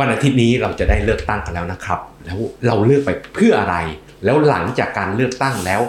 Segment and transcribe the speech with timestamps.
[0.00, 3.76] วันอาทิตย์นี้เราจะได้เลือกตั้งกันแล้วนะครับ แล้วเราเลือกไปเพื่ออะไร
[4.24, 5.80] แล้วหลังจากการเลือกตั้งแล้ว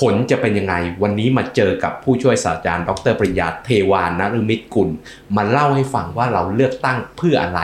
[0.00, 4.88] ผลจะเป็นยังไง วันนี้มาเจอกับผู้ช่วยศาสตราจารย์ ดรปริญญาเทวานนฤมิตกุล
[5.36, 7.60] มาเล่าให้ฟังว่าเราเลือกตั้งเพื่ออะไร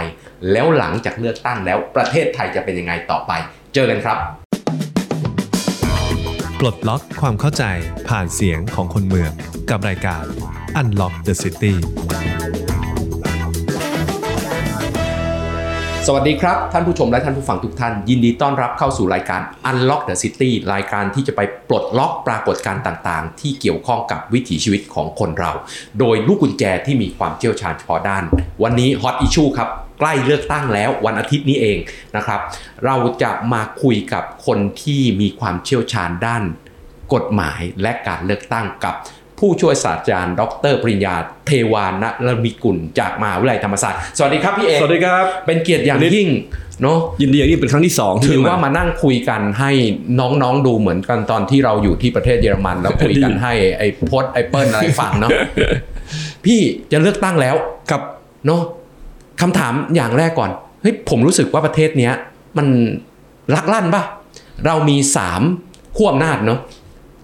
[0.52, 3.32] แล้วหลังจากเลือกตั้งแล้วประเทศไทยจะเป็นยังไงต่อไป
[3.74, 4.18] เจอกันครับ
[6.60, 7.64] ปลดล็อกความเข้าใจ
[8.08, 9.32] ผ่านเสียงของคนเมือง
[9.70, 10.24] กับรายการ
[10.80, 11.74] Unlock the City
[16.06, 19.40] สวัสดีครับ ท่านผู้ชมและท่านผู้ฟังทุกท่าน ยินดีต้อนรับเข้าสู่รายการ
[19.70, 25.52] Unlock the City รายการที่จะไปปลดล็อกปรากฏการณ์ต่างๆ ที่เกี่ยวข้องกับวิถีชีวิตของคนเรา
[25.98, 28.24] โดยลูกกุญแจที่มีความเชี่ยวชาญเฉพาะด้าน
[28.62, 29.68] วันนี้ Hot Issue ครับ
[29.98, 31.78] ใกล้เลือกตั้งแล้ววันอาทิตย์นี้เอง
[32.16, 32.40] นะครับ
[32.84, 36.42] เราจะมาคุยกับคนที่มีความเชี่ยวชาญด้าน
[37.14, 38.94] กฎหมายและการเลือกตั้งกับ
[39.42, 40.42] ผู้ช่วยศาสตราจารย์ ด
[40.72, 41.14] รปริญญา
[41.46, 46.28] เทวานรมิกุลจากมหาวิทยาลัยธรรมศาสตร์สวัสดีครับพี่เอกสวัสดีครับเป็นเกียรติอย่างยิ่ง
[46.82, 49.70] เนาะยินดีอย่างนี้เป็นครั้งที่สองที่ถือว่ามานั่งคุยกันให้
[50.18, 55.30] น้องๆดูเหมือนกันตอนที่เราอยู่ที่ประเทศเยอรมัน แล้วคุยกันให้ไอ้พดไอ้เปิ้ลอะไรฟังเนาะ
[56.44, 56.60] พี่
[56.92, 57.54] จะเลือกตั้งแล้ว
[57.90, 58.02] ครับ
[58.46, 58.62] เนาะ
[59.40, 60.50] คำถามอย่างแรกก่อน
[60.82, 62.12] เฮ้ยผมรู้สึกว่าประเทศเนี้ย
[62.58, 62.66] มัน
[63.54, 64.02] ลักลั่นปะ
[64.66, 65.42] เรามีสาม
[65.96, 66.58] ขั้วอำนาจเนาะ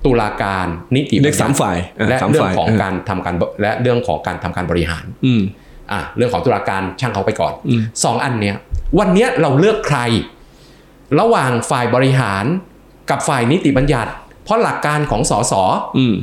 [0.07, 1.77] ตุลาการนิติบัญเรียญักติสามฝ่าย
[2.09, 5.43] และสามเรื่องฝ่ายของการทำการบและเรื่องของการทำการบริหารอืม
[5.93, 8.57] อะเรื่องของตุลาการช่างเขาไปก่อนอืมสองอันเนี้ย
[8.99, 9.99] วันเนี้ยเราเลือกใคร
[11.21, 12.45] ระหว่างฝ่ายบริหาร
[13.11, 14.11] กับฝ่ายนิติบัญญัติ
[14.45, 15.55] เพราะหลักการของสส
[15.99, 16.15] อืม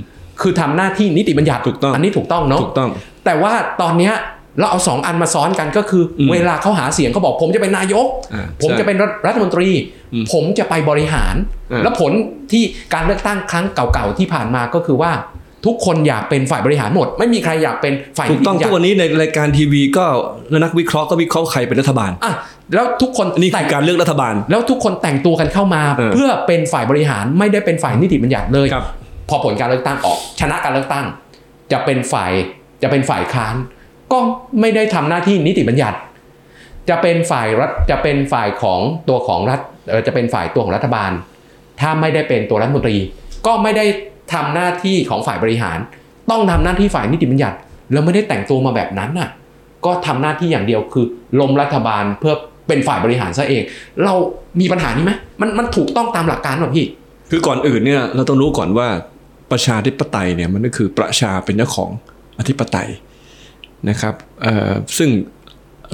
[0.42, 2.90] คือทำหน้าที่นิติบัญญัติถูกต้องนนี้ถูกต้องเนาะถูกต้อง
[3.26, 4.14] แต่ว่าตอนเนี้ย
[4.60, 9.70] เราเอาสองอันมาซ้อนกันก็คืออมเวลาเขาหาเสียงเขาบอกผมจะเป็นนายกอ่าผมใช่จะเป็นรัฐรัฐมนตรี
[10.14, 11.36] อืมผมจะไปบริหาร
[11.72, 12.12] อ่าแล้วผล
[12.52, 15.12] ที่การเลือกตั้งครั้งเก่าๆที่ผ่านมาก็คือว่า
[15.66, 20.06] ทุกคนอยากเป็นฝ่ายบริหารหมด ไม่มีใครอยากเป็นฝ่ายถูกต้องนิติทุบัญญัติกวันนี้ในรายการทีวีก็
[20.64, 22.34] นักวิเคราะห์ก็วิเคราะห์ใครเป็นรัฐบาลอะ
[22.74, 28.86] แล้วทุกคนนี่แต่คืงอการเลือกรัฐบาล แล้วทุกคนแต่งตัวกันเข้ามาเออเพื่อเป็นฝ่ายบริหารไม่ได้เป็นฝ่ายนิติบัญญัติเลยครับ
[29.30, 31.06] พอผลการเลือกตั้งออก ชนะการเลือกตั้ง
[31.72, 32.32] จะเป็นฝ่าย
[32.84, 33.56] จะเป็นฝ่ายค้าน
[34.12, 34.20] ก็
[34.60, 35.98] ไม่ได้ทำหน้าที่นิติบัญญัติ
[36.90, 38.80] จะเป็นฝ่ายรัฐจะเป็นฝ่ายของ
[39.10, 39.60] ตัวของรัฐ
[40.08, 41.12] จะเป็นฝ่ายตัวของรัฐบาล
[41.82, 42.98] ถ้าไม่ได้เป็นตัวรัฐมนตรี
[43.48, 43.86] ก็ไม่ได้
[44.34, 45.78] ทำหน้าที่ของฝ่ายบริหาร
[46.32, 47.58] ต้องทำหน้าที่ฝ่ายนิติบัญญัติ
[47.92, 49.30] แล้วไม่ได้แต่งตัวมาแบบนั้นน่ะ
[49.86, 51.06] ก็ทำหน้าที่อย่างเดียวคือ
[51.40, 52.34] ลมรัฐบาลเพื่อ
[52.68, 53.64] เป็นฝ่ายบริหารซะเอง
[54.04, 54.14] เรา
[54.60, 55.12] มีปัญหานี้ไหม
[55.42, 56.86] มันมันถูกต้องตามหลักการหรอพี่
[57.32, 58.88] คือก่อนอื่นเนี่ยเราต้องรู้ก่อนว่า
[59.52, 61.90] ประชาธิปไตยเนี่ยมันก็คือประชาเป็นเจ้าของ
[62.40, 62.90] อธิปไตย
[63.90, 64.16] นะครับ
[64.98, 65.10] ซึ่ง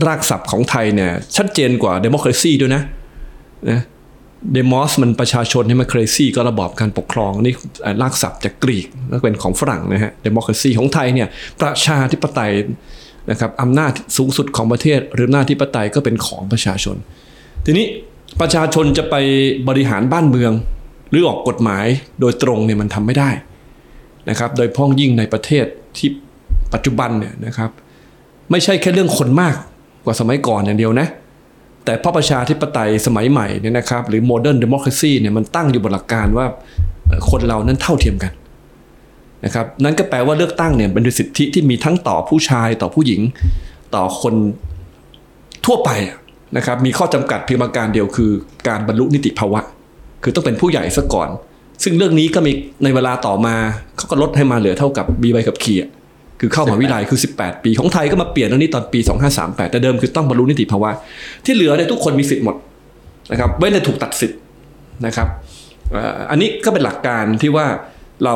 [0.08, 2.84] รากศัพท์ของไทยเนี่ยชัดเจนกว่า democracy ด้วยนะ
[3.70, 3.82] นะ
[4.54, 7.54] เดโมสมันประชาชนใช่ไหม crazy ก็ระบอบการปกครองนี่
[8.02, 11.28] รากศัพท์จากกรีกแล้วเป็นของฝรั่งนะฮะ democracy ของไทยเนี่ย
[11.62, 12.52] ประชาธิปไตย
[13.32, 16.96] นะครับอำนาจสูงสุดของประเทศ หรืออำนาจธิปไตยก็เป็นของประชาชน
[17.66, 17.86] ทีนี้
[18.42, 19.16] ประชาชนจะไป
[19.70, 20.54] บริหารบ้านเมือง
[21.12, 21.86] หรือออกกฎหมาย
[22.22, 23.30] โดยตรงเนี่ยมันทำไม่ได้
[24.30, 25.66] นะครับ โดยพ้องยิ่งในประเทศ
[25.98, 26.10] ที่
[26.74, 27.70] ปัจจุบันเนี่ยนะครับ
[28.52, 29.56] ไม่ใช่แค่เรื่องคนมาก
[30.06, 31.08] กว่าสมัยก่อนอย่างเดียวนะ
[31.86, 36.46] แต่พระประชาธิปไตยสมัยใหม่เนี่ยนะครับ หรือ modern democracy เนี่ยมันตั้งอยู่บนหลักการว่า
[37.30, 38.32] คนเรานั้นเท่าเทียมกัน
[39.46, 43.22] นะครับนั่นก็แปลว่าเลือกตั้งเนี่ยเป็นสิทธิที่มีทั้งต่อผู้ชายต่อผู้หญิง
[43.96, 44.34] ต่อคน
[45.66, 45.90] ทั่วไป
[46.58, 48.32] นะครับ มีข้อจำกัดเพียงประการเดียวคือ
[48.68, 49.62] การบรรลุนิติภาวะ
[50.24, 51.30] คือต้องเป็นผู้ใหญ่ซะก่อน
[51.84, 52.52] ซึ่งเรื่องนี้ก็มี
[52.84, 53.56] ในเวลาต่อมา
[53.98, 55.78] เขาก็ลดให้มาเหลือเท่ากับบีใบขับขี่
[56.42, 59.00] คือเข้ามหาวิทยาลัยคือ 18 ปี ของไทยก็มาเปลี่ยนเรื่องนี้ตอนปี
[59.36, 60.92] 2538 แต่เดิมคือต้องบรรลุนิติภาวะ
[61.46, 62.56] ที่เหลือเนี่ยทุกคนมีสิทธิ์หมด
[63.32, 64.40] นะครับเว้นแต่ถูกตัดสิทธิ์
[65.06, 65.28] นะครับ
[65.92, 67.66] เอ่ออันนี้ก็เป็นหลักการที่ว่า
[68.26, 68.36] เรา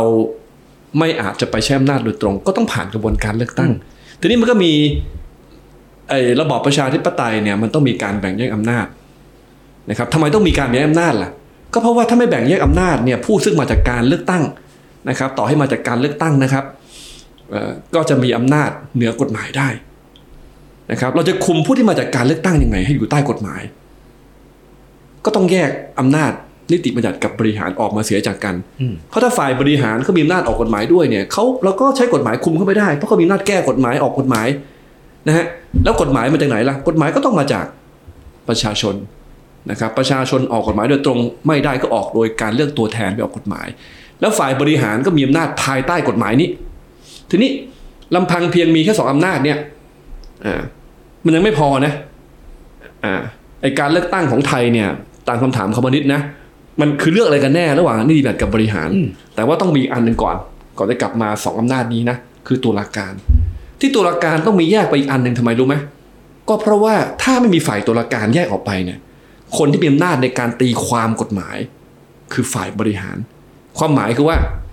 [1.00, 3.72] ไม่อาจจะไปใช้อำนาจโดยตรง ก็ต้องผ่านกระบวนการเลือกตั้ง
[4.20, 4.72] ทีนี้มันก็มี
[6.10, 8.86] ไอ้ระบอบประชาธิปไตยเนี่ยมันต้องมีการแบ่งแยกอำนาจ
[9.90, 11.30] นะครับทำไมต้องมีการแบ่งแยกอำนาจล่ะ
[11.74, 14.44] ก็เพราะว่าถ้าไม่แบ่งแยกอำนาจเนี่ยผู้ซึ่งมาจากการเลือกตั้ง
[15.10, 16.85] นะครับ ต่อให้มาจากการเลือกตั้งนะครับเอ่อ
[17.96, 19.70] ก็จะมีอำนาจเหนือกฎหมายได้
[20.92, 23.62] นะครับ เราจะคุมผู้ที่มาจากการเลือกตั้งยังไง ให้อยู่ใต้กฎหมาย
[25.26, 25.70] ก็ต้องแยก
[26.00, 26.32] อำนาจ
[26.72, 34.48] นิติบัญญัติกับบริหารออกมาเสียจากกันอืมเพราะถ้าฝ่ายบริหารเขามีอำนาจออกกฎหมายด้วยเนี่ยเขาเราก็ใช้กฎหมายคุมเขาไม่ได้เพราะเขามีอำนาจแก้กฎหมายออกกฎหมาย
[35.28, 35.46] นะฮะ
[35.84, 37.66] แล้วกฎหมายมาจากไหนล่ะ กฎหมายก็ต้องมาจาก
[38.48, 38.96] ประชาชน
[39.72, 43.68] นะครับ ประชาชนออกกฎหมายโดยตรงไม่ได้ก็ออกโดยการเลือกตัวแทนไปออกกฎหมาย
[44.22, 46.50] แล้วฝ่ายบริหารก็มีอำนาจภายใต้กฎหมายนี้
[47.30, 47.52] ทีนี้
[48.16, 49.58] ลำพังเพียงมีแค่สองอำนาจเนี่ย
[50.46, 50.62] อ่า
[51.26, 51.94] มันยังไม่พอนะ
[53.06, 53.16] อ่า
[53.62, 54.90] ไอการเลือกตั้งของไทยเนี่ย
[55.28, 56.22] ตามคำถามคอมมินิสต์นะ
[56.82, 60.36] มันคือเลือกอะไรกันแน่ระหว่างนิติบัญญัติกับบริหารอืมแต่ว่าต้องมีอันหนึ่งก่อน
[60.78, 62.18] ก่อนจะกลับมาสองอำนาจนี้นะ
[62.48, 63.14] คือตุลาการ
[63.80, 65.76] ที่ตุลาการต้องมีแยกไปอีกอันหนึ่งทำไมรู้ไหม
[66.50, 69.00] ก็เพราะว่าถ้าไม่มีฝ่ายตุลาการแยกออกไปเนี่ย
[69.58, 71.58] คนที่มีอำนาจในการตีความกฎหมาย
[72.34, 73.18] คือฝ่ายบริหาร
[73.78, 74.65] ความหมายคือว่าเอ่อ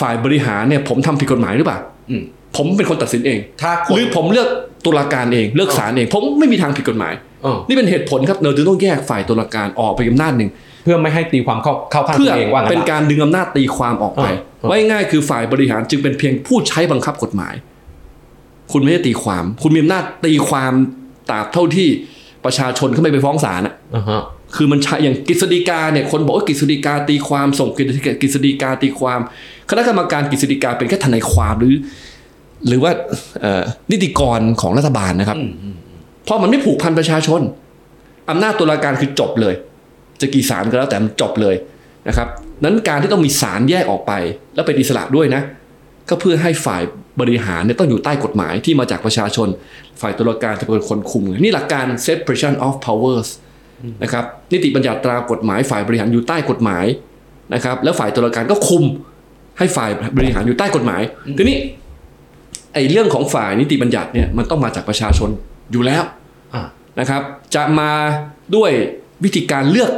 [0.00, 1.78] ฝ่ายบริหารเนี่ยผมทำผิดกฎหมายหรือเปล่า
[2.10, 2.22] อืม
[2.56, 4.48] ผมเป็นคนตัดสินเองถ้าคหนรือผมเลือก
[4.84, 10.50] ตุลาการเองเลือกศาลเอง ผมไม่มีทางผิดกฎหมายเออนี่เป็นเหตุผลครับเราจึงต้องแยกฝ่ายตุลาการออกไปอำนาจหนึ่ง
[10.84, 17.54] เพื่อไม่ให้ตีความเข้าเข้าข้างเพื่ตัอวเองว่างั้นเป็นละการดึงอำนาจตีความออกไปอ่าอ่าไว้ง่ายคือฝ่ายบริหารจึงเป็นเพียงผู้ใช้บังคับกฎหมาย
[18.72, 20.72] คุณไม่ได้ตีความ คุณมีอำนาจตีความ
[21.30, 21.88] ตราบเท่าที่
[22.44, 24.22] ประชาชนเขาไม่ไปฟ้องศาลอะอ่าฮะ
[24.56, 29.20] คือมันใช้อย่างกฤษฎีกาเนี่ยคนบอกว่ากฤษฎีกาตีความส่งกฤษฎีกากฤษฎีกาตีความ
[29.70, 31.74] คณะกรรมการกฤษฎีกาเป็นแค่ทนายความหรือ
[32.68, 32.92] หรือว่า
[33.40, 35.38] เอ่อนิติกรของรัฐบาลนะครับ
[36.24, 37.40] เพราะมันไม่ผูกพันประชาชน
[38.30, 39.54] อำนาจตุลาการคือจบเลย
[40.20, 41.54] จะกี่ศาลก็แล้วแต่มันจบเลย
[42.08, 42.28] นะครับ
[42.64, 44.12] นั้นการที่ต้องมีศาลแยกออกไป
[44.54, 45.42] แล้วเป็นอิสระด้วยนะ
[46.08, 46.82] ก็เพื่อให้ฝ่าย
[47.20, 49.48] บริหารเนี่ยต้องอยู่ใต้กฎหมายที่มาจากประชาชน
[50.00, 53.28] ฝ่ายตุลาการจะเป็นคนคุม นี่หลักการ separation of powers
[54.02, 56.86] นะครับนิติบัญญัติตรากฎหมายฝ่ายบริหารอยู่ใต้กฎหมาย
[57.54, 58.84] นะครับ แล้วฝ่ายตุลาการก็คุม
[59.58, 61.02] ให้ฝ่ายบริหารอยู่ใต้กฎหมาย
[61.38, 61.56] ทีนี้
[62.74, 65.30] ไอ้เรื่องของฝ่ายนิติบัญญัติเนี่ยมันต้องมาจากประชาชน
[65.72, 66.02] อยู่แล้ว
[66.54, 66.62] อ่า
[67.00, 67.22] นะครับ
[67.54, 67.90] จะมา
[68.56, 68.70] ด้วย
[69.24, 69.90] วิธีการเลือก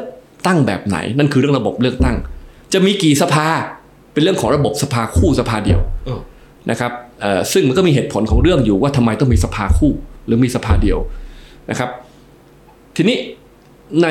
[0.46, 2.16] ตั้งแบบไหน นั่นคือเรื่องระบบเลือกตั้ง
[2.72, 3.46] จะมีกี่สภา
[4.12, 6.20] เป็นเรื่องของระบบสภาคู่สภาเดียวเออ
[6.70, 9.92] นะครับเอ่อซึ่งมันก็มีเหตุผลของเรื่องอยู่ว่าทำไมต้องมีสภาคู่
[10.26, 10.98] หรือมีสภาเดียว
[11.70, 11.90] นะครับ
[12.96, 13.18] ทีนี้
[14.02, 14.08] ใน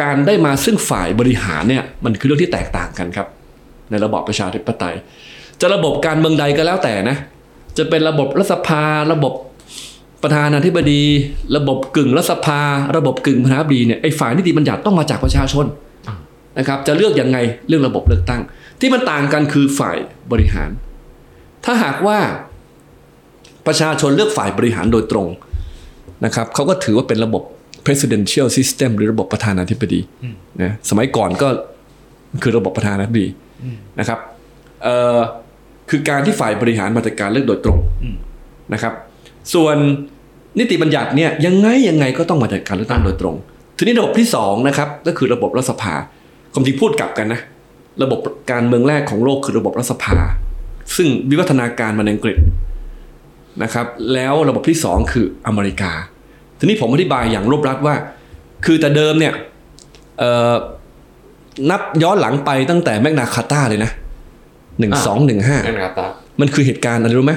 [0.00, 3.28] การได้มาซึ่งฝ่ายบริหารเนี่ยมันคือเรื่องที่แตกต่างกันครับ
[3.90, 4.94] ในระบอบประชาธิปไตย
[5.60, 7.16] จะระบบการเมืองใดก็แล้วแต่นะ
[7.78, 8.82] จะเป็นระบบรัฐสภา
[9.12, 9.32] ระบบ
[10.22, 11.02] ประธานาธิบดี
[11.56, 12.60] ระบบกึ่งรัฐสภา
[12.96, 15.66] ระบบกึ่งประธานาธิบดีเนี่ยไอ้ฝ่ายนิติบัญญัติต้องมาจากประชาชน
[16.58, 17.38] นะครับจะเลือกยังไง
[17.68, 18.40] เรื่องระบบเลือกตั้ง
[18.80, 19.96] ที่มันต่างกันคือฝ่าย
[20.32, 20.70] บริหาร
[21.64, 22.18] ถ้าหากว่า
[23.66, 25.28] ประชาชนเลือกฝ่ายบริหารโดยตรง
[26.24, 27.42] นะครับเขาก็ถือว่าเป็นระบบ
[27.86, 30.00] presidential system หรือระบบประธานาธิบดี
[30.62, 31.48] นะสมัยก่อนก็
[32.42, 33.28] คือระบบประธานาธิบดี
[33.98, 34.18] นะครับ
[34.82, 35.18] เอ่อ
[35.90, 37.78] คือการที่ฝ่ายบริหารมาจากการเลือกโดยตรง
[38.72, 38.92] นะครับ
[39.54, 39.76] ส่วน
[40.58, 43.36] นิติบัญญัติเนี่ยยังไงยังไงก็ต้องมาจากการเลือกตั้งโดยตรง
[43.76, 45.94] ทีนี้ระบบที่สองนะครับก็คือระบบรัฐสภา
[46.52, 47.40] ความจริงพูดกลับกันนะ
[48.02, 48.18] ระบบ
[48.50, 50.16] การเมืองแรกของโลกคือระบบรัฐสภา
[50.96, 52.36] ซึ่งวิวัฒนาการมาในอังกฤษ
[53.62, 55.92] นะครับ แล้วระบบที่สองคืออเมริกา
[56.58, 57.94] ทีนี้ผมอธิบายอย่างรวบรัดว่า
[58.66, 59.32] คือแต่เดิมเนี่ย
[60.18, 60.54] เอ่อ
[61.70, 63.90] นับย้อนหลังไปตั้งแต่แมกนาคาตาเลยนะ
[64.80, 66.06] หนึ่งสองหนึ่งห้านั่นนะครับตา
[66.40, 67.34] มันคือเหตุการณ์อะไรรู้ไหม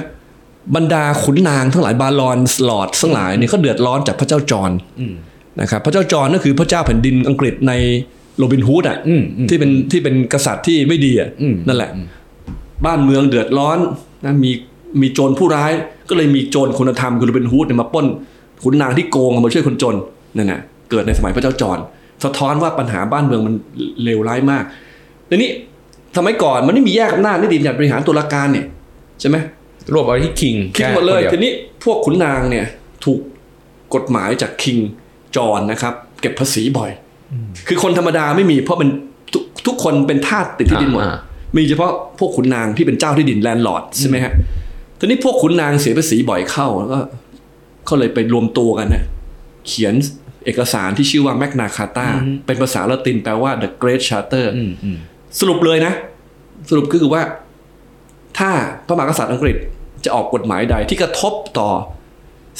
[0.76, 4.70] บรรดาขุนนางทั้งหลายบาลอนสลอดทั้งหลายเนี่ยเขาเดือดร้อนจากพระเจ้าจอห์น
[5.00, 5.14] อืม
[5.60, 7.72] นะครับพระเจ้าจอห์นก็คือพระเจ้าแผ่นดินอังกฤษใน
[8.38, 11.90] โรบินฮูดอะอืมอืมที่เป็นที่เป็นกษัตริย์ที่ไม่ดีอะอืมนั่นแหละ
[12.86, 13.78] บ้านเมืองเดือดร้อน
[14.24, 14.50] นะมี
[15.00, 15.72] มีโจรผู้ร้าย
[16.08, 18.06] ก็เลยมีโจรคุณธรรมคือโรบินฮูดเนี่ยมาปล้น
[18.62, 19.96] ขุนนางที่โกงเอามาช่วยคนจน
[20.36, 20.60] นั่นน่ะ
[20.90, 21.78] เกิดในสมัยพระเจ้าจอห์น
[22.24, 23.54] สะท้อนว่าปัญหาบ้านเมืองมัน
[24.04, 24.64] เลวร้ายมาก
[25.30, 25.50] ทีนี้
[26.16, 28.66] สมัยก่อนมันไม่มีแยกอำนาจนิติบัญญัติบริหารตุลาการเนี่ย
[29.20, 29.36] ใช่ไหม
[29.92, 31.52] รวบเอาที่คิงคิดหมดเลยแค่ทีคนดีวนี้
[31.84, 32.66] พวกขุนนางเนี่ย
[33.04, 33.20] ถูก
[33.94, 34.78] กฎหมายจากคิง
[35.36, 36.90] จอห์นนะครับ เก็บภาษีบ่อย
[37.68, 38.88] คือคนธรรมดาไม่มีเพราะมัน
[39.32, 41.16] ทุกทุกคนเป็นทาสติดที่ดินหมดอ่า
[41.56, 44.32] มีเฉพาะพวกขุนนางที่เป็นเจ้าที่ดินแลนด์ลอร์ดใช่ไหมฮะ
[44.98, 46.98] ทีนี้พวกขุนนางเสียภาษีบ่อยเข้าแล้วก็
[47.86, 49.02] เขาเลยไปรวมตัวกันนะ
[49.68, 49.94] เขียน
[50.44, 52.08] เอกสารที่ชื่อว่าแมกนาคาตา
[52.46, 54.98] เป็นภาษาละตินแปลว่า the great charter อืมอืม
[55.40, 55.92] สรุปเลยนะ
[56.70, 57.22] สรุปก็คือว่า
[58.38, 58.50] ถ้า
[58.86, 59.56] พระมหากษัตริย์อังกฤษ
[60.04, 61.70] จะออกกฎหมายใดที่กระทบต่อ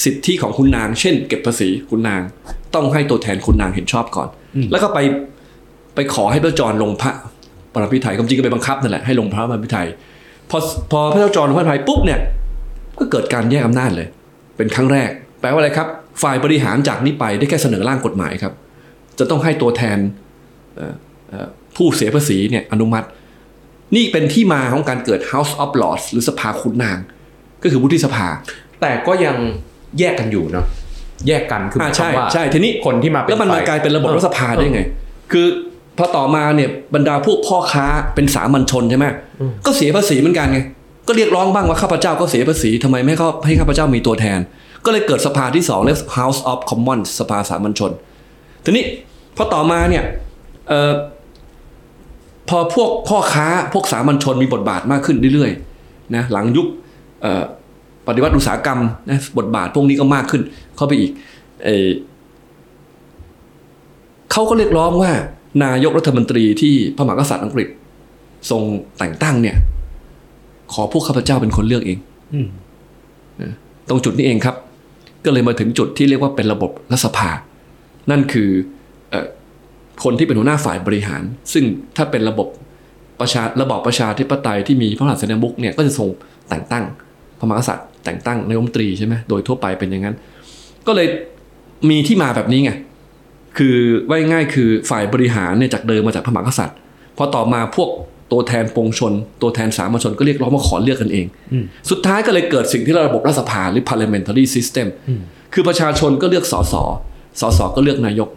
[0.04, 2.20] สิทธิของคุณนาง เช่น เก็บภาษีคุณนาง
[2.74, 4.28] ต้องให้ตัวแทนคุณนางเห็นชอบก่อน
[4.70, 4.98] แล้วก็ไป
[5.94, 7.12] ไปขอให้พระจอห์นลงพระ
[7.74, 9.86] ปรพิไทยความจริงก็ไปบังคับนั่นแหละให้ลงพระปรพิไทย
[10.50, 10.58] พอ
[10.90, 12.20] พอพระเจ้าจอห์นลงพระปรพิไทยปุ๊บเนี่ย
[12.98, 14.08] ก็เกิดการแยกอำนาจเลย
[14.56, 15.88] เป็นครั้งแรก แปลว่าอะไรครับ
[16.22, 18.52] ฝ่ายบริหารจากนี้ไปได้แค่เสนอร่างกฎหมายครับ
[19.18, 19.98] จะต้องให้ตัวแทน
[20.76, 20.94] เอ่อ
[21.28, 23.06] เอ่อผู้เสียภาษีเนี่ยอนุมัติ
[23.96, 26.98] นี่เป็นที่มาของการเกิด House of Lords หรือสภาขุนนาง
[27.62, 28.26] ก็คือวุฒิสภา
[28.80, 29.36] แต่ก็ยัง
[29.98, 30.66] แยกกันอยู่เนาะ
[31.28, 34.80] แยกกันคือหอ่ามายคใช่วามว่าใช่ทีนี้คนที่มาเป็นแล้วมันมาฝ่กลายเป็นระบบออรัฐสภาได้ไง
[35.32, 35.46] คือ
[35.98, 39.06] พอต่อมาเนี่ยบรรดาพวกพ่อค้าเป็นสามัญชนใช่ไหม
[39.66, 40.60] ก็เสียภาษีเหมือนกันไง
[41.08, 44.38] ก็เรียกร้องบ้างว่าข้าพเจ้าก็เสียภาษีทำไมไม่ให้เขาให้ข้าพเจ้ามีตัวแทน
[44.84, 47.92] ก็เลยเกิดสภาที่สองเรียก House of Commons สภาสามัญชน
[48.64, 48.84] ทีนี้
[49.36, 50.04] พอต่อมาเนี่ย
[50.68, 50.92] เอ่อ
[52.48, 56.66] พอพวกพ่อค้าพวกสามัญชนมีบทบาทมากขึ้นเรื่อยๆนะหลังยุค
[57.22, 57.44] เอ่อ
[58.06, 60.42] ปฏิวัติอุตสาหกรรมนะบทบาทพวกนี้ก็มากขึ้น
[60.76, 61.10] เข้าไปอีก
[61.64, 61.88] เอ่อ
[64.32, 65.12] เขาก็เรียกร้องว่า
[65.64, 67.68] นายกรัฐมนตรีที่พระมหากษัตริย์อังกฤษ
[68.50, 68.62] ทรง
[68.98, 69.56] แต่งตั้งเนี่ย
[70.72, 71.98] ขอพวกข้าพเจ้าเป็นคนเลือกเอง
[72.34, 72.48] อืม
[73.88, 74.56] ตรงจุดนี้เองครับ
[75.24, 77.30] ก็เลยมาถึงจุดที่เรียกว่าเป็นระบบรัฐสภา
[78.10, 78.50] นั่นคือ
[79.12, 79.14] อ
[80.04, 81.64] คนที่เป็นหัวหน้าฝ่ายบริหาร ซึ่ง
[81.96, 82.48] ถ้าเป็นระบบ
[83.20, 86.08] ประชาระบอบประชาธิปไตยที่มีพระมหากษัตริย์มุกเนี่ยก็จะทรง
[86.48, 86.84] แต่งตั้ง
[87.38, 90.16] พระมหากษัตริย์แต่งตั้งนายกรัฐมนตรีใช่ไหมโดยทั่วไปเป็นอย่างนั้น
[90.86, 91.06] ก็เลย
[91.90, 92.72] มีที่มาแบบนี้ไง
[93.58, 93.76] คือ
[94.08, 96.76] ว่าง่ายคือฝ่ายบริหารเนี่ยจากเดิมมาจากพระมหากษัตริย์
[97.16, 97.88] พอต่อมาพวก
[98.32, 99.12] ตัวแทนปวงชน
[99.42, 101.26] ตัวแทนสามัญชนก็เรียกร้องมาขอเลือกกันเอง
[101.90, 104.86] สุดท้ายก็เลยเกิดสิ่งที่เราระบบรัฐสภาหรือ parliamentary system
[105.54, 106.74] คือประชาชนก็เลือกสส
[107.40, 108.28] สสก็เลือกนายก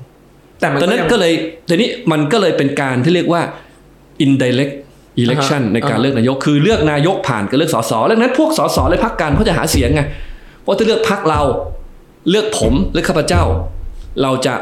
[0.60, 1.34] แต่มันตอนนั้นยังก็เลย
[1.70, 3.42] ทีนี้มันก็เลยเป็นการที่เรียกว่า
[4.26, 4.74] indirect
[5.24, 10.02] election อ่าฮะในการอ่าฮะเลือกนายก คือเลือกนายกผ่านการเลือกสสแล้วนั้นพวกสสและพรรคการเขาจะหาเสียงไง
[10.62, 11.42] เพราะถ้าเลือกพรรคเรา
[12.30, 13.44] เลือกผมเลือกข้าพเจ้า
[14.22, 14.54] เราจะ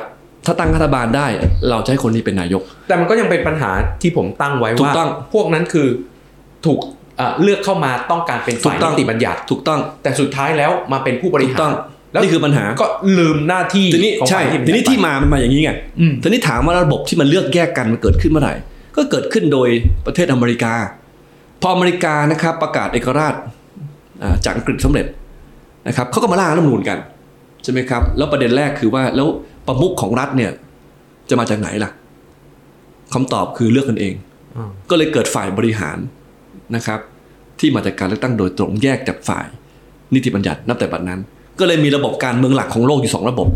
[0.45, 1.27] ถ้าตั้งรัฐบาลได้
[1.69, 3.71] เราจะให้คนนี้เป็นนายก แต่มันก็ยังเป็นปัญหา
[4.01, 5.87] ที่ผมตั้งไว้ถูกว่าต้องพวกนั้นคือ
[6.65, 6.79] ถูก
[7.17, 11.73] เอ่อเลือกเข้ามาต้องการเป็นฝ่ายถูกต้นิองติบัญญัติถูกต้อง แต่สุดท้ายแล้วมาเป็นผู้บริถูกหาต้อรง
[12.11, 18.53] แล้วนี่คือปัญหาก็ลืมหน้าที่ทีนี้ของใช่ฝ่ายทีนี้ที่มามันมาอย่างนี้ไงอืมทีนี้ถามว่าระบบที่มันเลือกแยกกันมันเกิดขึ้นเมื่อไหร่
[18.95, 19.69] ก็เกิดขึ้นโดย
[20.05, 20.73] ประเทศอเมริกา
[21.61, 23.33] พออเมริกานะครับประกาศเอกราช
[24.23, 25.05] อ่าจากอังกฤษสำเร็จ
[25.87, 26.97] นะครับเขาก็มาล่างรัฐธรรมนูญกัน
[27.63, 29.27] ใช่ไหมครับ แล้วประเด็นแรกคือว่าแล้ว
[29.67, 30.51] ประมุขของรัฐเนี่ย
[31.29, 31.91] จะมาจากไหนล่ะ
[33.13, 34.13] คำตอบคือเลือกกันเอง
[34.57, 35.97] อ่าก็เลยเกิดฝ่ายบริหาร
[36.75, 36.99] นะครับ
[37.59, 39.45] ที่มาจากการเลือกตั้งโดยตรงแยกจากฝ่าย
[40.13, 41.19] นิติบัญญัตินับแต่บัดนั้น
[41.59, 43.47] ก็เลยมีระบบการเมืองหลักของโลกอยู่สองระบบ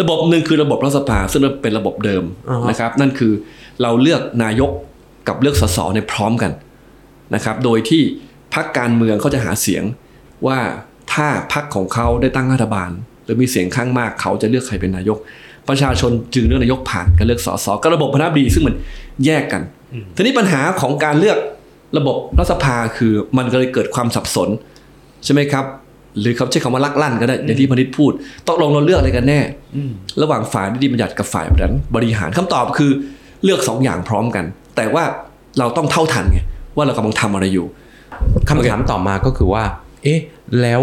[0.00, 3.32] ระบบหนึ่งคือระบบรัฐสภาซึ่งเป็นระบบเดิมอ่าฮะนะครับ นั่นคือ
[3.82, 4.70] เราเลือกนายก
[5.28, 6.52] กับเลือกสสในพร้อมกัน
[7.34, 8.02] นะครับ โดยที่
[8.54, 9.84] พรรคการเมืองเขาจะหาเสียง
[10.46, 10.58] ว่า
[11.12, 12.90] ถ้าพรรคของเขาได้ตั้งรัฐบาล
[13.24, 15.18] หรือมีเสียงข้างมากเขาจะเลือกใครเป็นนายก
[15.68, 18.74] ประชาชนจึงเลือกนายกผ่านการเลือกสสก็ระบบพนาบดีซึ่งมัน
[19.24, 19.62] แยกกัน
[20.16, 21.38] ทีนี้ปัญหาของการเลือก
[21.98, 24.48] ระบบรัฐสภาคือมันก็เลยเกิดความสับสน
[25.24, 25.64] ใช่ไหมครับ
[26.20, 28.12] หรือเขาใช้คำว่าลักลั่นก็ได้อย่างที่พนิษฐ์พูด
[28.48, 29.40] ตกลงเราเลือกอะไรกันแน่
[30.22, 31.46] ระหว่างฝ่ายนิติบัญญัติกับฝ่าย
[31.94, 32.90] บริหารคำตอบคือ
[33.44, 34.44] เลือกสองอย่างพร้อมกัน
[34.76, 35.04] แต่ว่า
[35.58, 36.40] เราต้องเท่าทันไง
[36.76, 37.66] ว่าเรากำลังทำอะไรอยู่
[38.48, 39.64] คำถามต่อมาก็คือว่า
[40.02, 40.20] เอ๊ะ
[40.62, 40.82] แล้ว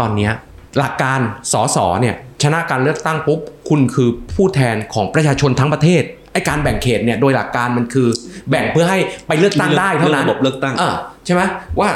[0.00, 0.32] ตอนเนี้ย
[0.78, 1.20] หลักการ
[1.52, 8.08] สสเนี่ย ชนะการเลือกตั้งปุ๊บคุณคือผู้แทนของประชาชนทั้งประเทศไอการแบ่งเขตเนี่ยโดยหลักการมันคือ
[8.50, 10.90] แบ่งเพื่อให้ไปเลือกตั้งได้เท่านั้นระบบเลือกตั้งอ่า
[11.26, 11.42] ใช่ไหม
[11.80, 11.90] ว่า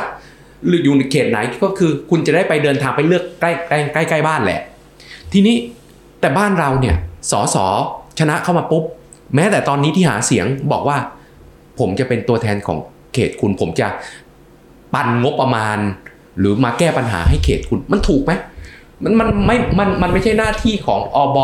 [0.67, 4.61] หรืออยู่ในเขตไหนก็คือคุณจะได้ไปเดินทางไปเลือกใกล้ใกล้ใกล้ใกล้บ้านแหละ
[5.33, 5.57] ทีนี้
[6.21, 6.97] แต่บ้านเราเนี่ย
[7.31, 7.57] สส
[8.19, 8.85] ชนะเข้ามาปุ๊บ
[9.35, 10.99] แม้แต่ตอนนี้ที่หาเสียงบอกว่า
[11.79, 12.79] ผมจะเป็นตัวแทนของ
[13.15, 13.89] เขตคุณผมจะ
[14.95, 15.79] ปันงบประมาณ
[16.39, 18.33] หรือมาแก้ปัญหาให้เขตคุณมันถูกไหม
[19.05, 21.39] มันมันไม่มันมันไม่ใช่หน้าที่ของอบ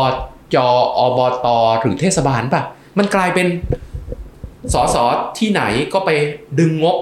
[0.55, 0.57] จ
[0.97, 1.47] อบต
[1.81, 2.61] หรือเทศบาลป่ะ
[2.97, 3.47] มันกลายเป็น
[4.73, 4.97] สส
[5.37, 5.61] ที่ไหน
[5.93, 6.09] ก็ไป
[6.59, 6.97] ดึงงบ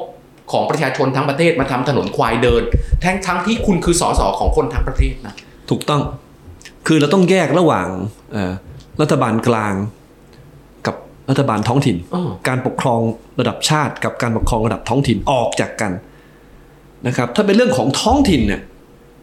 [0.51, 2.63] ของประชาชนทั้งประเทศมาทำถนนควายเดิน
[3.03, 5.33] ทั้งทั้งที่คุณคือสสของคนทั้งประเทศนะ
[5.69, 6.01] ถูกต้อง
[6.87, 7.87] คือเราต้องแยกระหว่าง
[8.31, 8.51] เอ่อ
[9.01, 9.73] รัฐบาลกลาง
[10.87, 10.95] กับ
[11.29, 12.99] รัฐบาลท้องถิ่นอ้อการปกครอง
[13.39, 15.91] ระดับชาติ กับการปกครองระดับท้องถิ่นออกจากกัน
[17.07, 18.61] นะครับ ถ้าเป็นเรื่องของท้องถิ่นเนี่ย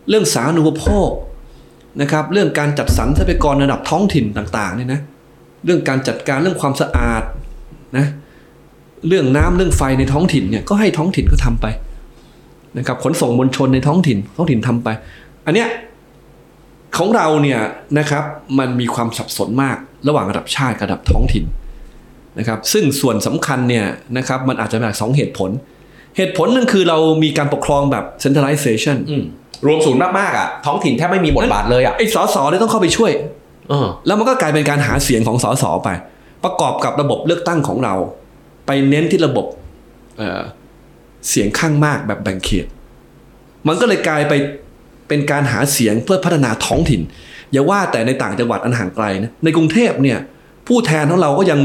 [0.09, 1.11] เรื่องสาธารณูปโภค
[2.00, 5.00] นะครับ เรื่องการจัดสรรทรัพยากรระดับท้องถิ่นต่างๆเนี่ยนะ
[5.64, 7.23] เรื่องการจัดการเรื่องความสะอาด
[7.97, 8.07] นะ
[9.09, 11.66] เรื่องน้ำเรื่องไฟในท้องถิ่นเนี่ยก็ให้ท้องถิ่นเขาทำไป
[12.78, 14.88] นะครับขนส่งมวลชนในท้องถิ่น ท้องถิ่นทำไป
[15.47, 15.69] อันเนี้ย
[16.97, 17.61] ของเราเนี่ย
[17.99, 18.25] นะครับ
[18.59, 19.76] มันมีความสับสนมาก
[20.09, 21.45] ระหว่างระดับชาติกับระดับท้องถิ่น
[22.38, 25.50] นะครับซึ่งส่วนสำคัญเนี่ยนะครับมันอาจจะมาจากสองเหตุผล
[26.16, 28.97] เหตุผลหนึ่งคือเรามีการปกครองแบบ centralization
[29.67, 33.12] รวมศูนย์มากๆอะท้องถิ่นแทบไม่มีบทบาทเลยอะไอ้สสเลยต้องเข้าไปช่วย
[33.71, 35.88] เออแล้วมันก็กลายเป็นการหาเสียงของสสไป
[36.45, 37.95] ประกอบกับระบบเลือกตั้งของเรา
[38.67, 39.47] ไปเน้นที่ระบบ
[40.19, 40.40] เอ่อ
[41.29, 42.67] เสียงข้างมากแบบแบ่งเขต
[43.69, 44.33] มันก็เลยกลายไป
[45.09, 47.00] เป็นการหาเสียงเพื่อพัฒนาท้องถิ่น
[47.52, 50.19] อย่าว่าแต่ในต่างจังหวัดอันห่างไกลนะในกรุงเทพเนี่ย
[50.69, 51.61] ผู้แทนของเราก็ยัง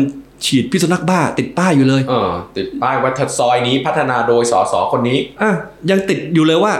[0.46, 5.52] ฉีดพิษสุนัขบ้า ติดป้ายอยู่เลยเออติดป้ายว่าซอยนี้พัฒนาโดยสสคนนี้อะ
[5.90, 6.74] ยังติดอยู่เลยว่า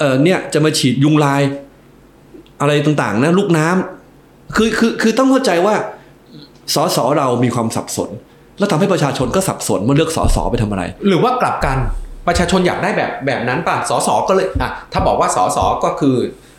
[0.00, 1.42] เออเนี่ยจะมาฉีดยุงลาย
[2.60, 5.74] อะไรต่างๆนะลูกน้ำคือคือคือต้องเข้าใจว่า
[6.74, 8.10] สสเรามีความสับสน
[8.58, 11.78] แล้วทำให้ประชาชนก็สับสนว่าเลือกสสไปทำอะไร หรือว่ากลับกัน
[12.28, 16.16] ประชาชนอยากได้แบบแบบนั้นป่ะสสก็เลยอะถ้าบอกว่าสสก็คือ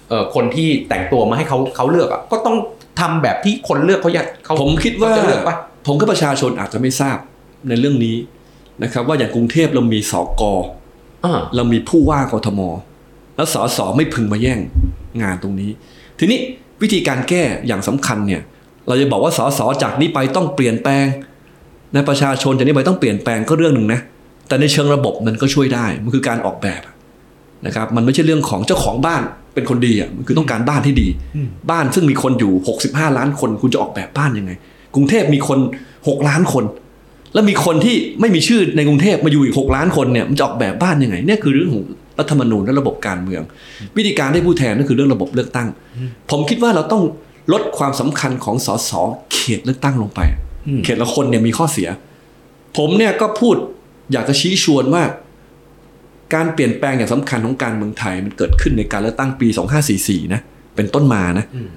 [0.10, 2.58] เอ่อคนที่แต่งตัวมาให้เขาเขาเลือกอะก็ต้อง
[3.00, 5.56] ทำแบบที่คนเลือกเขาอยากเขาผมคิดว่าเขจะเลือกป่ะ
[5.88, 7.18] ผมกับประชาชนอาจจะไม่ทราบ
[7.68, 8.16] ในเรื่องนี้
[8.84, 10.44] นะครับ ว่าอย่างกรุงเทพเรามีสก
[11.26, 12.62] อ่าเรามีผู้ว่ากทม
[13.42, 14.60] แล้วสสไม่พึงมาแย่ง
[15.22, 15.72] งานตรงนี้
[16.20, 16.40] ทีนี้
[16.82, 18.42] วิธีการแก้อย่างสำคัญเนี่ย
[18.88, 21.06] เราจะบอกว่าสสจากนี้ไปต้องเปลี่ยนแปลง
[21.94, 24.00] ในประชาชนจากนี้ไปต้องเปลี่ยนแปลงก็เรื่องหนึ่งนะ
[24.48, 26.82] แต่ในเชิงระบบมันก็ช่วยได้มันคือการออกแบบ
[27.66, 29.22] นะครับมันไม่ใช่เรื่องของเจ้าของบ้าน
[29.54, 31.08] เป็นคนดีอะมันคือต้องการบ้านที่ดี
[31.72, 32.54] บ้านซึ่งมีคนอยู่
[32.88, 34.52] 65 ล้านคนคุณจะออกแบบบ้านยังไง
[34.96, 35.60] กรุงเทพมีคน
[35.94, 36.64] 6 ล้านคน
[37.34, 41.86] แล้วมีคนที่ไม่มีชื่อในกรุงเทพมาอยู่อีก 6 ล้านคนเนี่ยมันจะออกแบบบ้านยังไงเนี่ยคือเรื่องของ
[42.20, 43.42] รัฐธรรมนูญและระบบการเมือง
[43.98, 45.68] วิธีการได้ผู้แทนก็คือเรื่องระบบเลือกตั้ง
[46.32, 47.04] ผมคิดว่าเราต้อง
[47.54, 48.92] ลดความสำคัญของสส
[49.34, 50.20] เขตเลือกตั้งลงไป
[50.68, 51.90] อืมเขตละคนเนี่ยมีข้อเสีย
[52.78, 53.56] ผมเนี่ยก็พูด
[54.12, 55.04] อยากจะชี้ชวนว่า
[56.34, 59.48] การเปลี่ยนแปลงอย่างสำคัญของการเมืองไทยมันเกิดขึ้นในการเลือกตั้งปี
[59.92, 60.42] 2544 นะ
[60.76, 61.70] เป็นต้นมานะอืม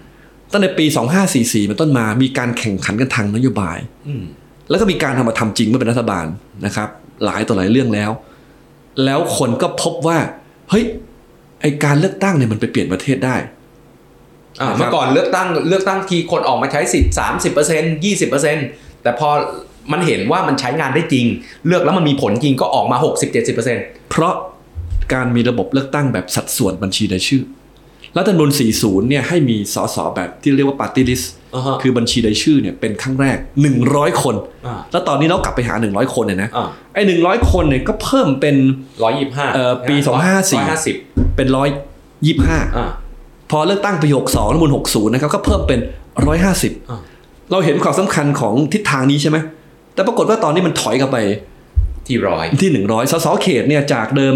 [0.52, 0.86] ตั้งแต่ปี
[1.26, 4.24] 2544 เป็นต้นมา มีการแข่งขันกันทางนโยบายอืม
[4.70, 6.26] แล้วก็มีการทำมาทำจริงเมื่อเป็นรัฐบาล
[6.66, 6.88] นะครับ
[7.24, 8.10] หลายต่อหลายเรื่องแล้ว
[9.04, 10.18] แล้วคนก็พบว่า
[10.70, 10.84] เฮ้ย
[11.60, 13.36] ไอการเลือกตั้งเนี่ยมันไปเปลี่ยนประเทศได้
[14.60, 18.56] อ่านะครับเมื่อก่อนเลือกตั้งเลือกตั้งทีคนออกมาใช้สิทธิ์สามสิบเปอร์เซ็นยี่สิบเปอร์เซ็น
[19.02, 19.28] แต่พอ
[19.92, 21.26] มันเห็นว่ามันใช้งานได้จริง
[21.66, 23.76] เลือกแล้วมันมีผลจริงก็ออกมาหกสิบเจ็ดสิบเปอร์เซ็น
[24.10, 24.34] เพราะ
[25.14, 27.42] การมีระบบเลือกตั้งแบบสัดส่วนบัญชีรายชื่อ
[28.18, 31.26] รัฐธรรมนูญ40 เนี่ยให้มีสสแบบที่เรียกว่า party list
[31.82, 33.38] คือบัญชีรายชื่อเนี่ยเป็นครั้งแรก
[33.80, 34.34] 100 คน
[34.66, 38.56] อ่าแล้วตอนนี้เรากลับไปหา 100 คนเนี่ยนะอ่าไอ้100คนเนี่ยก็เพิ่มเป็น
[39.02, 40.40] ร้อยยี่ห้าเอ่อปีร้อยห้า
[40.86, 40.96] สิบ
[41.36, 41.68] เป็นร้อย
[42.26, 42.90] ยี่ห้าอ่า
[43.50, 45.80] พอเลือกตั้งปี 62รัฐธรรมนูญ60 นะครับก็เพิ่มเป็น
[46.16, 46.22] อ่า
[47.02, 49.38] 150 เราเห็นความสำคัญของทิศทางนี้ใช่ไหม
[49.94, 51.18] แต่ปรากฏว่าตอนนี้มันถอยกลับไป
[52.06, 54.34] ที่ร้อยที่ 100สสเขตเนี่ยจากเดิม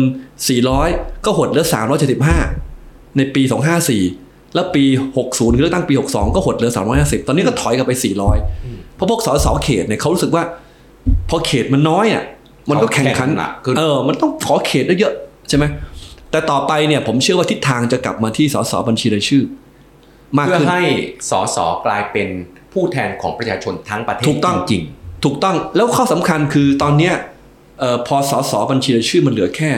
[0.62, 1.66] 400 ก็หดเหลือ
[2.28, 2.67] 375
[3.17, 3.43] ในปี
[3.99, 4.85] 254 แล้วปี
[5.21, 7.93] 60คือเลือกตั้งปี 62 ก็หดเหลือ 350 ตอนนี้ก็ถอยกลับไป
[8.45, 10.45] 400 เพราะพวกสสเขตเนี่ยเขารู้สึกว่า
[11.29, 12.25] พอเขตมันน้อยอะ
[12.71, 15.12] มันก็แข่งขันหนักขึ้นเออ มันต้องขอเขตได้เยอะ
[15.49, 15.65] ใช่ไหม
[16.31, 19.43] แต่ต่อไปเนี่ยผมเชื่อว่าทิศทางจะกลับมาที่สสบัญชีรายชื่อ
[20.37, 20.83] มากเพื่อขึ้นให้
[21.31, 22.29] สสกลายเป็น
[22.73, 24.83] ผู้แทนของประชาชนทั้งประเทศถูกต้องจริง
[25.25, 27.15] ถูกต้องแล้วข้อสำคัญคือตอนเนี้ย
[27.81, 29.71] เอ่อพอสสบัญชีรายชื่อมันเหลือแค่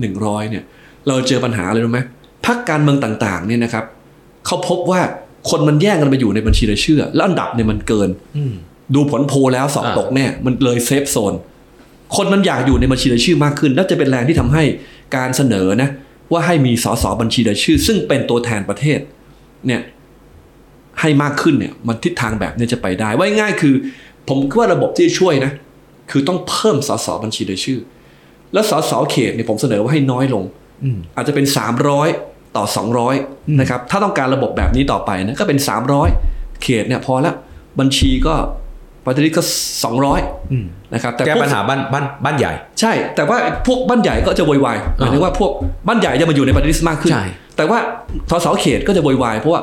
[0.00, 0.64] หนึ่งร้อยเนี่ย
[1.08, 2.00] เราเจอปัญหาเลยรู้ไหม
[2.48, 3.84] พรรคการเมืองต่างๆเนี่ยนะครับ
[4.46, 5.00] เขาพบว่า
[5.50, 8.54] คนมันแย่งกันไปอยู่ในบัญชีรายชื่อ แล้วอันดับเนี่ยมันเกินอืม
[8.94, 11.34] ดูผลโพลแล้วสอบอ่าตกแน่มันเลย safe zone
[12.16, 14.62] คนมันอยากอยู่ในบัญชีรายชื่อมากขึ้น แล้วจะเป็นแรงที่ทำให้
[15.16, 15.88] การเสนอนะ
[16.32, 18.98] ว่าให้มีสสบัญชีรายชื่อ ซึ่งเป็นตัวแทนประเทศ
[19.66, 19.80] เนี่ย
[21.00, 23.74] ให้มากขึ้นเนี่ย มันทิศทางแบบเนี้จะไปได้ว่าง่ายๆคือ
[24.28, 25.52] ผมคิดว่าระบบที่จะช่วยนะ
[26.10, 27.80] คือต้องเพิ่มสสบัญชีรายชื่อ
[28.52, 30.44] แล้วสสเขตเนี่ยผมเสนอว่าให้น้อยลง
[30.84, 31.46] อืมอาจจะเป็น
[31.92, 32.66] 300 ต่อ
[33.14, 35.58] 200นะครับถ้าต้องการระบบแบบนี้ต่อไปนะก็เป็น
[36.10, 37.32] 300 เขตเนี่ยพอละ
[37.80, 38.34] บัญชีก็
[39.04, 39.42] ปฏิริษีก็
[39.96, 45.50] 200อืมนะครับแต่แก้พวกปัญหาบ้านบ้านบ้านใหญ่ ใช่ แต่ว่าพวกบ้านใหญ่ก็จะโวยวายหมายถึงว่าพวก
[45.88, 47.24] บ้านใหญ่จะมาอยู่ในปฏิริษีมากขึ้นใช่
[47.56, 47.78] แต่ว่า
[48.30, 49.60] สสเขตก็จะโวยวายเพราะว่า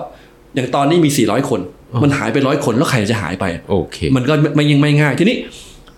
[0.55, 1.59] อย่างตอนนี้มี 400 คน
[1.93, 5.37] อ๋อมันหายไปร้อยคนแล้วใครจะหายไปโอเคมันก็ไม่ยังไม่ง่าย ทีนี้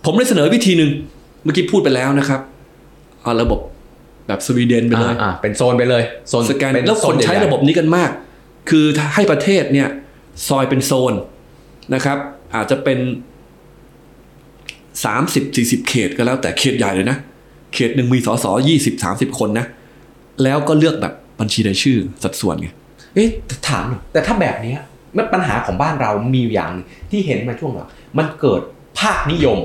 [0.05, 0.91] ผมได้เสนอวิธีหนึ่ง
[1.43, 2.39] เมื่อกี้พูดไปแล้วนะครับ
[3.23, 3.59] เอาระบบ
[4.27, 8.11] แบบสวีเดนไปเลยอ่าอ่าเป็นโซนไปเลยโซนสแกนเป็นแล้วคนใช้โซญ่ๆระบบนี้กันมาก
[8.69, 9.89] คือให้ประเทศเนี่ย
[10.47, 11.13] ซอยเป็นโซน
[11.93, 12.17] นะครับ
[12.55, 12.99] อาจจะเป็น
[15.05, 17.17] 30 40เขตก็แล้วแต่เขตใหญ่เลยนะ
[17.73, 19.65] เขตหนึ่งมีสสยี่สิบสามสิบคนนะ
[20.43, 22.69] แล้วก็เลือกแบบบัญชีรายชื่อสัดส่วนไง
[23.15, 24.79] เอ๊ะแต่ถามหน่อยแต่ถ้าแบบเนี้ย
[25.17, 27.87] มันปัญหาของบ้านเรามีอยู่อย่างหนึ่งที่เห็นมาช่วงหลัง
[28.17, 28.61] มันเกิด
[28.99, 29.57] ภาคนิยม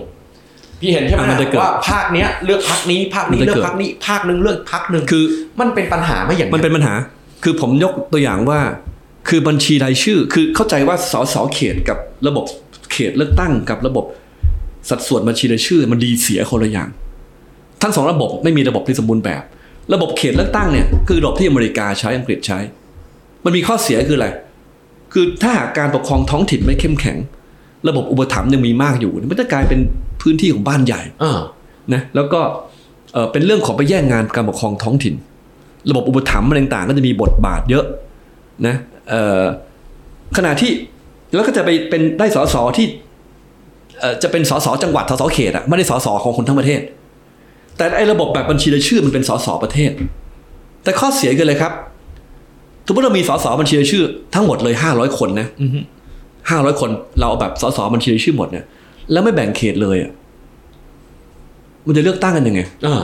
[0.83, 5.25] พี่เห็นใช่ไหมอะมันจะเกิดว่าภาคเนี้ยเลือกพักนี้ภาคนี้มันจะเลือเกิกดพักนี้ภาคหนึ่งเลือกพักหนึ่งคือ
[5.61, 6.95] มันเป็นปัญหาไหม่อย่างมันเป็นปัญหา
[7.45, 8.61] คือผมยกตัวอย่างว่า
[9.29, 12.45] คือบัญชีรายชื่อ คือเข้าใจว่าสสเขตกับระบบ
[12.93, 14.05] เขตเลือกตั้งกับระบบ
[14.91, 16.89] สัดส่วนบัญชีรายชื่อ มันดีเสียคนละอย่าง
[17.83, 19.43] ทั้งสองระบบไม่มีระบบที่สมบูรณ์แบบ
[19.95, 22.59] ระบบเขตเลือกตั้งเนี่ยคือระบบที่อเมริกาใช้อังกฤษใช้
[23.45, 24.29] มันมีข้อเสียคืออะไร
[25.13, 27.19] คือถ้าหากการปกครองท้องถิ่นไม่เข้มแข็ง
[27.89, 29.81] ระบบอุปถัมภ์ยังมีมากอยู่มันจะกลายเป็น
[30.23, 31.41] พื้นที่ของบ้านใหญ่อ่า
[31.95, 32.41] นะแล้วก็
[33.13, 35.15] เอ่อเป็นเรื่องของไปแย่งงานการปกครองท้องถิ่น
[35.91, 37.85] ระบบอุปถัมภ์อะไรต่างๆก็จะมีบทบาทเยอะ
[38.67, 38.75] นะ
[39.09, 39.43] เอ่อ
[40.37, 40.73] ขณะที่
[41.35, 42.87] แล้วก็จะไปเป็นได้สสที่
[44.01, 46.81] เอ่อจะเป็นสสจังหวัดสสเขตอะไม่ได้สสของคนทั้งประเทศ
[47.77, 49.91] แต่ไอ้ระบบแบบบัญชีรายชื่อมันเป็นสสประเทศ
[50.85, 51.73] แต่ข้อเสียคืออะไรครับ
[52.87, 55.79] สมมติเรามีสสบัญชีรายชื่อ ทั้งหมดเลยห้าร้อยคนนะอือฮึ
[56.51, 58.65] ห้าร้อยคนเราเอาแบบสสบัญชีรายชื่อหมดเนี่ย
[59.13, 60.13] แล้วไม่แบ่งเขตเลยอะ
[61.87, 63.03] มันจะเลือกตั้งกันยังไงอ่า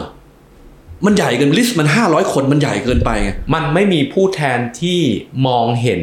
[1.04, 5.00] มันใหญ่เกินลิสต์มันห้าร้อยคนมันใหญ่เกินไปไงมันไม่มีผู้แทนที่
[5.46, 6.02] มองเห็น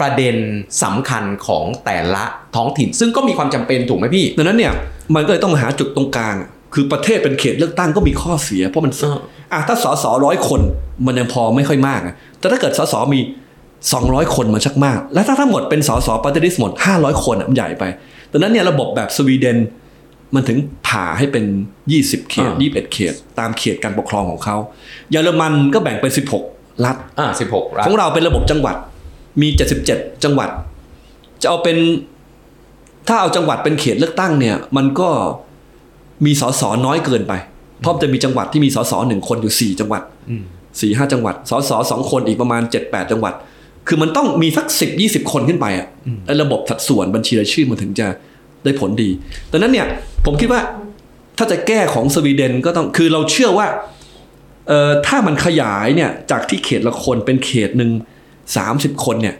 [0.00, 0.36] ประเด็น
[0.82, 2.24] สำคัญของแต่ละ
[2.56, 4.72] ท้องถิ่น ซึ่งก็มีความจำเป็นถูกไหมพี่ดังนั้นเนี่ย
[5.14, 6.36] มันก็เลยต้องมาหาจุดตรงกลาง
[6.74, 9.18] คือประเทศเป็นเขตเลือกตั้งก็มีข้อเสีย เพราะมันเออ
[9.52, 10.60] อะถ้าสสร้อยคน
[11.06, 13.20] มันยังพอไม่ค่อยมากอะแต่ถ้าเกิดสสมี
[13.88, 17.84] 200 คนมันชักมาก แล้วถ้าทั้งหมดเป็นสสปฏิริษีหมด 500 คนอะมันใหญ่ไป
[18.32, 19.58] ดังนั้นเนี่ยระบบแบบสวีเดน
[20.34, 21.44] มันถึงผ่าให้เป็น
[21.86, 24.56] 20 เขตอ่า21 เขต ตามเขตการปกครองของเขา
[25.10, 26.12] เยอรมันก็แบ่งเป็น
[26.46, 28.76] 16 รัฐอ่าสิบหกรัฐ ของเราเป็นระบบจังหวัด
[29.42, 29.48] มี
[29.86, 30.50] 77 จังหวัด
[31.42, 31.76] จะเอาเป็น
[33.08, 35.08] ถ้าเอาจังหวัดเป็นเขตเลือกตั้งเนี่ย มันก็
[36.24, 37.32] มีสสน้อยเกินไป
[37.80, 40.44] เพราะจะมีจังหวัดที่มีสสหนึ่งคนอยู่สี่จังหวัดอืม
[40.80, 43.34] สี่ห้าจังหวัด สสสองคนอีกประมาณ 7 8 จังหวัด
[43.88, 45.86] คือมันต้องมีสักสิบยี่สิบคนขึ้นไปอะ
[46.26, 48.06] ไอ้ระบบสัดส่วนบัญชีรายชื่อมันถึงจะ
[48.64, 49.10] ได้ผลดี
[49.50, 49.86] ดังนั้นเนี่ย
[50.26, 50.60] ผมคิดว่า
[51.38, 53.66] ถ้าจะแก้ของสวีเดนก็ต้องคือเราเชื่อว่า
[54.68, 57.90] เอ่อถ้ามันขยายเนี่ยจากที่เขตละคนเป็นเขตหนึ่ง
[58.56, 59.36] สามสิบคนเนี่ย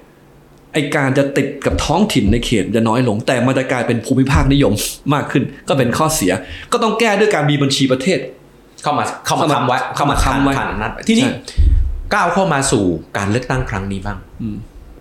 [0.72, 4.72] ไอการจะติดกับท้องถิ่นในเขตจะน้อยลง แต่มันจะกลายเป็นภูมิภาคนิยม
[5.14, 6.32] มากขึ้น ก็เป็นข้อเสีย
[6.72, 8.18] ก็ต้องแก้ด้วยการมีบัญชีประเทศ
[8.82, 11.34] เข้ามาเข้ามาเข้ามาทำไว้เข้ามาค้ำไว้ผ่านอำนัดที่นี่ใช่
[12.14, 12.84] ก้าวเข้ามาสู่
[13.16, 14.56] การเลือกตั้งครั้งนี้บ้างอืม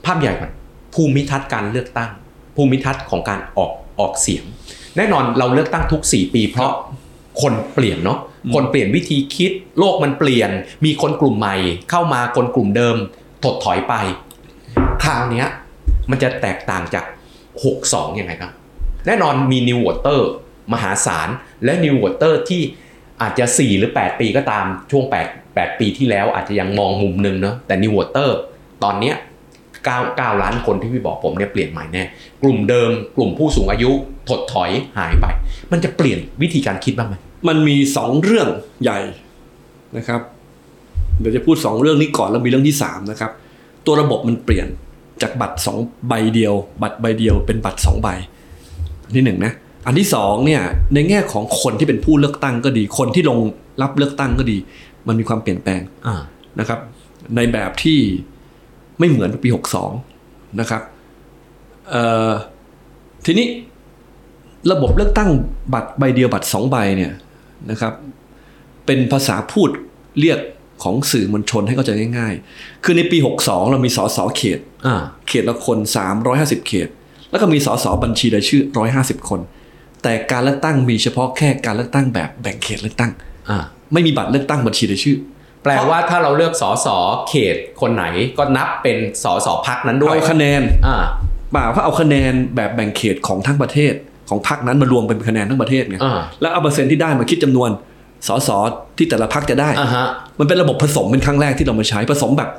[0.05, 0.51] ภาพใหญ่ก่อน
[0.93, 2.09] ภูมิทัศน์การเลือกตั้ง
[2.55, 4.43] ภูมิทัศน์ของการออกออกเสียง
[4.97, 6.71] แน่นอนเราเลือกตั้งทุก 4 ปี เพราะ
[7.41, 8.19] คนเปลี่ยนเนาะ
[8.53, 10.49] คนเปลี่ยนวิธีคิด โลกมันเปลี่ยน
[10.85, 11.55] มีคนกลุ่มใหม่
[11.89, 12.95] เข้ามาคนกลุ่มเดิม
[13.43, 13.93] ถดถอยไป
[15.03, 15.47] คราวเนี้ย
[16.09, 17.05] มันจะแตกต่างจาก
[17.61, 18.51] 62ยังไงครับ
[19.05, 20.29] แน่นอนมี new voter
[20.73, 21.29] มหาศาล
[21.63, 22.61] และ new voter ที่
[23.21, 28.37] อาจจะ 4 หรือ 8 ปีก็ตามช่วง 8 8 ปีที่แล้วอาจจะยังมองมุมหนึ่งเนาะแต่นิวเตอร์
[28.83, 29.15] ตอนเนี้ย
[29.87, 32.03] 9 9ล้านคนที่พี่บอกผมเนี่ยเปลี่ยนใหม่แน่
[32.43, 33.91] กลุ่มเดิมกลุ่มผู้สูงอายุ
[34.29, 35.25] ถดถอยหายไป
[35.71, 37.15] มันจะเปลี่ยนวิธีการคิดบ้างไหม
[37.47, 38.47] มันมีสองเรื่อง
[38.83, 38.99] ใหญ่
[39.97, 40.21] นะครับ
[41.19, 43.31] เดี๋ยวจะพูดสองเรื่องนี้ก่อนแล้วมีเรื่องที่สามนะครับ
[43.85, 44.67] ตัวระบบมันเปลี่ยน
[45.21, 45.77] จากบัตรสอง
[46.07, 48.07] ใบเดียว บัตรใบเดียวเป็นบัตรสองใบ
[49.09, 49.53] นที่หนึ่งนะ
[49.85, 50.63] อันที่สองเนี่ย
[50.93, 53.39] ในแง่ของคนที่เป็นผู้เลือกตั้งก็ดี คนที่ลง
[53.81, 54.57] รับเลือกตั้งก็ดี
[55.07, 56.15] มันมีความเปลี่ยนแปลงอ่า
[56.59, 56.79] นะครับ
[57.35, 57.99] ในแบบที่
[58.99, 59.49] ไม่เหมือนปี
[60.01, 60.81] 62นะครับ
[61.89, 62.31] เอ่อ
[63.25, 63.47] ทีนี้
[64.71, 65.29] ระบบเลือกตั้ง
[65.73, 67.13] บัตรใบเดียวบัตรสองใบเนี่ย
[67.71, 67.93] นะครับ
[68.85, 69.69] เป็นภาษาพูด
[70.19, 70.39] เรียก
[70.83, 74.95] ของสื่อมวลชนให้เข้าใจง่าย ๆ คือในปี 62 เรามีสสเขตอ่า
[75.27, 75.77] เขตละคน
[76.23, 76.87] 350 เขต
[77.31, 78.61] แล้วก็มีสสบัญชีรายชื่อ
[78.95, 79.39] 150 คน
[80.03, 83.11] แต่การเลือกตั้งมีเฉพาะแค่การเลือกตั้งแบบแบ่งเขตเลือกตั้ง
[83.49, 83.59] อ่า
[83.93, 85.17] ไม่มีบัตรเลือกตั้งบัญชีรายชื่อ
[85.63, 86.97] แปลว่าถ้าเราเลือกสอสอ
[87.29, 88.05] เขตคนไหน
[88.37, 90.97] ก็นับเป็นสอสอพักนั้นด้วยเอาคะแนนอ่า
[91.51, 93.93] เปล่าเขาเอาคะแนนแบบแบ่งเขตของทั้งประเทศ
[94.29, 97.69] ของพรรคนั้นมารวมเป็นคะแนนทั้งประเทศไงอ่าแล้วเอาเปอร์เซ็นต์ที่ได้มาคิดจำนวน
[98.27, 98.49] สส
[98.97, 100.07] ที่แต่ละพรรคจะได้อ่าฮะ
[100.39, 102.49] มันเป็นระบบผสมเป็นครั้งแรกที่เรามาใช้ผสมแบบ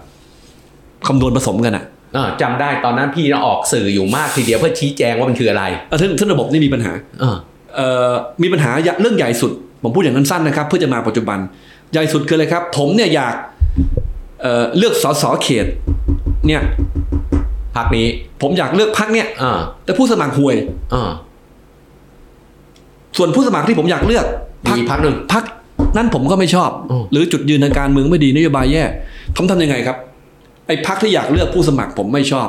[1.06, 1.84] คำนวณผสมกันอะ
[2.16, 6.92] อ่าจำได้ตอนนั้นพี่ออกสื่ออยู่มากทีเดียวเพื่อชี้แจงว่ามันคืออะไรเออซึ่งซึ่งระบบนี่มีปัญหา
[7.22, 7.36] อ่า
[7.76, 8.10] เอ่อ
[8.42, 8.70] มีปัญหา
[9.00, 11.38] เรื่องใหญ่สุด ผมพูดอย่างนั้นสั้นนะครับ เพื่อจะมาปัจจุบัน
[11.92, 13.34] ใหญ่สุดคืออะไรครับ ผมเนี่ยอยาก
[14.42, 15.66] เอ่อเลือกสสเขต
[16.46, 16.62] เนี่ย
[17.76, 18.06] พักนี้
[18.42, 20.56] ผมอยากเลือกพรรคเนี่ยอ่าแต่ผู้สมัครห่วย
[20.94, 21.10] อ่า
[23.16, 24.26] ส่วนผู้สมัครที่ผมอยากเลือก
[24.64, 25.44] มีอีกพรรคหนึ่งพรรค
[25.96, 28.82] นั้นผมก็ไม่ชอบอืมหรือจุดยืนทางการเมืองไม่ดีนโยบายแย่
[29.36, 32.48] ผมทำยังไงครับไอ้พรรคที่อยากเลือกผู้สมัครผมไม่ชอบ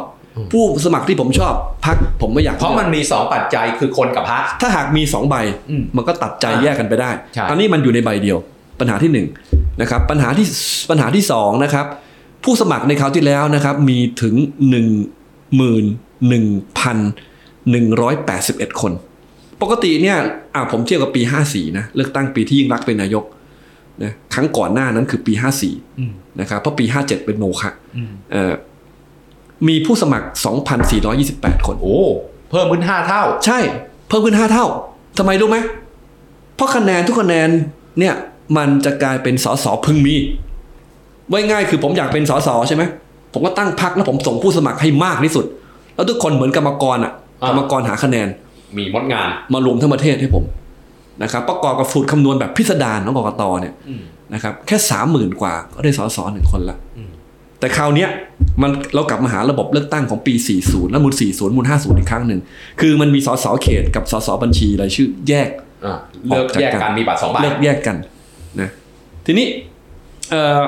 [0.51, 1.53] ผู้สมัครที่ผมชอบ
[1.85, 5.35] พรรคผมไม่อยากเพราะมันมีสองปัจจัยคือคนกับพักถ้าหากมีสองใบ
[5.69, 8.37] อืมมันก็ตัดใจอ่าแยกกันไปได้ใช่อันนี้มันอยู่ในใบเดียว
[8.79, 9.27] ปัญหาที่หนึ่ง
[9.81, 10.47] นะครับปัญหาที่
[10.89, 11.85] ปัญหาที่สองนะครับ
[12.43, 14.35] ผู้สมัครในคราวที่แล้วนะครับ มีถึง
[14.69, 14.87] หนึ่ง
[15.55, 15.85] หมื่น
[16.27, 16.45] หนึ่ง
[16.79, 16.97] พัน
[17.71, 18.91] หนึ่งร้อยแปดสิบเอ็ดคน
[19.61, 20.17] ปกติเนี่ย
[20.55, 23.23] อ่าผมเทียบกับปีห้าสี่นะเลือกตั้งปีที่ยิ่งรักษณ์เป็นนายก
[24.03, 28.53] นะครั้งก่อนหน้านั้นคือปีห้าสี่อืมนะครับเพราะปีห้าเจ็ดเป็นโมฆะอืมเอ่อ
[29.67, 30.27] มีผู้สมัคร
[30.95, 31.99] 2,428 คน โอ้
[32.51, 33.59] เพิ่มขึ้นห้าเท่า ใช่
[34.07, 34.65] เพิ่มขึ้น 5 เท่า
[35.17, 35.57] ทำไมรู้ไหม
[36.55, 37.49] เพราะคะแนนทุกคะแนน
[37.99, 38.13] เนี่ย
[38.57, 40.15] มันจะกลายเป็นสสพึงมี
[41.29, 42.83] ไว้ง่ายคือผมอยากเป็นสสใช่ไหม
[43.33, 45.45] ผมก็ตั้งพักแล้วผมส่งผู้สมัครให้มากที่สุด
[45.95, 48.27] แล้วทุกคนเหมือนกรรมกรอะอ่ากรรมกรหาคะแนน
[48.77, 50.43] มีมดงานมารวมทั้งประเทศให้ผม
[51.23, 54.01] นะครับประกอบกับสูตรคำนวณแบบพิสดารของกกตเนี่ยอืม
[54.33, 57.11] นะครับแค่สามหมื่นกว่าก็ได้สสหนึ่งคนละอืม
[57.59, 58.09] แต่คราวเนี้ย
[58.61, 62.39] มันเรากลับมาหาระบบเลือกตั้งของปี 40 แล้วมูล 40 มูล 50 อีกครั้งหนึ่ง
[62.81, 65.49] คือมันมีสสเขตกับสสบัญชีรายชื่อแยก
[65.85, 67.95] อ่าเลือกแยกกันมีบัตรสองใบเลือกแยกกัน
[68.61, 68.69] นะ
[69.25, 69.47] ทีนี้
[70.31, 70.61] เอ่อ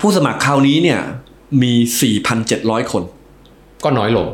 [0.00, 1.00] ผู้สมัครคราวนี้เนี่ย
[1.62, 1.72] มี
[2.32, 3.02] 4,700 คน
[3.84, 4.26] ก็น้อยลง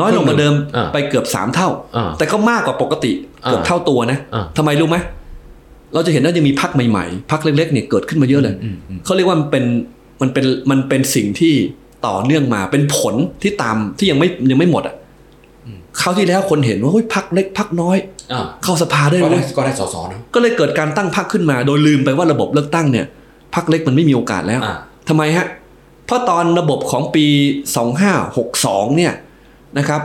[0.00, 3.12] น้อยลงกว่าเดิมอ่าไปเกือบ3เท่าอ่า แต่ก็มากกว่าปกติ
[3.44, 4.96] เกือบอ่าเท่าตัวนะอ่าทำไมรู้ไหม
[5.94, 9.64] เราจะเห็นว่ายังมีพักใหม่ๆพักเล็กๆเนี่ยเกิดขึ้นมาเยอะเลยอืมอืมเขาเรียกว่ามันเป็น
[10.22, 11.54] มันเป็นมันเป็นสิ่งที่
[12.06, 14.94] ต่อเนื่องมาเป็นผลที่ตามที่ยังไม่ยังไม่หมดอะ
[16.00, 17.96] คราวที่แล้วคนเห็นว่าเฮ้ยพักเล็กพักน้อย
[18.32, 23.06] อ่าเข้าสภาได้ก็เลได้ยก็ได้สอสอนะก็เลยเกิดการตั้งพักขึ้นมา โดยลืมไปว่าระบบเลือกตั้งเนี่ย
[23.54, 24.74] พักเล็กมันไม่มีโอกาสแล้วอ่า
[25.08, 25.46] ทำไมฮะ
[26.06, 27.26] เพราะตอนระบบของปี
[27.96, 29.12] 2562เนี่ย
[29.78, 30.02] นะครับ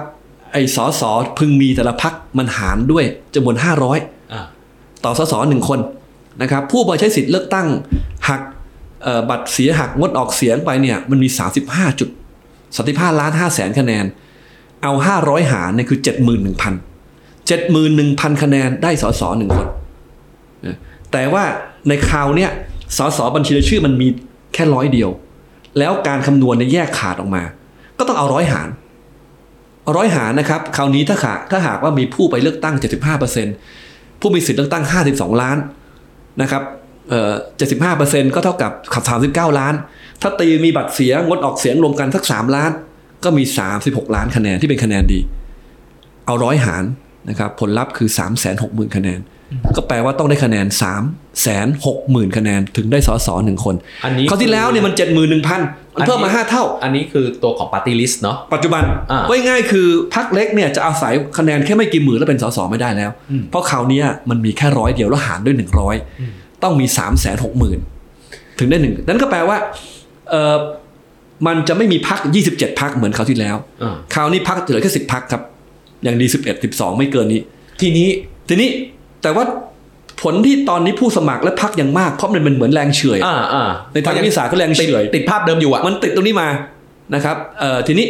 [0.52, 3.06] ไอ้สอสอพึงมีแต่ละพักมันหารด้วย
[3.36, 3.56] จำนวน
[3.94, 4.46] 500อ่า
[5.04, 5.80] ต่อสสหนึ่งคน
[6.42, 7.68] นะครับ ผู้มาใช้สิทธิ์เลือกตั้ง
[8.30, 8.42] หัก
[9.04, 11.28] เอ่อบัตรเสียหักงดออกเสียงไปเนี่ยมันมี
[11.64, 12.10] 35จุด
[12.66, 14.06] 35ล้าน5แสนคะแนน
[14.84, 16.08] เอา 500 หารเนี่ยคือ 71,000
[17.50, 19.68] 71,000 คะแนนได้สสหนึ่งคน
[20.66, 20.78] นะ
[21.12, 21.44] แต่ว่า
[21.88, 22.52] ในคราวเนี่ย
[22.98, 24.08] สสบัญชีรายชื่อมันมี
[24.54, 25.10] แค่ร้อยเดียว
[25.80, 27.44] แล้วการคำนวณเนี่ยแยกขาดออกมา
[27.98, 28.81] ก็ต้องเอาร้อยหารเอา
[29.96, 32.76] ร้อยหารนะครับคราวนี้ถ้าหากถ้าหากว่ามีผู้ไปเลือกตั้ง
[33.48, 35.58] 75%ผู้มีสิทธิ์เลือกตั้ง 52 ล้าน
[36.42, 36.64] นะครับ
[37.10, 37.34] เอ่อ
[37.86, 39.04] 75%ก็เท่ากับขับ
[39.52, 39.74] 39 ล้าน
[40.22, 42.72] ถ้าตีมีบัตรเสียงดออกเสียงรวมกันสัก 3 ล้าน
[43.24, 43.44] ก็มี
[43.80, 45.20] 36 ล้านคะแนนที่เป็นคะแนนดี
[46.26, 46.84] เอาร้อยหาร
[47.30, 48.46] นะครับผลลัพธ์คือ 3 6 0 0
[48.78, 49.20] 0 0 คะแนน
[49.76, 50.94] ก็แปลว่าต้องได้คะแนน3 6 0
[51.86, 65.56] 0 0 0คะแนนถึงได้สสหนึ่งคน อันนี้คราวที่แล้วเนี่ยมัน71,000มันเพิ่มมา 5 เท่า อันนี้คือตัวของ Party List เนาะปัจจุบันอ่าว่าง่ายๆคือพักเล็กเนี่ยจะอาศัยคะแนนแค่ไม่กี่หมื่นแล้วเป็นสสไม่ได้แล้วอืมเพราะคราวเนี้ยมันมีแค่ร้อยเดียวแล้วหารด้วย
[66.10, 69.58] 100 ต้องมี3 6 0 0 0 0ถึงได้หนึ่งนั่นก็แปลว่า
[70.30, 70.58] เออ
[71.48, 72.20] มันจะไม่มีพัก
[72.52, 75.42] 27 พักเหมือนคราวที่แล้วอ่าคราวนี้พักเหลือแค่10พักครับ
[76.04, 77.42] อย่างดี11 12 ไม่เกินนี้
[77.82, 78.10] ทีนี้
[78.50, 78.70] ทีนี้
[79.22, 79.44] แต่ว่า
[80.22, 86.48] ผลที่ตอนนี้ผู้สมัครและพักยังมากเพราะมันเป็นเหมือนแรงเฉื่อยอ่าอ่าในทางวิทยาศาสตร์ก็แรงติดเฉื่อยติดภาพเดิมอยู่อะมันติดตรงนี้มา
[87.16, 88.08] นะครับเอ่อทีนี้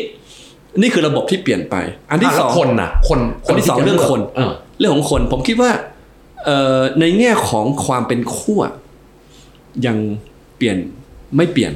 [0.82, 1.76] นี่คือระบบที่เปลี่ยนไป
[2.10, 5.72] อันที่อะสแล้วองคนน่ะคนอันที่สองจะเรื่องคนเออเรื่องของคน ผมคิดว่า
[6.46, 8.62] เอ่อในแง่ของความเป็นขั้ว
[9.86, 9.98] ยัง
[10.58, 10.78] เปลี่ยน
[11.38, 11.74] ไม่เปลี่ยน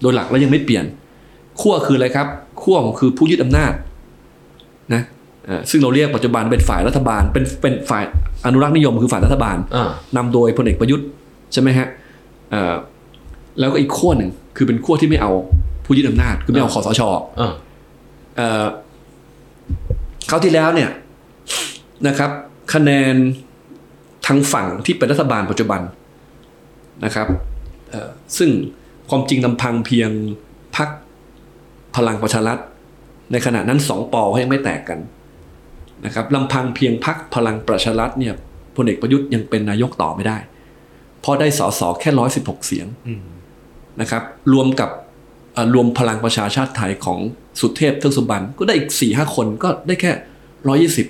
[0.00, 0.84] โดยหลักแล้วยังไม่เปลี่ยน
[1.60, 2.26] ขั้วคืออะไรครับ
[2.62, 3.72] ขั้วคือผู้ยึดอำนาจ
[4.94, 5.15] นะเอ่อ
[5.70, 8.04] ซึ่งเราเรียกปัจจุบันเป็นฝ่ายรัฐบาล เป็นเป็นฝ่าย
[8.46, 11.06] อนุรักษ์นิยมคือฝ่ายรัฐบาลอ่านำโดยพลเอกประยุทธ์
[11.52, 11.88] ใช่ไหมฮะ
[12.50, 12.74] เอ่อ
[13.58, 15.32] แล้วก็อีกขั้วหนึ่งคือเป็นขั้วที่ไม่เอา
[15.84, 17.02] ผู้ยึดอำนาจคือไม่เอาคอสช
[17.40, 17.52] อ่า
[18.36, 18.66] เอ่อ
[20.30, 20.90] คราวที่แล้วเนี่ย
[22.06, 22.30] นะครับ
[22.74, 23.14] คะแนน
[24.26, 25.80] ทางฝั่งที่เป็นรัฐบาลปัจจุบัน
[27.04, 27.26] นะครับ
[27.90, 28.50] เอ่อซึ่ง
[29.10, 30.10] ความจริงลำพังเพียง
[30.76, 30.88] พัก
[31.96, 32.58] พลังประชารัฐ
[33.32, 34.98] ในขณะนั้นสองปอเขายังไม่แตกกัน
[36.04, 38.34] นะครับลำพังเพียงพักพลังประชารัฐเนี่ย
[38.76, 40.38] พลเอกประยุทธ์ยังเป็นนายกต่อไม่ได้
[41.20, 43.22] เพราะได้สสแค่ร้อยสิบหกเสียงอืม
[44.00, 44.90] นะครับ รวมกับ
[45.54, 47.20] เอ่อรวมพลังประชาชาติไทยของ
[47.60, 50.12] สุเทพเทือกสุบรรณก็ได้อีกสี่ห้าคนก็ได้แค่
[50.68, 51.06] ร้อยี่สิบ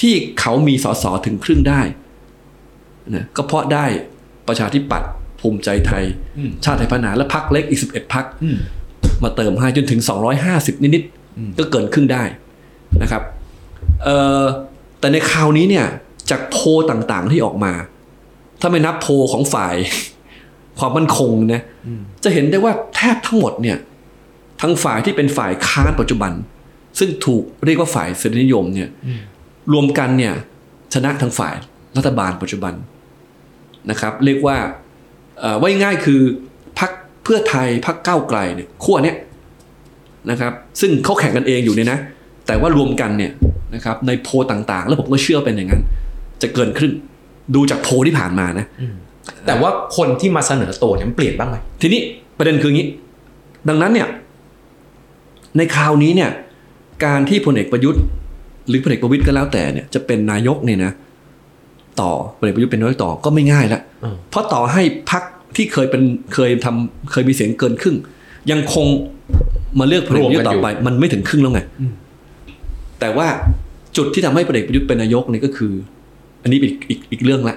[0.00, 1.80] ที่เขามีสสถึงครึ่งได้
[3.14, 3.86] นะก็เพราะได้
[4.48, 5.10] ประชาธิปัตย์
[5.40, 6.04] ภูมิใจไทย
[6.38, 8.56] อืมชาติไทยพัฒนาและพักเล็กอีก11พักอืม
[9.22, 10.00] มาเติมให้จนถึง
[10.42, 11.04] 250นิด
[11.38, 12.22] อืมๆก็เกินครึ่งได้
[13.02, 13.41] นะครับเอ่อ
[15.00, 15.86] แต่ในคราวนี้เนี่ย
[16.30, 17.72] จากโพลต่างๆที่ออกมา
[18.60, 19.74] ถ้าไม่นับโพลของฝ่าย
[20.78, 21.62] ความมั่นคงนะ
[22.24, 23.78] จะเห็นได้ว่าแทบทั้งหมดเนี่ย
[24.60, 26.32] ทั้งฝ่ายที่เป็นฝ่ายค้านปัจจุบัน
[26.98, 28.88] ซึ่งถูกเรียกว่าฝ่ายเสรีนิยมเนี่ย
[29.72, 30.34] รวมกันเนี่ย
[30.94, 31.54] ชนะทั้งฝ่าย
[31.96, 32.74] รัฐบาลปัจจุบัน
[33.90, 34.56] นะครับ เรียกว่า
[35.60, 36.20] ว่าง่ายคือ
[36.78, 36.90] พัก
[37.24, 39.16] เพื่อไทยพักก้าวไกลเนี่ยขั้วเนี้ย
[40.30, 41.98] นะครับ ซึ่งเขาแข่งกันเองอยู่เนี่ยนะ
[42.46, 43.32] แต่ว่ารวมกันเนี่ย
[43.74, 45.82] นะครับในโพลต่างๆ แล้วผมก็เชื่อเป็นอย่างนั้น
[46.42, 46.92] จะเกินครึ่ง
[47.54, 48.66] ดูจากโพลที่ผ่านมานะ
[49.46, 52.00] แต่ว่าคนที่มาเสนอตัวเนี่ยมันเปลี่ยนบ้างไหมทีนี้
[52.38, 52.88] ประเด็นคืออย่างนี้
[53.68, 54.08] ดังนั้นเนี่ย
[55.56, 56.30] ในคราวนี้เนี่ย
[57.04, 58.02] การที่พลเอกประยุทธ์
[58.68, 60.92] หรือพลเอกประวิตยก็แล้วแต่เนี่ยจะเป็นนายกเนี่ยนะ
[62.00, 65.22] ต่อพลเอกประยุทธ์เป็นนายกต่อก็ไม่ง่ายละอืมเพราะต่อให้พัก
[65.56, 66.02] ที่เคยเป็น
[66.34, 67.96] เคยทำเคยมีเสียงเกินครึ่ง
[68.50, 68.86] ยังคง
[69.78, 71.92] มาเลือกพลเอกประยุทธ์ต่อไป มันไม่ถึงครึ่งแล้วไงอืม
[73.02, 73.28] แต่ว่า
[73.96, 75.72] จุดที่ทำให้พลเอกประยุทธ์เป็นนายกเนี่ยก็คือ
[76.42, 77.56] อันนี้อีกอีกอีกเรื่องละ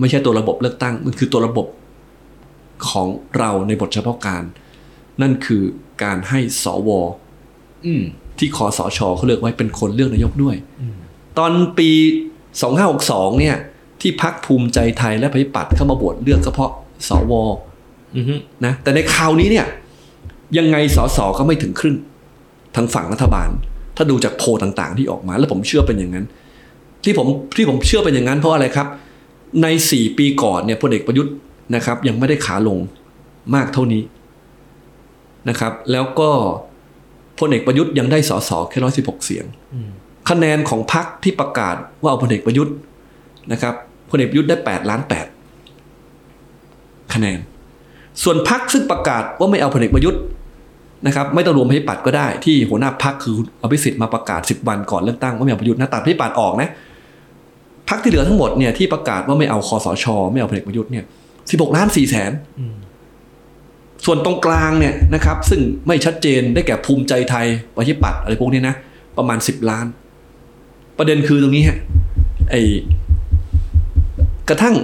[0.00, 1.66] ไม่ใช่ตัวระบบเลือกตั้ง มันคือตัวระบบ
[2.88, 4.42] ของเราในบทเฉพาะการ
[5.22, 5.62] นั่นคือ
[6.02, 6.90] การให้สว
[7.86, 8.02] อืม
[8.38, 10.94] ที่คอสชเขาเลือกไว้เป็นคนเลือกนายกด้วยอืม
[11.38, 11.90] ตอนปี
[12.64, 13.56] 2562 เนี่ย
[14.00, 16.72] ที่พักภูมิใจไทยและประชาธิปัตย์เข้ามาบวชเลือกก็เพราะ
[17.08, 17.32] สว
[18.16, 19.66] อือฮึนะแต่ในคราวนี้เนี่ย
[20.58, 21.96] ยังไงสสก็ไม่ถึงครึ่ง
[22.76, 23.50] ทางฝั่งรัฐบาล
[24.00, 26.26] ถ้าดูจากโพลต่างๆ ที่ออกมา แล้วผมเชื่อเป็นอย่างนั้น
[27.04, 28.86] ที่ผมที่ผมเชื่อเป็นอย่างนั้นเพราะอะไรครับ
[29.62, 31.34] ในสี่ปีก่อนเนี่ยพลเอกประยุทธ์
[31.74, 32.78] นะครับ ยังไม่ได้ขาลง
[33.54, 34.02] มากเท่านี้
[35.48, 36.30] นะครับ แล้วก็
[37.38, 39.90] พลเอกประยุทธ์ยังได้สสแค่ร้อยสิบหกเสียงอืม
[40.30, 42.74] คะแนนของพรรคที่ประกาศว่าเอาพลเอกประยุทธ์
[43.52, 43.74] นะครับ
[44.10, 45.26] พลเอกประยุทธ์ได้แปดล้านแปด
[47.14, 47.38] คะแนน
[48.22, 50.20] ส่วนพรรคซึ่งประกาศว่าไม่เอาพลเอกประยุทธ์
[51.06, 56.68] นะครับไม่ต้องรวมประชาธิปัตก็ได้ที่หัวหน้าพรรคคืออภิสิทธิ์มาประกาศสิบวันก่อนเลือกตั้งว่าไม่เอาประยุทธ์นะตัดประชาธิปัตออกนะ
[57.88, 61.04] พรรคที่เหลือทั้งหมดเนี่ยที่ประกาศว่าไม่เอาคอสช ไม่เอาพลเอกประยุทธ์เนี่ย
[61.50, 62.32] สิบหกล้านสี่แสน
[64.04, 68.74] ส่วนตรงกลางเนี่ยนะครับ ซึ่งไม่ชัดเจนได้แก่ภูมิใจไทยประชาธิปัตย์อะไรพวกนี้นะ
[69.18, 69.86] ประมาณสิบล้าน
[70.98, 71.78] ประเด็นคือตรงนี้ฮะ
[72.50, 72.54] ไอ
[74.48, 74.74] กระทั่ง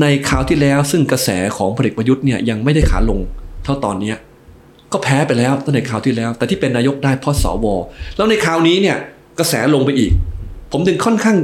[0.00, 3.20] ในคราวที่แล้วซึ่งกระแสของพลเอกประยุทธ์เนี่ยยังไม่ได้ขาลง
[3.64, 4.12] เท่าตอนนี้
[4.94, 7.66] ก็แพ้ไปแล้วตั้งแต่คราวที่แล้ว แต่ที่เป็นนายกได้เพราะสว
[8.16, 8.96] แล้วในคราวนี้เนี่ย
[9.38, 10.12] กระแสลงไปอีก
[10.72, 11.36] ผมถึงค่อนข้าง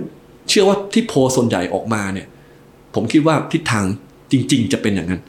[0.49, 2.27] เชื่อว่าที่โพลส่วนใหญ่ออกมาเนี่ย
[2.95, 3.85] ผมคิดว่าทิศทาง
[4.33, 5.21] จริง ๆ จะเป็นอย่างนั้น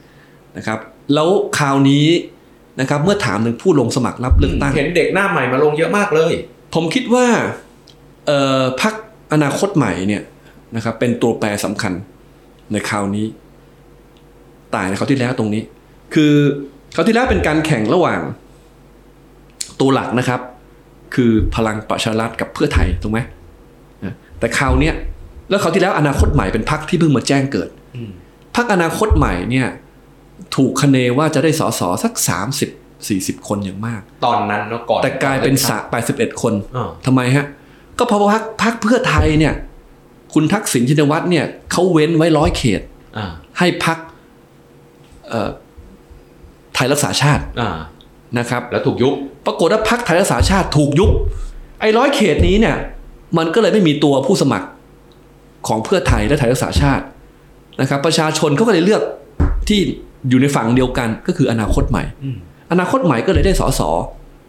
[0.57, 0.79] นะครับ
[1.13, 1.29] แล้ว
[1.59, 2.07] คราวนี้
[2.79, 6.33] นะครับเมื่อถามถึงผู้ลงสมัครรับเลือกตั้ง เห็นเด็กหน้าใหม่มาลงเยอะมากเลย
[6.73, 7.25] ผมคิดว่า
[8.27, 8.93] เอ่อพัก
[9.33, 10.23] อนาคตใหม่เนี่ย
[10.75, 11.93] นะครับเป็นตัวแปรสำคัญ
[12.71, 13.25] ในคราวนี้
[14.75, 15.63] ต่างในคราวที่แล้วตรงนี้
[16.13, 16.33] คือ
[16.95, 18.19] คราวที่แล้วเป็นการแข่งระหว่าง
[19.79, 20.41] ตัวหลักนะครับ
[21.15, 23.19] คือพลังประชารัฐกับเพื่อไทยถูกไหม
[24.03, 24.95] นะแต่คราวเนี้ย
[25.49, 28.11] แล้วคราวที่แล้วอนาคตใหม่เป็นพักที่เพิ่งมาแจ้งเกิดอืม
[28.55, 29.67] พักอนาคตใหม่เนี่ย
[30.55, 32.69] ถูกคะเนว่าจะได้สสสักสามสิบ
[33.07, 37.45] สี่สิบคนอย่างมาก ตอนนั้นเนาะก่อนแต่กลายเป็นสะแปดสิบเอ็ดคนอ่าทำไมฮะ
[37.99, 39.53] ก็เพราะว่าพักพักเพื่อไทยเนี่ย
[40.33, 42.81] คุณทักษิณชินวัตรเนี่ยเขาเว้นไว้ร้อยเขต
[43.17, 43.97] อ่าให้พัก
[46.75, 47.69] ไทยรักษาชาติอ่า
[48.37, 49.13] นะครับ แล้วถูกยุบ
[49.45, 51.09] ปรากฏว่าพักไทยรักษาชาติถูกยุบ
[51.79, 52.77] ไอ้ร้อยเขตนี้เนี่ย
[53.37, 54.67] มันก็เลยไม่มีตัวผู้สมัคร
[55.67, 57.05] ของเพื่อไทยและไทยรักษาชาติ
[57.81, 59.01] นะครับ ประชาชนเขาก็เลยเลือก
[59.69, 59.79] ที่
[60.29, 62.37] อยู่ในฝั่งเดียวกันก็คืออนาคตใหม่อืม
[62.71, 63.81] อนาคตใหม่ก็เลยได้สส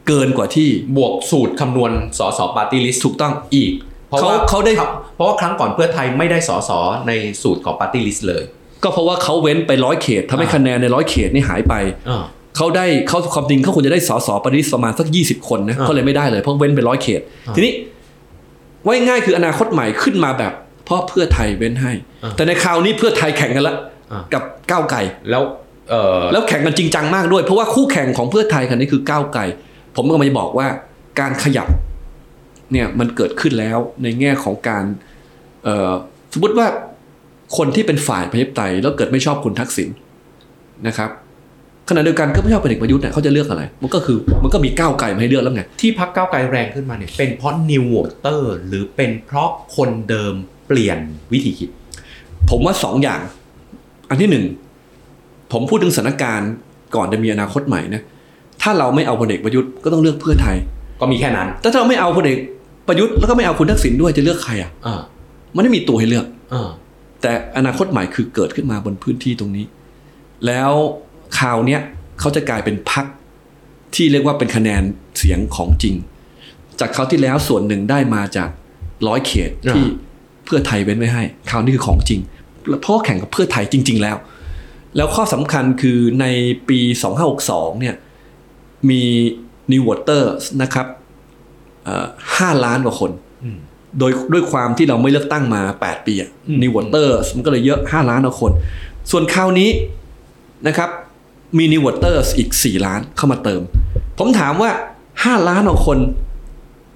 [0.09, 3.73] เกินกว่าที่บวกสูตรคำนวณสส party list ถูกต้องอีก
[4.09, 4.73] เพราะเขาว่าเขาได้
[5.15, 6.71] เพราะว่าครั้งก่อนเพื่อไทยไม่ได้สส
[7.07, 8.43] ในสูตรของ party list เลย
[8.83, 11.75] ก็เพราะว่าเขาเว้นไปร้อยเขตทำให้อ่าคะแนนในร้อยเขตนี่หายไป
[12.11, 12.25] อ่า
[12.57, 17.73] เขาได้เขาความจริงเขาควรจะได้สส party list ประมาณสักยี่สิบคนนะอ่าเขาเลยไม่ได้เลยเพราะเว้นไปร้อยเขตอ่าทีนี้
[18.85, 20.53] ไว้ง่ายคืออนาคตใหม่ขึ้นมาแบบ
[20.85, 21.93] เพราะเพื่อไทยเว้นให้
[22.23, 23.77] อ่าแต่ในคราวนี้เพื่อไทยแข่งกันละ
[24.13, 24.99] อ่ากับก้าวไกล
[25.31, 25.43] แล้ว
[25.91, 29.43] เออแล้วแข่งกันจริงจังมากด้วย เพราะว่าคู่แข่งของเพื่อไทยคันนี้คือก้าวไกล
[29.97, 30.67] ผมก็มาจะบอกว่า
[31.21, 31.69] การขยับ
[32.73, 34.85] เนี่ยมันเกิดขึ้นแล้วในแง่ของการ
[35.65, 35.93] เอ่อ
[36.33, 36.67] สมมติว่า
[37.57, 39.89] คนที่เป็นฝ่ายประชาธิปไตยแล้วเกิดไม่ชอบคุณทักษิณ
[40.87, 41.11] นะครับ
[41.89, 50.35] ขณะเดียวกันก็ไม่ชอบพลเอกประยุทธ์เนี่ยเขาจะเลือกอะไร มันก็คือมันก็มีก้าวไกลมาให้เลือกแล้วไง ที่พักก้าวไกลแรงขึ้นมาเนี่ยเป็นเพราะนิวโวเตอร์หรือเป็นเพราะคนเดิม
[50.69, 50.99] เปลี่ยน
[51.33, 51.71] วิธีคิด
[52.51, 53.21] ผมว่าสองอย่าง
[54.09, 54.45] อันที่หนึ่ง
[55.53, 56.51] ผมพูดถึงสถานการณ์
[56.95, 58.03] ก่อนจะมีอนาคตใหม่นะ
[58.63, 60.57] ถ้าเราไม่เอาพลเอกประยุทธ์ก็ต้องเลือกเพื่อไทย
[61.01, 62.39] ก็มีแค่นั้นแต่ถ้าเราไม่เอาพลเอก
[62.89, 65.01] ประยุทธ์แล้วก็ไม่เอาคุณทักษิณด้วยจะเลือกใครอะอ่า
[65.55, 66.69] มันไม่มีตัวให้เลือกอ่า
[67.23, 69.67] แต่อนาคตใหม่คือเกิดขึ้นมาบนพื้นที่ตรงนี้
[70.47, 70.73] แล้ว
[71.39, 71.81] คราวเนี้ย
[72.21, 73.07] เขาจะกลายเป็นพัก
[73.95, 74.83] ที่เรียกว่าเป็นคะแนน
[75.19, 75.95] เสียงของจริง
[76.81, 78.51] จากคราวที่แล้วส่วนหนึ่งได้มาจาก
[79.09, 79.85] ร้อยเขตที่
[80.45, 82.21] เพื่อไทยเว้นไว้ให้คราวนี้คือของจริง
[82.81, 84.17] เพราะว่าแข่งกับเพื่อไทยจริง ๆ แล้ว
[84.97, 86.27] แล้วข้อสำคัญคือใน
[86.69, 86.79] ปี
[87.31, 87.95] 2562เนี่ย
[88.91, 89.03] มี
[89.71, 90.87] New Voters นะครับ
[92.37, 93.32] ห้าล้านกว่าคนอืม
[93.99, 98.53] โดยด้วยความที่เราไม่เลือกตั้งมา 8 ปีอะอืม New Voters มันก็เลยเยอะ 5 ล้านกว่าคน
[99.11, 99.71] ส่วนคราวนี้
[100.67, 100.91] นะครับ
[101.59, 103.61] มี New Voters อีก 4 ล้านเข้ามาเติม
[104.19, 104.71] ผมถามว่า
[105.11, 105.99] 5 ล้านกว่าคน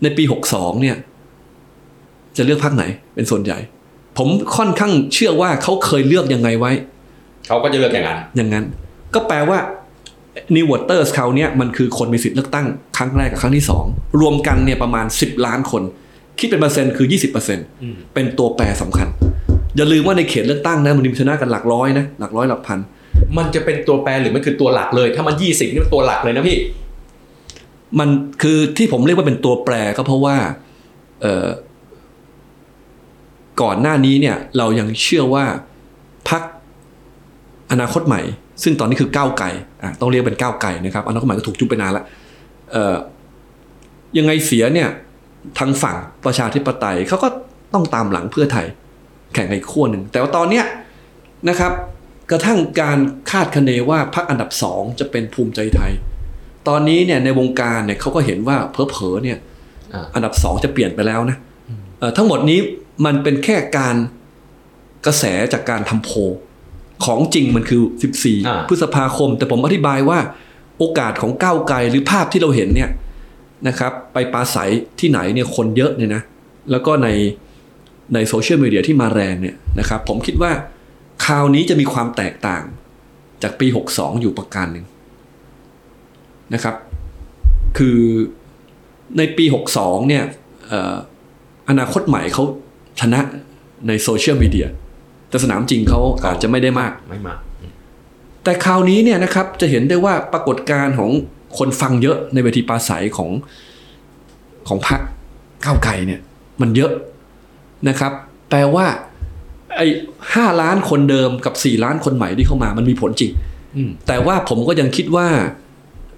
[0.03, 0.97] ในปี 62 เนี่ย
[2.37, 3.59] จะเลือกพรรคไหนเป็นส่วนใหญ่
[4.19, 6.73] ผมค่อนข้างเชื่อว่าเขาเคยเลือกยังไงไว้
[7.47, 8.65] เขาก็จะเลือกอย่างนั้น อย่างนั้น
[9.15, 9.59] ก็แปลว่า
[10.55, 13.85] New Voters เขาวเนี่ยมันคือคนมีสิทธิ์เลือกตั้งครั้งแรกกับครั้งที่สอง
[14.21, 15.83] รวมกันเนี่ยประมาณ 10 ล้านคน
[16.39, 19.09] คิดเป็นเปอร์เซ็นต์คือ 20%เปอร์เซ็นต์อืมเป็นตัวแปรสำคัญ
[19.77, 22.79] อย่าลืมว่าในเขตเลือกตั้งนะมันมีชนะกันหลักร้อยนะหลักร้อยหลักพัน
[23.37, 26.59] มันจะเป็นตัวแปรหรือมันคือตัวหลักเลย ถ้ามันยี่สิบนี่มันตัวหลักเลยนะพี่
[27.99, 28.09] มัน
[28.43, 30.37] คือที่ผมเรียกว่าเป็นตัวแปรก็เพราะว่า
[31.23, 31.49] เอ่อ
[33.63, 35.45] ก่อนหน้านี้เนี่ยเรายังเชื่อว่า
[36.29, 36.43] พัก
[37.73, 38.23] อนาคตใหม่
[38.63, 39.51] ซึ่งตอนนี้คือก้าวไก่
[39.83, 42.05] อะต้องเรียกเป็นก้าวไก่นะครับอนาคตใหม่ก็ถูกจุบไปนานละ
[42.73, 42.97] เอ่อ
[44.19, 44.89] ยังไงเสียเนี่ย
[45.59, 47.29] ทางฝั่งประชาธิปไตยเขาก็
[47.75, 48.67] ต้องตามหลังเพื่อไทย
[49.35, 50.65] แข่งในขั้วหนึ่ง แต่ว่าตอนเนี้ย
[51.49, 51.73] นะครับ
[52.31, 52.99] กระทั่งการ
[53.31, 55.93] คาดคะเนว่าพรรคอันดับสองจะเป็นภูมิใจไทย
[56.69, 59.39] ตอนนี้เนี่ยในวงการเนี่ยเขาก็เห็นว่าเพอเพอๆเนี่ย
[59.93, 61.37] อ่าอันดับสองจะเปลี่ยนไปแล้วนะ
[61.99, 62.59] เอ่อทั้งหมดนี้
[63.05, 63.97] มันเป็นแค่การ
[65.07, 66.19] กระแสจากการทำโพล
[67.05, 67.83] ของจริงมันคือ
[68.47, 70.19] อ่า14 พฤษภาคม แต่ผมอธิบายว่า
[70.79, 72.91] โอกาสของก้าวไกลหรือภาพที่เราเห็นเนี่ย
[73.69, 76.23] นะครับ ไปปราศัยที่ไหนเนี่ยคนเยอะเนี่ยนะ
[76.71, 77.09] แล้วก็ใน
[78.15, 80.53] ในโซเชียลมีเดียที่มาแรงเนี่ยนะครับ ผมคิดว่า
[81.25, 82.65] คราวนี้จะมีความแตกต่าง
[83.43, 84.87] จากปี 62 อยู่ประการหนึ่ง
[86.55, 86.77] นะครับ
[87.79, 87.99] คือ
[89.19, 89.45] ในปี
[89.77, 90.25] 62 เนี่ย
[90.69, 90.97] เอ่อ
[91.69, 92.45] อนาคตใหม่เขา
[93.01, 93.21] ชนะ
[93.89, 94.67] ในโซเชียลมีเดีย
[95.29, 97.39] แต่สนามจริงเขาอาจจะไม่ได้มากไม่มาก
[98.45, 101.11] แต่คราวนี้เนี่ยนะครับจะเห็นได้ว่าปรากฏการณ์ของ
[101.59, 103.31] คนฟังเยอะในเวทีปราศัยของ
[104.69, 105.01] ของพรรค
[105.65, 106.21] ก้าวไกลเนี่ย
[106.61, 106.93] มันเยอะ
[107.89, 108.13] นะครับ
[108.51, 108.87] แปลว่า
[109.77, 109.87] ไอ้
[110.35, 113.33] ห้าล้านคนเดิมกับสี่ล้านคนใหม่ที่เข้ามามันมีผลจริง
[113.77, 115.29] อืมแต่ว่าผมก็ยังคิดว่า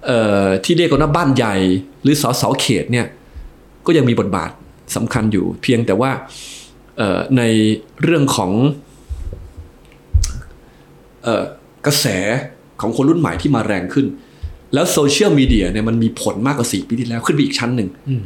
[0.05, 1.55] เอ่อที่เรียกกันว่าบ้านใหญ่
[2.03, 3.07] หรือสสเขตเนี่ย
[3.85, 4.51] ก็ยังมีบทบาท
[4.95, 6.11] สำคัญอยู่ เพียงแต่ว่า
[6.97, 7.43] เอ่อใน
[8.03, 8.51] เรื่องของ
[11.23, 11.43] เอ่อ
[11.85, 12.05] กระแส
[12.81, 14.05] ของคนรุ่นใหม่ที่มาแรงขึ้น
[14.73, 18.23] แล้วโซเชียลมีเดียเนี่ยมันมีผลมากกว่า 4 ปีที่แล้วขึ้นไปอีกชั้นหนึ่งอืม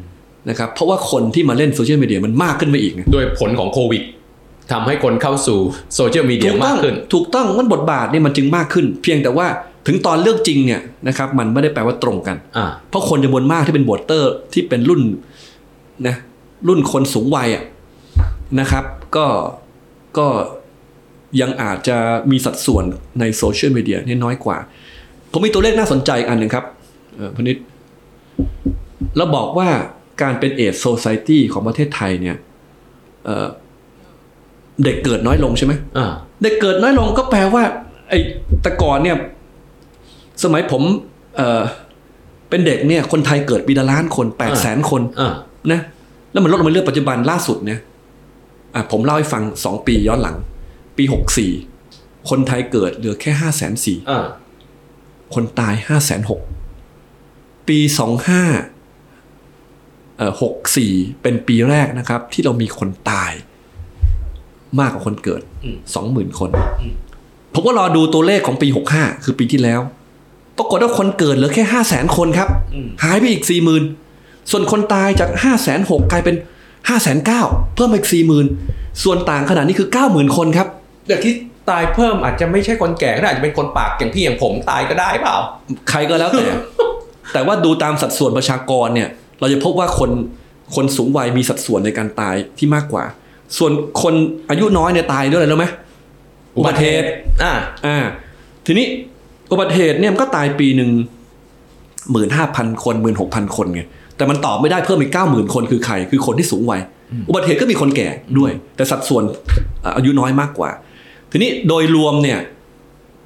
[0.50, 4.04] นะครับเพราะว่าคนที่มาเล่นโซเชียลมีเดียมันมากขึ้นไปอีกไงด้วยผลของโควิด
[4.72, 5.60] ทำให้คนเข้าสู่
[5.96, 9.48] โซเชียลมีเดียถูกต้องมากองขึ้น ถูกต้องมันบทบาทเนี่ยมันจึงมากขึ้น เพียงแต่ว่า
[9.88, 15.02] ถึงตอนเลือกจริงเนี่ยนะครับมันไม่ได้แปลว่าตรงกันอ่าเพราะคนจำนวนมากที่เป็น voter ที่เป็นรุ่น
[16.08, 16.16] นะ
[16.68, 17.64] รุ่นคนสูงวัยอะ
[18.60, 18.86] นะครับ
[19.16, 19.26] ก็
[20.18, 20.28] ก็
[21.42, 21.98] ยังอาจจะ
[22.32, 22.86] มีสัดส่วน
[23.20, 24.58] ในโซเชียลมีเดียนี่น้อยกว่า
[25.34, 26.66] ผมมีตัวเลขน่าสนใจอันหนึ่งครับ
[27.18, 27.58] เออพนิด
[29.18, 29.70] เราบอกว่า
[30.22, 32.38] การเป็นเอดโซซ i ตี้ของประเทศไทยเนี่ย
[33.26, 33.48] เอ่อ
[34.84, 36.08] เด็กเกิดน้อยลงใช่ไหมอ่า
[36.44, 37.64] เด็กเกิดน้อยลงก็แปลว่า
[38.10, 38.20] ไอ้
[38.62, 39.18] แต่ก่อนเนี่ย
[40.44, 40.82] สมัยผม
[41.36, 41.62] เอ่อ
[42.50, 45.34] เป็นเด็กเนี่ย คนไทยเกิดปีละล้านคนแปดแสนคนอ่า
[45.72, 45.82] นะ
[46.32, 47.80] แล้วมันลดลงมาเรื่อยปัจจุบันล่าสุดเนี่ย
[48.76, 50.36] อะผมเล่าให้ฟังสองปีย้อนหลัง
[50.98, 51.52] ปีหกสี่
[52.30, 54.26] คนไทยเกิดเหลือแค่ห้าแสนสี่อ่า
[55.34, 56.42] คนตายห้าแสนหก
[57.68, 58.44] ปีสองห้า
[60.18, 63.32] เอ่อหกสี่เป็นปีแรกนะครับ ที่เรามีคนตาย
[64.80, 66.50] มากกว่าคนเกิดอืมสองหมื่นคน
[66.82, 66.94] อืม
[67.54, 69.82] ผมก็รอดูตัวเลขของปีหกห้าคือปีที่แล้ว
[70.58, 73.84] ปรากฏว่าคนเกิดเหลือแค่ห้าแสนคนครับอืมหายไปอีกสี่หมื่น
[74.52, 76.36] ส่วนคนตายจากห้าแสนหกกลายเป็น
[76.90, 77.42] ห้าแสนเก้า
[77.76, 78.46] เพิ่มมาอีกสี่หมื่น
[79.04, 80.68] ส่วนต่างขนาดนี้คือเก้าหมื่นคนครับ
[81.08, 81.34] เด็กที่
[81.70, 85.38] ตายเพิ่มอาจจะไม่ใช่คนแก่ก็ได้อาจจะเป็นคนปากอย่างพี่อย่างผมตายก็ได้เปล่า
[85.90, 86.46] ใครก็แล้วแต่
[87.34, 89.10] แต่ว่าดูตามสัดส่วนประชากรเนี่ย
[89.40, 90.12] เราจะพบว่าคน
[90.76, 93.04] คนสูงวัยมีสัดส่วนในการตายที่มากกว่า
[93.58, 94.14] ส่วนคน
[94.50, 95.66] อายุน้อยเนี่ยตายด้วยอะไรรู้ไหม
[96.58, 97.08] อุบัติเหตุ
[97.44, 97.54] อ่า
[97.86, 97.98] อ่า
[98.66, 98.86] ทีนี้
[99.52, 100.92] อุบัติเหตุเนี่ยมันก็ตายปีหนึ่ง
[102.12, 103.82] หมื่นห้าพันคนหมื่นหกพันคนไง
[104.18, 106.82] แต่มันตอบไม่ได้เพิ่มอีกเก้าหมื่นคนคือใคร คือคนที่สูงวัย
[107.28, 108.08] อุบัติเหตุก็มีคนแก่
[108.40, 109.24] ด้วย แต่สัดส่วน
[109.84, 110.70] อ่าอายุน้อยมากกว่า
[111.36, 112.40] ทีนี้โดยรวมเนี่ย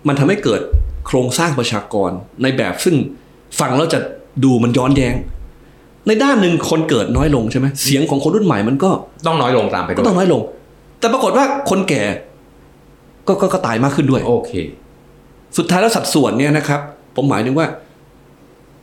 [0.07, 0.61] มันทำให้เกิด
[1.07, 2.11] โครงสร้างประชากร
[2.43, 2.95] ในแบบซึ่ง
[3.59, 3.99] ฟังแล้วจะ
[4.43, 5.15] ดูมันย้อนแย้ง
[6.07, 8.91] ในด้านหนึ่งคนเกิดน้อยลงใช่ไหมเสียงของคนรุ่นใหม่มันก็
[9.27, 10.41] ต้องน้อยลงตามไปด้ก็วยต้องน้อยลง
[10.99, 12.03] แต่ปรากฏว่าคนแก่
[13.27, 14.51] ก็ก็ก็ตายมากขึ้นด้วย โอเค
[15.57, 16.79] สุดท้ายแล้วสัดส่วนเนี่ยนะครับ
[17.15, 17.67] ผมหมายถึงว่า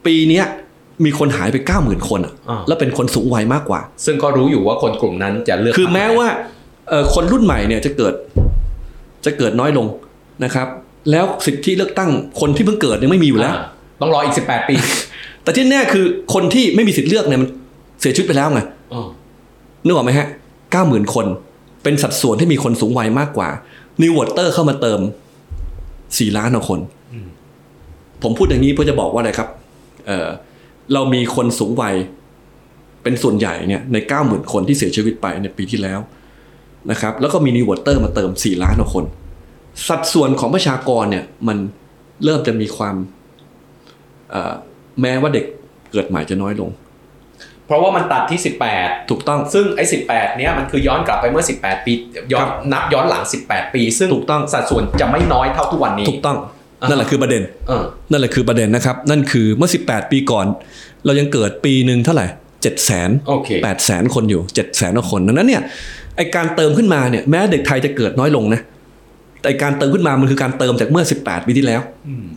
[0.06, 0.44] ปีเนี้ย
[1.04, 6.28] มีคนหายไปเก้าหมื่นคนอะอ่าแล้วเป็นคนสูงวัยมากกว่า ซึ่งก็รู้อยู่ว่าคนกลุ่มนั้นจะเลือกคือพรรคแม้ว่า
[6.88, 8.14] เอ่อคนรุ่นใหม่เนี่ยจะเกิด
[9.24, 9.86] จะเกิดน้อยลง
[10.44, 10.68] นะครับ
[11.10, 12.10] แล้วสิทธิเลือกตั้ง
[12.40, 13.56] คนที่เพิ่งเกิดยังไม่มีอยู่แล้ว
[14.00, 14.74] ต้องรออีก 18 ปี
[15.42, 16.04] แต่ที่แน่คือ
[16.34, 17.48] คนที่ไม่มีสิทธิ์เลือกเนี่ยมัน
[18.00, 18.60] เสียชีวิตไปแล้วไง
[18.92, 19.08] อ๋อ
[19.84, 20.28] นึกออกไหมฮะ
[20.72, 21.26] เก้าหมื่นคน
[21.82, 23.48] เป็นสัดส่วนที่มีคนสูงวัยมากกว่า
[24.02, 25.00] new voter เข้ามาเติม
[26.18, 26.80] สี่ล้านกว่าคน
[28.22, 29.48] ผมพูดอย่างนี้เพื่อจะบอกว่าอะไรครับ
[30.06, 30.28] เออ
[30.92, 31.94] เรามีคนสูงวัย
[33.02, 36.00] เป็นส่วนใหญ่เนี่ยในเก้าหมื่นคนที่เสียชีวิตไปในปีที่แล้ว
[36.90, 39.04] นะครับแล้วก็มี new voter มาเติมสี่ล้านกว่าคน
[39.88, 41.58] สัดส่วนของประชากรเนี่ยมัน
[42.24, 42.96] เริ่มจะมีความ
[44.30, 44.54] เอ่อ
[45.00, 45.44] แม้ว่าเด็ก
[45.92, 46.70] เกิดใหม่จะน้อยลง
[47.66, 48.40] เพราะว่ามันตัดที่
[48.74, 51.92] 18 ถูกต้องซึ่งไอ้18 เนี้ยมันคือย้อนกลับไปเมื่อ 18 ปี
[52.32, 56.36] ย้อนครับนับย้อนหลัง 18 ปี ซึ่งถูกต้องสัดส่วนจะไม่น้อยเท่าทุกวันนี้ถูกต้อง
[56.82, 60.46] อ่าฮะนั่นแหละคือประเด็นเออนั่นแหละคือประเด็นนะครับ นั่นคือเมื่อ 18 ปีก่อน
[61.04, 62.26] เรายังเกิดปีหนึ่งเท่าไหร่
[62.62, 65.62] เจ็ดแสนโอเคแปดแสนคนอยู่เจ็ดแสนกว่าคนดังนั้นเนี่ย
[66.16, 68.60] ไอการเติมขึ้นมาเนี่ยแม้เด็กไทยจะเกิดน้อยลงนะ
[69.40, 71.80] แต่ไอ้การเติมขึ้นมามันคือการเติมจากเมื่อ 18ปีที่แล้ว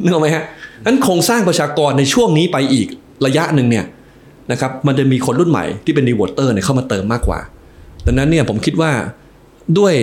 [0.01, 0.43] นึกออกไหมฮะ
[0.85, 2.87] นั้นโครงสร้างประชากรในช่วงนี้ไปอีก
[3.25, 3.85] ระยะหนึ่งเนี่ย
[4.51, 7.39] นะครับมันจะมีคนรุ่นใหม่ที่เป็นนิววอเตอร์เนี่ยเข้ามาเติมมากกว่า
[8.05, 8.91] ดังนั้นเนี่ยผมคิดว่า
[9.77, 9.93] ด้วย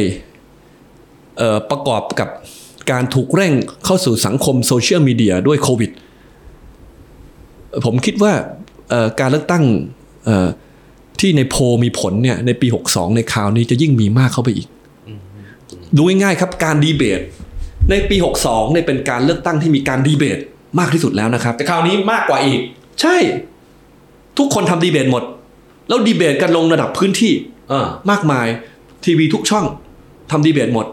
[1.38, 2.28] เอ่อประกอบกับ
[2.90, 3.52] การถูกเร่ง
[3.84, 5.90] เข้าสู่สังคมโซเชียลมีเดียด้วยโควิด
[7.84, 8.32] ผมคิดว่า
[8.90, 9.64] เอ่อการเลือกตั้ง
[10.24, 10.48] เอ่อ
[11.20, 14.68] ที่ในโพลมีผลเนี่ยในปี 62 ในคราวนี้จะยิ่งมีมากเข้าไปอีก
[15.96, 17.20] ดูง่ายๆครับการดีเบต
[17.90, 20.38] ในปี 62เนี่ยเป็นการเลือกตั้งที่มีการดีเบต
[20.78, 22.60] มากที่สุดแล้วนะครับ แต่คราวนี้มากกว่าอีก
[23.00, 23.16] ใช่
[24.38, 25.22] ทุกคนทำดีเบตหมด
[25.88, 27.32] แล้วดีเบตกันลงระดับพื้นที่
[27.68, 28.46] เออมากมาย
[29.04, 29.64] ทีวีทุกช่อง
[30.30, 30.86] ทำดีเบตหมด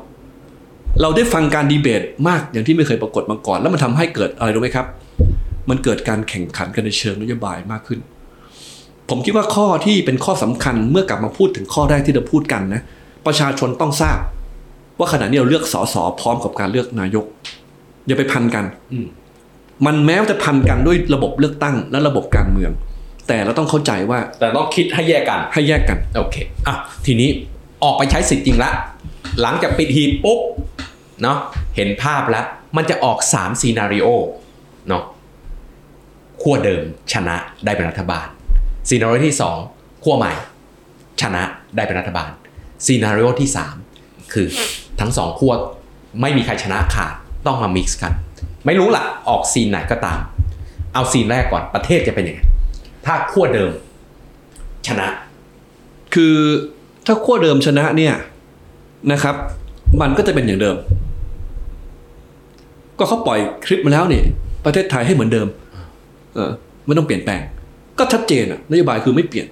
[1.01, 4.85] เราได้ฟังการดีเบตมากอย่างที่ไม่เคยปรากฏมาก่อน แล้วมันทำให้เกิดอะไรรู้ไหมครับ
[5.69, 7.99] มันเกิดการแข่งขันกันในเชิงนโยบายมากขึ้น
[9.09, 12.81] ผมคิดว่าข้อที่เป็นข้อสำคัญเมื่อกลับมาพูดถึงข้อแรกที่เราพูดกันนะ
[13.25, 14.17] ประชาชนต้องทราบ
[14.99, 17.25] ว่าขณะนี้เราเลือกสสพร้อมกับการเลือกนายก
[18.07, 19.07] อย่าไปพันกันอืม
[19.85, 22.71] มันแม้ว่าจะพันกันด้วยระบบเลือกตั้งและระบบการเมือง
[23.27, 26.35] แต่เราต้องเข้าใจว่า แต่ต้องคิดให้แยกกันให้แยกกันโอเค
[26.67, 26.75] อะ
[27.05, 27.29] ทีนี้
[27.83, 28.71] ออกไปใช้สิทธิ์จริงละ
[29.41, 30.39] หลังจากปิดหีบปุ๊บ
[31.21, 31.37] เนาะ
[31.75, 32.45] เห็นภาพแล้ว
[32.75, 34.07] มันจะออก3 scenario
[34.87, 35.03] เนาะ
[36.41, 36.81] ขั้วเดิม
[37.13, 37.35] ชนะ
[37.65, 38.27] ได้เป็นรัฐบาล
[38.89, 39.35] scenario ที่
[39.67, 40.31] 2ขั้วใหม่
[41.21, 41.43] ชนะ
[41.75, 42.29] ได้เป็นรัฐบาล
[42.85, 43.49] scenario ที่
[43.89, 44.47] 3 คือ
[44.99, 45.53] ทั้งสองขั้ว
[46.21, 47.13] ไม่มีใครชนะขาด
[47.45, 48.13] ต้องมา mix กัน
[48.65, 50.19] ไม่รู้ละออก scene ไหนก็ตาม
[50.93, 52.41] เอา scene แรกก่อนประเทศจะเป็นยังไง
[53.05, 53.71] ถ้าขั้วเดิม
[54.87, 55.07] ชนะ
[56.13, 56.35] คือ
[57.05, 58.13] ถ้าขั้วเดิมชนะเนี่ย
[59.11, 59.35] นะครับ
[60.01, 60.75] มันก็จะเป็นอย่างเดิม
[62.97, 64.21] ก็เขาปล่อยคลิปมาแล้วนี่
[64.65, 65.47] ประเทศไทยให้เหมือนเดิม
[66.35, 66.51] เออ
[66.85, 67.41] ไม่ต้องเปลี่ยนแปลง
[68.01, 69.47] ก็ชัดเจนอะนโยบายคือไม่เปลี่ยน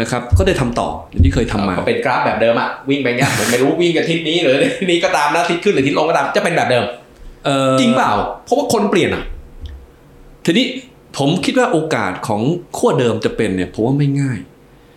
[0.00, 4.56] นะครับ ก็ได้ทำต่ออย่างที่เคยทำมาก็เป็นกราฟแบบเดิมอะวิ่งไปเงี้ยเหมือนไม่รู้วิ่งกับทิศนี้หรือ
[4.90, 6.84] นี้ก็ตามนะทิศขึ้นหรือทิศลงก็ตามจะเป็นแบบเดิม
[7.44, 8.12] เออจริงเปล่า
[8.44, 9.22] เพราะว่าคนเปลี่ยนอะ
[10.44, 10.66] ทีนี้
[11.16, 12.40] ผมคิดว่าโอกาสของ
[12.76, 14.38] ขั้วเดิมจะเป็นเนี่ยผมว่าไม่ง่าย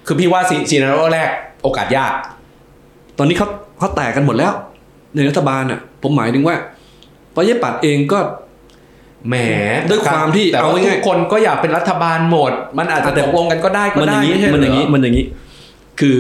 [0.06, 1.30] คือพี่ว่าซีนารีโอแรก
[1.64, 2.14] โอกาสยาก
[3.18, 3.47] ตอนนี้เขา
[3.80, 4.54] เขาแตกกันหมดแล้ว
[5.16, 6.56] ในรัฐบาลอะ ผมหมายถึงว่า
[7.36, 8.20] ประชาธิปัตย์เองก็
[9.28, 9.36] แหม
[9.89, 15.26] ด้วยความที่แต่เอาว่าง่ายๆทุกคนก็อยากเป็นรัฐบาลหมด มันอาจจะแต่ตกลงกันก็ได้ก็มันอได้ย่างนี้ไใช่มันอย่างนี้เหรมันอย่างนี้
[15.99, 16.20] คือ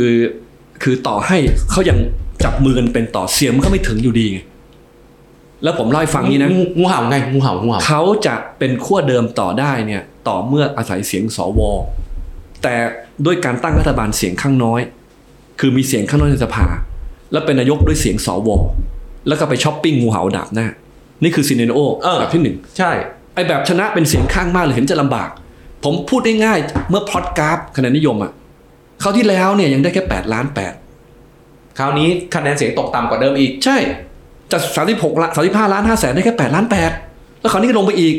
[0.83, 1.37] คือต่อให้
[1.71, 1.97] เขายัง
[2.43, 4.39] จับมือกันเป็นต่อเสียงมันก็ไม่ถึงอยู่ดีไง
[5.63, 11.61] แล้วผมเล่าให้ฟังนี้นะงูงูเห่าไงงูเห่างูเห่าเขาจะเป็นขั้วเดิมต่อได้เนี่ย ต่อเมื่ออาศัยเสียงสว
[12.63, 12.75] แต่
[13.25, 14.81] ด้วยการตั้งรัฐบาลเสียงข้างน้อย
[15.59, 16.65] คือมีเสียงข้างน้อยในสภา
[17.31, 18.49] แล้วเป็นนายกด้วยเสียงสว
[19.27, 20.67] แล้วก็ไปช้อปปิ้งงูเห่าดาบหน้า
[21.23, 21.79] นี่คือ scenario
[22.19, 22.91] แบบที่หนึ่งใช่
[23.35, 25.29] ไอแบบชนะเป็นเสียงข้างมากเลยเห็นจะลำบาก
[25.83, 28.31] ผมพูดได้ง่ายๆเมื่อพลอตกราฟคะแนนนิยมอะ
[29.03, 30.45] คราวที่แล้วเนี่ยยังได้แค่8ล้าน
[31.11, 33.77] 8คราวนี้คะแนนเสียงตกต่ำกว่าเดิมอีก ใช่
[34.51, 34.61] จาก
[34.91, 36.65] 36ล้าน35ล้าน5แสนได้แค่8ล้าน
[37.03, 38.15] 8แล้วคราวนี้ก็ลงไปอีก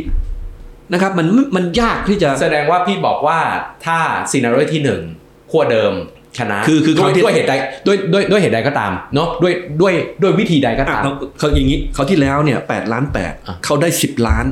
[0.93, 1.27] นะครับมัน
[1.57, 3.39] มันยากที่จะแสดงว่าพี่บอกว่า
[3.87, 3.99] ถ้า
[4.31, 5.03] ซีนารีโอที่หนึ่ง
[5.51, 5.93] ขั้วเดิม
[6.39, 7.55] ชนะคือคือด้วยเขาที่ด้วยเหตุใด
[7.87, 14.45] ด้วยด้วยด้วยเหตุใดก็ตามเนาะด้วยด้วยด้วยวิธีใดก็อะตามเขาเขาอย่างนี้เขาที่แล้วเนี่ย8ล้านอะ8เขาได้10ล้าน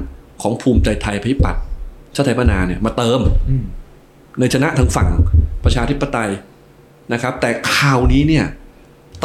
[0.43, 1.63] ของภูมิใจไทยพิปัตย์
[2.17, 3.65] ชาติไทยพัฒนาเนี่ยมาเติมอืม
[4.41, 5.09] ในชนะทางฝั่ง
[5.65, 6.31] ประชาธิปไตย
[7.13, 8.45] นะครับ แต่ข่าวนี้เนี่ย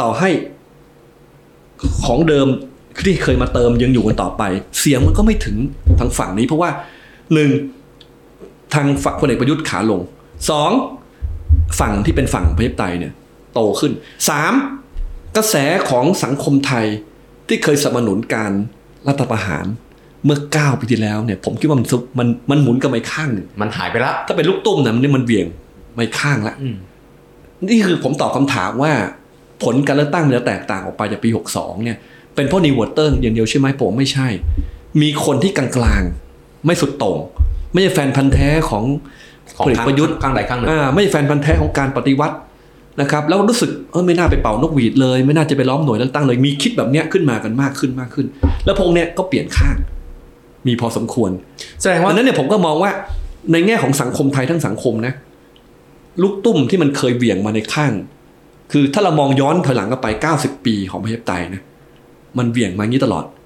[0.00, 0.30] ต่อให้
[2.04, 2.48] ของเดิม
[3.06, 4.42] ที่เคยมาเติมยังอยู่กันต่อไป
[4.80, 5.56] เสียงมันก็ไม่ถึง
[5.98, 6.70] ทางฝั่งนี้ เพราะว่า
[7.34, 7.50] หนึ่ง
[8.74, 10.00] ทางฝั่งพลเอกประยุทธ์ขาลง
[10.50, 10.70] สอง
[11.80, 13.12] ฝั่งที่เป็นฝั่งประชาธิปไตยเนี่ย
[13.54, 13.92] โตขึ้น
[14.28, 14.52] สาม
[15.36, 15.56] กระแส
[15.90, 16.86] ของสังคมไทย
[17.48, 18.52] ที่เคยสนับสนุนการ
[19.08, 19.66] รัฐประหาร
[20.24, 25.46] เมื่อเก้าปีที่แล้วเนี่ยผมคิดว่ามันซุมันมันหมุนกันไปข้างหนึ่งมันหายไปละถ้าเป็นลูกตุ้มนะมันนี่มันเบี่ยง
[25.94, 26.76] ไม่ข้างละอืม
[27.68, 28.92] นี่คือผมตอบคำถามว่า
[29.62, 31.98] ผลการเลือกตั้งมันจะแตกต่างออกไปจากปี 62 เนี่ย
[32.34, 34.28] เป็นเพราะ new voter อย่างเดียวใช่ไหมผมไม่ใช่
[35.02, 37.18] มีคนที่กลางๆ ไม่สุดโต่ง
[37.72, 38.84] ไม่ใช่แฟนพันธุ์แท้ของ
[39.56, 42.36] ของพลเอกประยุทธ์ข้างใดข้างหนึ่งอ่าไม่ใช่แฟนพันธุ์แท้ของการปฏิวัติ
[43.00, 48.26] นะครับแล้วรู้สึกเออไม่น่าไปเป่านกหวีดเลย ไม่น่าจะไปล้อมหน่วยเลือกตั้งเลยมีคิดแบบเนี้ยขึ้นมากันมากขึ้นมากขึ้น
[48.64, 49.76] แล้วพวกเนี้ยก็เปลี่ยนข้าง
[50.66, 51.30] มีพอสมควร
[51.80, 52.90] แสดงว่าราะฉะนั้นเนี่ยผมก็มองว่า
[53.52, 55.12] ในแง่ของสังคมไทยทั้งสังคมนะ
[56.22, 57.92] ลูกตุ้มที่มันเคยเบี่ยงมาในข้าง
[58.72, 61.62] คือถ้าเรามองย้อนถอยหลังกลับไป 90 ปีของประชาธิปไตยนะ
[62.38, 63.43] มันเบี่ยงมาอย่างนี้ตลอดเออ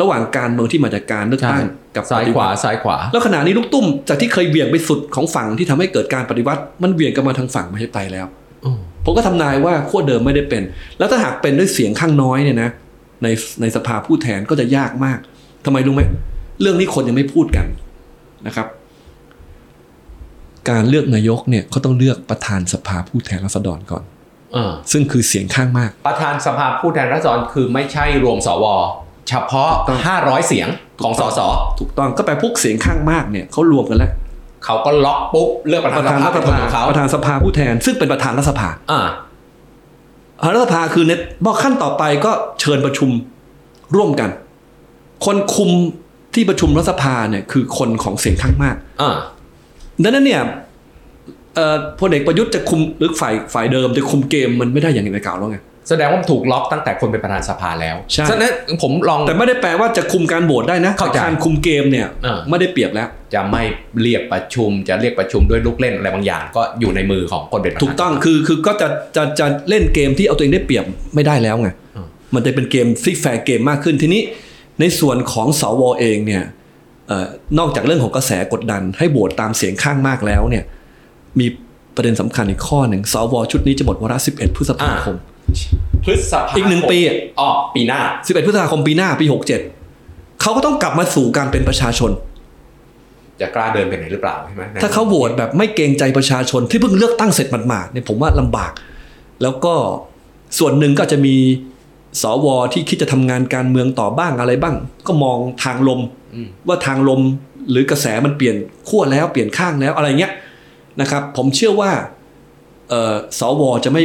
[0.00, 8.26] ระหว่างการเมืองที่มาจากการเลือกใช่ตั้งกับซ้ายปฏิขวัวาติซ้ายขวา แล้วขณะนี้ลูกตุ้มจากที่เคยเบี่ยงไปสุดของฝั่งที่ทำให้เกิดการปฏิวัติ มันเบี่ยงกลับมาทางฝั่งประชาธิปไตยแล้ว
[8.64, 10.62] อืมผมก็ทำนายว่าขั้วเดิมไม่ได้เป็น
[10.98, 12.70] แล้วถ้าหากเป็นด้วยเสียงข้างน้อยเนี่ยนะ
[13.22, 13.28] ใน
[13.60, 15.18] ในสภาผู้แทนก็จะยากมาก
[15.64, 16.02] ทำไมรู้ไหม
[16.60, 17.66] เรื่องนี้คนยังไม่พูดกัน
[18.46, 18.66] นะครับ
[20.70, 24.04] การเลือกนายกเนี่ยเขาต้องเลือกประธานสภาผู้แทนราษฎรก่อน
[24.54, 28.64] เออซึ่งคือเสียงข้างมาก ประธานสภาผู้แทนราษฎรคือไม่ใช่รวมสว
[29.28, 30.68] เฉพาะถูกต้อง500 เสียง
[31.02, 31.40] ของสส
[31.78, 34.12] ถูกต้องก็แปลพวกเสียงข้างมากเนี่ยเขารวมกันแล้ว
[34.64, 39.02] เขาก็ล็อกปุ๊บเลือกประปธานระสธานภารัฐเป็นคนสภาของเขาประธานสภาผู้แทน ซึ่งเป็นประธานรัฐสภาอ่า
[40.38, 43.10] ประธานรัฐสภาคือเน็ตบอกขั้นต่อไปก็เชิญประชุม
[43.96, 44.30] ร่วมกัน
[45.24, 45.70] คนคุม
[46.34, 49.16] ที่ประชุมรัฐสภาเนี่ยคือคนของเสียงข้างมากอ่า
[50.02, 50.42] ดังนั้นเนี่ย
[51.54, 55.58] เอ่อพลเอกประยุทธ์จะคุมหรือฝ่ายฝ่ายเดิมจะคุมเกมมันไม่ได้อย่างในกล่าวแล้วไง
[55.88, 63.62] แสดงว่ามันถูกล็อกตั้งแต่คนเป็นประธานสภาแล้วใช่ฉะนั้นผมลอง แต่ไม่ได้แปลว่าจะคุมการโหวตได้นะเข้าใจการคุมเกมเนี่ยเออไม่ได้เปรียบแล้ว จะไม่
[64.02, 70.84] เรียกประชุม จะเรียกประชุมด้วยลูกเล่นอะไรบางอย่าง ก็อยู่ในมือของคนเป็นประธานถูกต้องคือคือก็จะจะจะเล่นเกมที่เอาตัวเองได้เปรียบ
[71.14, 74.22] ไม่ได้แล้วไงอืมมันจะเป็นเกมที่แฟร์เกมมากขึ้นทีนี้
[74.80, 76.42] ในส่วนของสวเองเนี่ย
[77.08, 77.26] เอ่อ
[77.58, 80.64] นอกจากเรื่องของกระแสกดดัน ให้โหวตตามเสียงข้างมากแล้วเนี่ย
[81.40, 81.46] มี
[81.94, 85.16] ประเด็นสำคัญอีกข้อหนึ่งสวชุดนี้จะหมดวาระ11 พฤษภาคม
[86.04, 89.26] พฤษภาอีกหนึ่งปีอะอ๋อปีหน้า 11 พฤษภาคมปีหน้าปี
[89.82, 92.10] 67 เขาก็ต้องกลับมาสู่การเป็นประชาชน
[93.40, 98.72] จะกล้าเดินไปไหนหรือเปล่าใช่ไหมถ้าเขาโหวตแบบไม่เกรงใจประชาชนที่เพิ่งเลือกตั้งเสร็จหมาดๆเนี่ยผมว่าลำบาก
[99.42, 99.74] แล้วก็
[100.58, 101.36] ส่วนหนึ่งก็จะมี
[102.22, 104.76] สวที่คิดจะทำงานการเมืองต่อบ้างอะไรบ้าง
[105.06, 106.00] ก็มองทางลม
[106.34, 107.20] อืมว่าทางลม
[107.70, 108.56] หรือกระแสมันเปลี่ยน
[108.88, 110.32] ขั้วแล้วเปลี่ยนข้างแล้วอะไรเงี้ย
[111.00, 111.90] นะครับ ผมเชื่อว่า
[112.88, 114.02] เอ่อสวจะไม่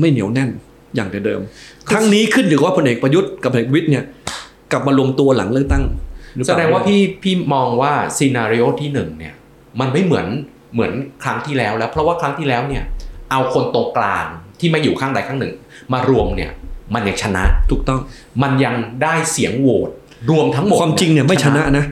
[0.00, 0.50] ไม่เหนียวแน่น
[0.94, 1.40] อย่างเดิม
[1.90, 4.04] ครั้งนี้ขึ้นอยู่กับว่าพลเอกประยุทธ์กับพลเอกประวิตยเนี่ย
[4.72, 5.84] กลับมารวมตัวหลังเลือกตั้ง
[6.34, 9.34] หรือเปแสล่ดงว่าพี่พี่มองว่าซีนารีโอที่หนึ่งเนี่ย
[9.80, 10.26] มันไม่เหมือน
[10.74, 10.92] เหมือน
[11.22, 12.84] ครั้งที่แล้วแล้ว เพราะว่าครั้งที่แล้วเนี่ย
[13.30, 14.26] เอาคนตรงกลาง
[14.60, 15.54] ที่มาอยู่ข้างใดข้างหนึ่ง
[15.92, 16.50] มารวมเนี่ย
[16.94, 18.00] มันยังชนะถูกต้อง
[18.42, 19.90] มันยังได้เสียงโหวต
[20.30, 21.84] รวมทั้งหมดความจริงเนี่ยไม่ชนะนะ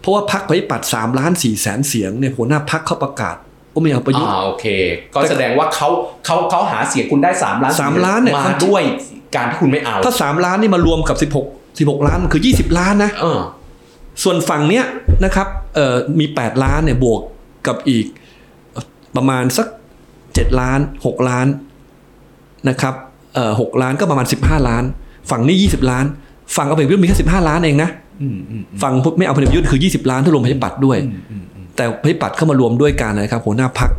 [0.00, 3.36] เพราะว่าพักประชาธิปัตย์สามล้านสี่แสนเสียงเนี่ยหัวหน้าพักเขาประกาศ
[3.76, 4.66] ว่าไม่เอาประยุทธ์อ่าโอเค
[5.14, 5.88] ก็แสดงว่าเขา
[6.24, 8.82] เขาเขาหาเสียงคุณได้ 3 ล้านสามล้านเนี่ยมาความจริงด้วย
[9.36, 11.46] การที่คุณไม่เอา ถ้าสามล้านนี่มารวมกับสิบหก
[11.78, 13.40] สิบหกล้านมันคือยี่สิบล้านนะเออ
[14.22, 14.84] ส่วนฝั่งเนี้ย
[15.24, 17.20] นะครับเอ่อมี 8 ล้านเนี่ยบวก
[17.66, 18.06] กับอีก
[19.16, 19.66] ประมาณสัก
[20.14, 21.46] 7 ล้าน 6 ล้าน
[22.68, 22.94] นะครับ
[23.34, 24.84] เอ่อหกล้านก็ประมาณ 15 ล้าน
[25.30, 26.04] ฝั่งนี้ 20 ล้าน
[26.56, 27.90] ฝั่งเอาพลเอกประยุทธ์มีแค่15 ล้านเองนะ
[28.22, 33.90] อืมอืมฝั่งไม่เอาพลเอกประยุทธ์คือ 20 ล้านถ้ารวมประชาธิปัตย์ด้วยอืมอืมอืม แต่ประชาธิปัตย์เข้ามารวมด้วยกันนะครับหัวหน้าพัก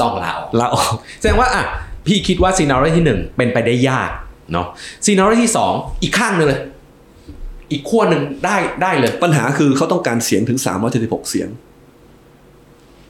[0.00, 1.64] ต้องลาออกลาออกแสดงว่าอะ
[2.06, 4.10] พี่คิดว่าซีนารีที่หนึ่งเป็นไปได้ยาก
[4.52, 4.66] เนาะ
[5.06, 5.72] ซีนารีที่สอง
[6.02, 6.60] อีกข้างหนึงเลย
[7.70, 10.58] อีกขั้วหนึ่งได้ได้เลย ปัญหาคือเขาต้องการเสียงถึง
[10.94, 11.48] 376เสียง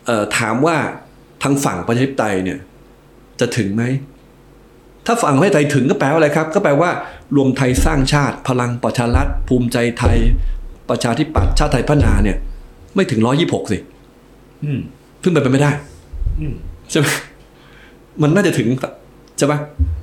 [0.07, 0.77] เอ่อถามว่า
[1.43, 2.59] ทางฝั่งประชาธิปไตยเนี่ย
[3.41, 3.85] จะถึงไหม
[5.07, 6.91] ถ้าฝั่งประชาธิปไตยถึงก็แปลว่าอะไรครับ ก็แปลว่า
[7.37, 10.16] รวมไทยสร้างชาติ พลังประชารัฐภูมิใจไทย
[10.91, 12.37] ประชาธิปัตย์ชาติไทยพัฒนาเนี่ย
[12.95, 13.79] ไม่ถึง126สิ
[14.64, 14.80] อืม
[15.20, 15.70] เพิ่งเป็นไปไม่ได้
[16.40, 16.54] อืม
[16.90, 17.06] ใช่ไหม
[18.22, 18.68] มันน่าจะถึง
[19.38, 19.58] ใช่ปะ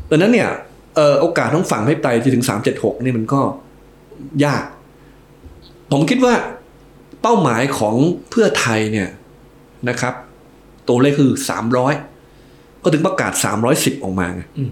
[0.10, 0.50] ดังนั้นเนี่ย
[0.96, 3.42] เอ่อโอกาสของฝั่งประชาธิปไตยที่ถึง376นี่มันก็
[4.46, 4.64] ยาก
[5.92, 6.34] ผมคิดว่า
[7.22, 7.96] เป้าหมายของ
[8.30, 9.10] เพื่อไทยเนี่ย
[9.90, 10.14] นะครับ
[10.88, 11.32] ตัวเลขคือ
[12.08, 13.32] 300ก็ถึงประกาศ
[13.68, 14.72] 310ออกมาไงอืม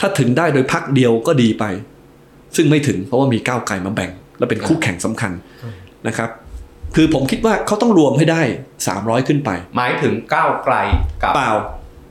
[0.00, 1.64] ถ้าถึงได้โดยพักเดียวก็ดีไป
[2.56, 5.32] ซึ่งไม่ถึงเพราะว่ามีก้าวไกลมาแบ่ง และเป็นคู่แข่งสำคัญ
[6.06, 6.30] นะครับ
[6.96, 8.42] คือผมคิดว่าเขาต้องรวมให้ได้
[8.84, 10.74] 300 ขึ้นไป หมายถึงก้าวไกล
[11.22, 11.50] กับเปล่า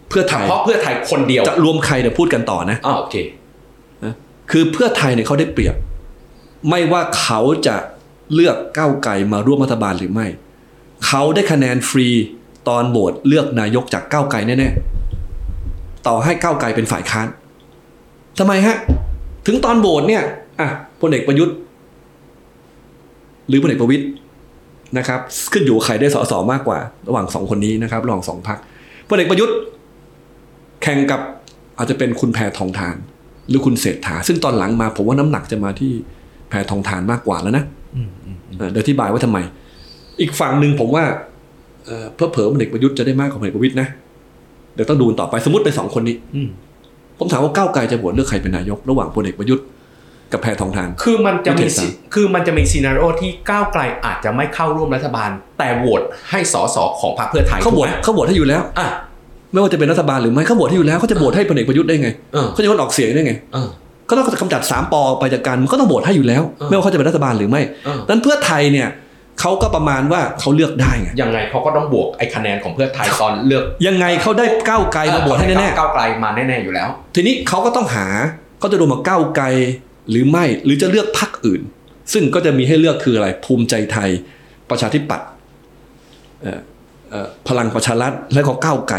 [0.10, 3.16] เพื่อไทยเพราะเพื่อไทยคนเดียวจะรวมใครเดี๋ยวพูดกันต่อนะอ่าโอเค
[4.52, 5.76] คือเพื่อไทยเนี่ยเขาได้เปรียบ
[6.70, 7.76] ไม่ว่าเขาจะ
[8.34, 10.28] เลือกก้าวไกลมาร่วมรัฐบาลหรือไม่
[11.08, 12.08] เขาได้คะแนนฟรี
[12.68, 17.28] ตอนโหวตเลือกนายกจากก้าวไกลแน่ๆต่อให้ก้าวไกลเป็นฝ่ายค้าน
[18.40, 18.78] ทำไมฮะ
[19.46, 20.24] ถึงตอนโหวตเนี่ย
[20.60, 20.68] อะ
[21.02, 21.56] พลเอกประยุทธ์
[23.48, 24.04] หรือพลเอกประวิตย
[24.98, 25.20] นะครับ
[25.52, 28.58] ขึ้นอยู่กับใครได้สสมากกว่า ระหว่างสองคนนี้นะครับระหว่างสองพัก
[29.10, 29.56] พลเอกประยุทธ์
[30.84, 31.22] แข่งกับ
[31.78, 32.96] อาจจะเป็นคุณแพทองทาน
[33.50, 35.92] หรือคุณเศรษฐา ซึ่งตอนหลังมาผมว่าน้ำหนักจะมาที่
[36.50, 37.64] แพทองทานมากกว่าแล้วนะ
[37.96, 39.38] อืมอืมอืมเอ่อเดี๋ยวอธิบายว่าทำไม
[40.22, 41.04] อีกฝั่งหนึ่งผมว่า
[41.86, 43.88] เอ่อเพื่อเผลอๆพลเอกประยุทธ์จะได้มากกว่าพลเอกประวิตยนะ
[44.74, 46.50] เดี๋ยวต้องดูต่อไปสมมติในสองคนนี้อืม
[47.18, 49.66] ผมถามว่าก้าวไกลจะโหวตเลือกใครเป็นนายก ระหว่างพลเอกประยุทธ์
[50.32, 56.02] กับแพทองธารคือมันจะมีวิธีการสิคือมันจะมี scenario ที่ก้าวไกลอาจจะไม่เข้าร่วมรัฐบาล แต่โหวต
[56.32, 58.88] ให้สสของพรรคเพื่อไทยเขาโหวตถูกไหมเขาโหวตให้อยู่แล้วอะ
[59.52, 63.70] ไม่ว่าจะเป็นรัฐบาลหรือไม่เขาโหวตให้อยู่แล้วเขาจะโหวตให้พลเอกประยุทธ์ได้ไงเออเขาจะงดออกเสียงได้ไงเออ
[64.10, 68.88] ก็ต้องกำจัดสามปอไปจากการมันก็ต้องโหวตให้อยู่แล้วเออไม่ว่าเขาจะเป็นรัฐบาลหรือไม่เออนั้นเพื่อไทยเนี่ย
[69.42, 78.06] เขาก็ประมาณว่าเขาเลือกได้ไงยังไงเขาก็ต้องบวกไอ้คะแนนของเพื่อไทยตอนเลือก ยังไงเขาได้ก้าวไกลมาโหวตให้แน่ก้าวไกลมาแน่ๆอยู่แล้วๆทีนี้เขาก็ต้องหา
[78.60, 79.46] เขาจะรวมมาก้าวไกล
[80.10, 81.62] หรือไม่หรือจะเลือกพรรคอื่น
[82.14, 84.10] ซึ่งก็จะมีให้เลือกคืออะไรภูมิใจไทย
[84.70, 85.28] ประชาธิปัตย์
[86.42, 86.60] เอ่อ
[87.10, 88.98] เอ่อพลังประชารัฐและก็ก้าวไกล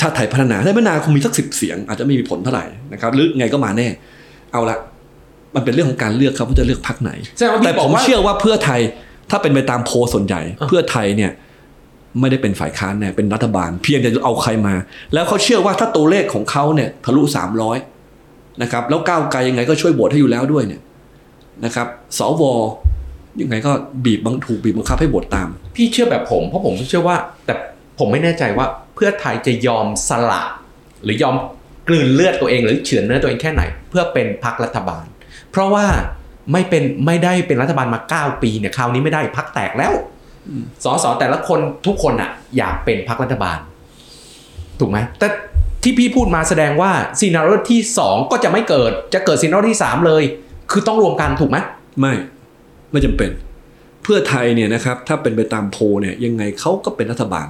[0.00, 3.88] ชาติไทยพัฒนาได้พัฒนาคงมีสักสิบเสียง อาจจะไม่มีผลเท่าไหร่นะครับหรือไงก็มาแน่
[4.52, 4.78] เอาละ
[5.54, 8.80] มันเป็นเรื่องของการเลือกครับว่าจะเลือกพรรคไหนแสดงว่าพี่แต่บผอกมว่าเชื่อว่าเพื่อไทย
[9.30, 11.32] ถ้าเป็นไปตามโพลส่วนใหญ่อะเพื่อไทยเนี่ย
[12.20, 14.74] ไม่ได้เป็นฝ่ายค้านเนี่ยเป็นรัฐบาล เพียงแต่จะเอาใครมา
[15.14, 17.78] แล้วเขาเชื่อว่าถ้าตัวเลขของเขาเนี่ยทะลุสามร้อย
[18.62, 20.82] นะครับแล้วก้าวไกลยังไงก็ช่วยโหวตให้อยู่แล้วด้วยเนี่ย
[21.64, 21.86] นะครับ
[22.18, 22.42] สว
[23.42, 23.72] ยังไงก็
[24.04, 27.54] บีบบังถูกบีบบังคับให้โหวตตาม พี่เชื่อแบบผมเพราะผมเชื่อว่า แต่
[27.98, 30.42] ผมไม่แน่ใจว่าเพื่อไทยจะยอมสละ
[31.04, 31.36] หรือยอม
[31.88, 35.04] กลืนเลือดตัวเองหรือเฉือนเนื้อตัวเองแค่ไหน เพื่อเป็นพรรครัฐบาล
[35.50, 35.86] เพราะว่า
[36.52, 38.00] ไม่เป็นไม่ได้เป็นรัฐบาลมา
[38.34, 39.92] 9 ปีเนี่ยคราวนี้ไม่ได้พรรคแตกแล้ว
[40.84, 43.58] สสแต่ละคนทุกคนอะอยากเป็นพรรครัฐบาล
[44.80, 45.26] ถูกไหมแต่
[45.84, 50.22] ที่พี่พูดมาแสดงว่าซีนารีโอที่ 2 ก็จะไม่เกิด จะเกิดซีนารีโอที่ 3 เลย
[50.70, 51.58] คือต้องรวมกันถูกไหม
[52.00, 52.14] ไม่
[52.90, 53.30] ไม่จำเป็น
[54.02, 57.46] เพื่อไทยเนี่ยนะครับ ถ้าเป็นไปตามโพลเนี่ยยังไงเขาก็เป็นรัฐบาล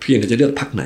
[0.00, 0.82] เพียงแต่จะเลือกพรรคไหน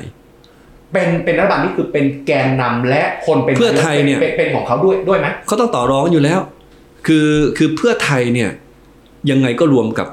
[0.93, 6.39] เป็นเป็นรัฐบาลนี่คือเป็นแกนนำและคนเป็นเพื่อไทยเนี่ยป็เป็นของเขาด้วยด้วยไหมเขาต้องต่อรองกันอยู่แล้ว
[7.07, 8.49] คือคือเพื่อไทยเนี่ย
[9.31, 10.07] ยังไงก็รวมกับ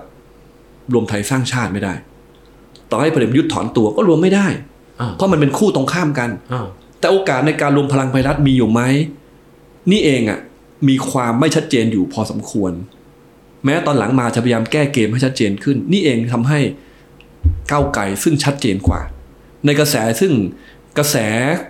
[0.92, 1.94] รวมไทยสร้างชาติไม่ได้
[2.90, 4.76] ต่อให้พลเอกประยุทธ์ถอนตัวก็รวมไม่ได้อ่า
[5.16, 6.66] เพราะมันเป็นคู่ตรงข้ามกันอ่า
[7.01, 8.80] แต่โอกาสในการรวมพลังไพรัฐมีอยู่ไหม
[9.90, 10.40] นี่เองอะ่ะ
[10.88, 12.72] มีความไม่ชัดเจนอยู่พอสมควร
[13.64, 16.61] แม้ตอนหลังมาจะพยายามแก้เกมให้ชัดเจนขึ้น นี่เองทำให้
[17.70, 19.01] ก้าวไกลซึ่งชัดเจนกว่า
[19.66, 20.32] ในกระแสซึ่ง
[20.99, 21.16] กระแส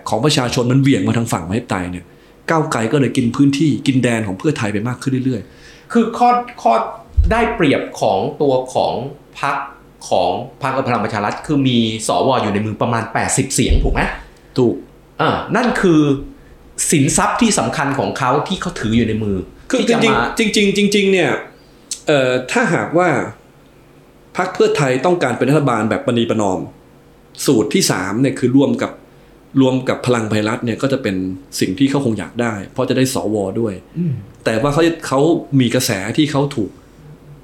[0.09, 2.05] ของประชาชนมันเหวี่ยงมาทางฝั่งประชาธิปไตยเนี่ย
[2.49, 5.41] ก้าวไกลก็เลยกินพื้นที่กินแดนของเพื่อไทยไปมากขึ้นเรื่อย
[5.93, 6.29] คือข้อ
[6.61, 6.73] ข้อ
[7.31, 8.93] ได้เปรียบของตัวของ
[9.39, 9.55] พรรค
[10.07, 10.29] ของ
[10.61, 11.77] พรรคพลังประชารัฐคือมี
[12.07, 14.75] สวอยู่ในมือประมาณ 80 เสียงถูกไหมๆถูก
[15.21, 16.01] อ่านั่นคือ
[16.91, 19.37] สินทรัพย์ที่สำคัญของเขาที่เขาถืออยู่ในมือ
[19.69, 21.31] คือที่จจะริงมาๆจริงๆจริงๆเนี่ย
[22.07, 23.09] เอ่อถ้าหากว่า
[24.37, 26.59] พรรคเพื่อไทยต้องการเป็นรัฐบาลแบบปณีประนอม
[27.45, 28.91] สูตรที่สามเนี่ยคือร่วมกับ
[29.61, 31.15] รวมกับพลังไพรัฐเนี่ยก็จะเป็น
[31.59, 34.13] สิ่งที่เขาคงอยากได้ เพราะจะได้สวด้วยอืม
[34.45, 35.19] แต่ว่าเขาเขา
[35.59, 36.71] มีกระแสที่เขาถูก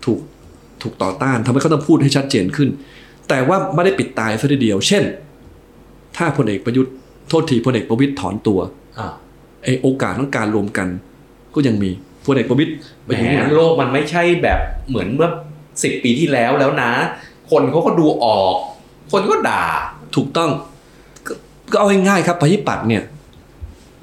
[0.05, 0.19] ถูก
[0.83, 2.69] ถูกต่อต้านทำให้เขาต้องพูดให้ชัดเจนขึ้น
[3.29, 5.03] แต่ว่าไม่ได้ปิดตายซะทีเดียว เช่น
[6.17, 6.93] ถ้าพลเอกประยุทธ์
[7.29, 8.59] โทษทีพลเอกประวิตยถอนตัว
[8.99, 9.07] อ่า
[9.63, 10.87] ไอโอกาสของการรวมกัน
[11.55, 11.89] ก็ยังมี
[12.25, 12.71] พลเอกประวิตย
[13.05, 14.59] ไปแหอยู่ที่ไหนมโลกมันไม่ใช่แบบ
[14.89, 15.29] เหมือนเมื่อ
[15.83, 16.91] สิบปีที่แล้วแล้วนะ
[17.51, 18.55] คนเขาก็ดูออก
[19.11, 19.63] คนก็ด่า
[20.15, 20.49] ถูกต้อง
[21.27, 21.29] ก
[21.71, 23.03] ก็เอาง่ายๆครับประชาธิปัตย์เนี่ย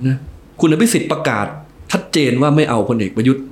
[0.07, 0.17] นะ
[0.61, 1.47] คุณอภิสิทธิ์ประกาศ
[1.93, 3.45] ชัดเจนว่าไม่เอาพลเอกประยุทธ์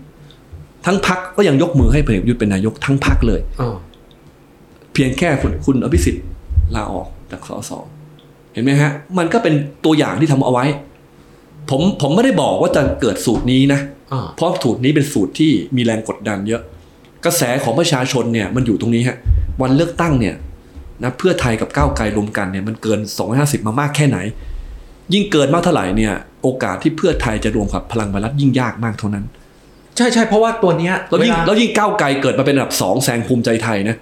[0.87, 3.41] ทั้งพักก็ยังยกมือให้พลเอกประยุทธ์เป็นนายกทั้งพักเลย
[4.93, 6.24] เพียงแค่คุณคุณอภิสิทธิ์
[6.74, 7.70] ลาออกจากสส
[8.53, 9.55] เห็นไหมฮะ มันก็เป็น
[9.85, 10.64] ตัวอย่างที่ทำเอาไว้
[11.70, 13.81] ผมผมไม่ได้บอกว่าจะเกิดสูตรนี้นะ
[14.12, 16.62] อ่าเพราะสูตรนี้เป็นสูตรที่มีแรงกดดันเยอะ
[17.24, 19.16] กระแสของประชาชนเนี่ยมันอยู่ตรงนี้ฮะ
[19.62, 20.35] วันเลือกตั้งเนี่ย
[21.03, 23.01] นะเพื่อไทยกับก้าวไกลรวมกันเนี่ยมันเกิน
[23.33, 24.18] 250 มามากแค่ไหน
[25.12, 29.24] ยิ่งเกินมากเท่าไหร่เนี่ย โอกาสที่เพื่อไทยจะรวมกับพลังประชารัฐยิ่งยากมากเท่านั้น
[29.99, 33.96] ใช่ใช่เพราะว่าตัวเนี้ยแล้วยิ่งเาแล้วยิ่งก้าวไกลเกิดมาเป็นอันดับสองแซงภูมิใจไทยนะ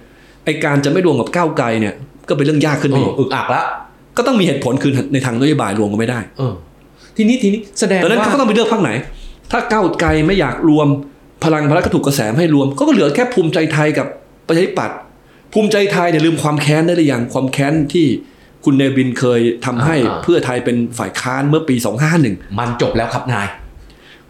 [0.45, 1.93] ไอการจะไม่รวมกับก้าวไกลเนี่ย
[2.29, 3.61] ก็เป็นเรื่องยากขึ้นเอไปออีกอึกอักละ
[4.17, 6.53] ก็ต้องมีเหตุผลคือในทางนโยบายรวมกันไม่ได้เออ
[7.17, 8.91] ทีนี้ทีนี้แสดงดังนั้นว่าเขาก็ต้องไปเลือกพรรคไหน
[9.51, 10.87] ถ้าก้าวไกลไม่อยากรวม
[11.43, 14.07] พลังพลังก็ถูกกระแสไม่ให้รวมก็เหลือแค่ภูมิใจไทยกับ
[14.47, 14.97] ประชาธิปัตย์
[15.53, 18.05] ภูมิใจไทยเนี่ยลืมความแค้นได้หรือยังความแค้นที่
[18.65, 21.75] คุณเนวินเคยทำให้เพื่อไทยเป็นฝ่ายค้านเมื่อปี
[22.17, 23.47] 251มันจบแล้วครับนาย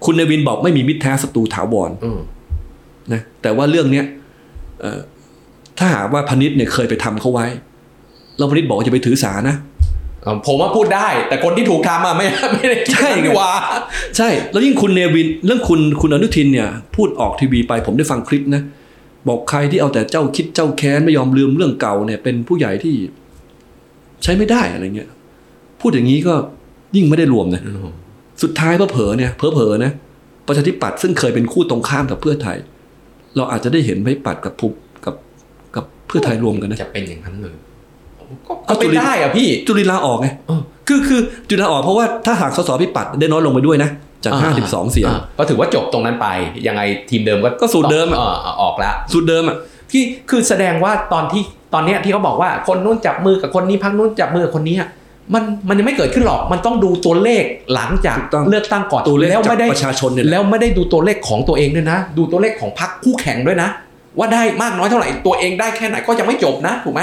[0.08, 2.20] คุณเนวินบอกไม่มีมิตรแท้ศัตรูถาวรอืม
[3.14, 4.05] นะแต่ว่าเรื่องเนี้ย
[4.82, 4.99] เอ่อ
[5.78, 7.45] ถ้าหากว่าพนิษเนี่ยเคยไปทำเขาไว้
[8.38, 9.55] แล้วพนิษบอกว่าจะไปถือสานะ
[10.24, 13.51] เอ่อผมว่าพูดได้ แต่คนที่ถูกทำอะไม่ไม่ได้คิดใช่อย่างนั้นดีกว่า
[14.18, 18.62] ใช่ แล้วยิ่งคุณเนวินเรื่องคุณคุณอนุทินเนี่ย พูดออกทีวีไปผมได้ฟังคลิปนะ
[19.28, 22.95] บอกใครที่เอาแต่เจ้าคิดเจ้าแค้นไม่ยอมลืมเรื่องเก่าเนี่ย เป็นผู้ใหญ่ที่
[24.24, 25.10] ใช้ไม่ได้อะไรเงี้ย
[25.82, 26.34] พูดอย่างนี้ก็
[26.95, 27.62] ยิ่งไม่ได้รวมนะ
[28.44, 29.92] สุดท้ายเผลอๆเนี่ยเผลอๆนะ
[30.48, 32.58] ประชาธิปัตย์ซึ่งเคยเป็นคู่ตรงข้ามกับเพื่อไทย
[33.36, 34.76] เราอาจจะได้เห็นประชาธิปัตย์กับภูมิ
[35.06, 35.16] กับ
[35.76, 37.56] กับเพื่อไทยรวมกันนะจะเป็นอย่างนั้นเลย
[38.48, 43.90] ก็เอาก็จุไม่ลินได้อะพี่จุลินลาออกไงเออคือคือจุลินลาออกเพราะว่าถ้าหากสสพิปัตย์ได้น้อยลงไปด้วยนะ
[44.26, 44.34] จาก
[44.64, 46.28] 52 เสียงาก็ถือว่าจบตรงนั้นไป
[46.68, 49.58] ยังไงทีมเดิมก็ก็สูตรเดิมอะออออกแล้วสูตรเดิมอะ
[49.92, 54.90] ที่คือแสดงว่าตอนที่ตอนเนี้ยที่เขาบอกว่าคนนู้นจับมือกับคนนี้พักนู้นจับมือกับคนนี้อะ
[55.34, 63.70] มันมันยังไม่เกิดขึ้นหรอก มันต้องดูตัวเลขหลังจากถูกต้องเลือกตั้งก่อนตัวเลขแล้วจากไม่ได้ประชาชนเนี่ยแหละแล้วไม่ได้ดูตัวเลขของตัวเองด้วยนะ ดูตัวเลขของพรรคคู่แข่งด้วยนะ
[64.18, 67.02] ว่าได้มากน้อยเท่าไหร่ตัวเองได้แค่ไหนก็ยังไม่จบนะถูกไหม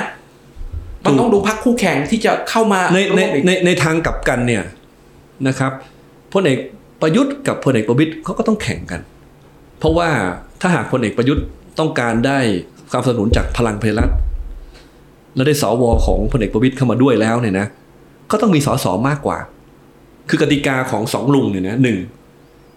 [1.04, 4.62] มันต้องดูพรรคคู่แข่งที่จะเข้ามาในในร่วมอีกในในทางกลับกันเนี่ย
[5.48, 5.72] นะครับ
[6.32, 6.58] พลเอก
[7.02, 9.00] ประยุทธ์กับพลเอกประวิตยเขาก็ต้องแข่งกัน
[9.78, 10.08] เพราะว่า
[10.60, 11.44] ถ้าหากพลเอกประยุทธ์
[11.78, 12.38] ต้องการได้
[12.90, 14.10] ความสนับสนุนจากพลังเพลัด
[15.34, 17.66] และได้สวของพลเอกประวิตยเข้ามาด้วยแล้วเนี่ยนะ
[18.30, 19.38] ก็ต้องมีสสมากกว่า
[20.28, 21.98] คือกติกาของสองลุงเนี่ยนะหนึ่ง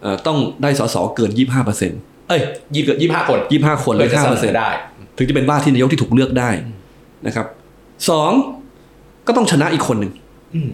[0.02, 2.40] เอ่อต้องได้สสเกินยี่ห้าเปอร์เซ็นต์เอ้ย
[2.74, 4.70] ยี่สิบยี่สิบห้าคนยี่ห้าคนหรือจะห้าเสเปอร์นเซ็นอต์ได้
[5.16, 6.50] ถึงจะเป็นว่าที่นายกที่ถูกเลือกได้
[7.26, 7.46] นะครับ
[8.10, 8.30] สอง
[9.26, 10.12] ก็ต้องชนะอีกคนหนึ่ง
[10.54, 10.68] อืม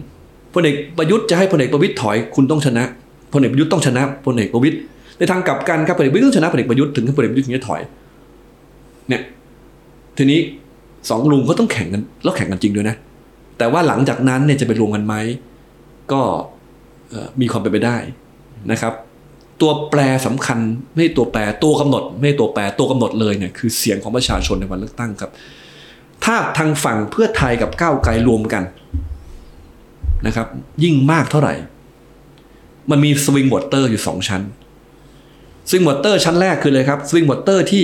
[0.53, 2.83] พลเอกประยุทธ์จะให้พลเอกประวิตรถอยคุณต้องชนะ
[3.33, 4.75] พลเอกประยุทธ์ต้องชนะพลเอกประวิตร
[5.19, 7.81] ในทางกลับกันครับพลเอกประวิตรต้องชนะพลเอกประยุทธ์ถึงให้พลเอกประยุทธ์ถึงจะถอย
[9.09, 9.21] เนี่ย
[10.17, 10.39] ทีนี้
[11.09, 12.95] สองลุงก็ต้องแข่งกันแล้วแข่งกันจริงด้วยนะ
[13.57, 15.15] แต่ว่าหลังจากนั้นเนี่ยจะไปรวมกันไหม
[16.11, 16.21] ก็
[17.41, 17.97] มีความเป็นไปได้
[18.71, 18.93] นะครับ
[19.61, 20.59] ตัวแปรสำคัญ
[20.93, 25.31] ไม่ใช่ตัวแปรตัวกำหนด ไม่ใช่ตัวแปรตัวกำหนดเลยเนี่ยคือเสียงของประชาชนในวันเลือกตั้งครับ
[26.23, 28.63] ถ้าทางฝั่งเพื่อไทยกับก้าวไกลรวมกัน
[30.27, 30.47] นะครับ
[30.83, 31.53] ยิ่งมากเท่าไหร่
[32.91, 34.41] มันมี swing voter อยู่สองชั้น
[35.69, 37.83] swing voter ชั้นแรกคือเลยครับ swing voter ที่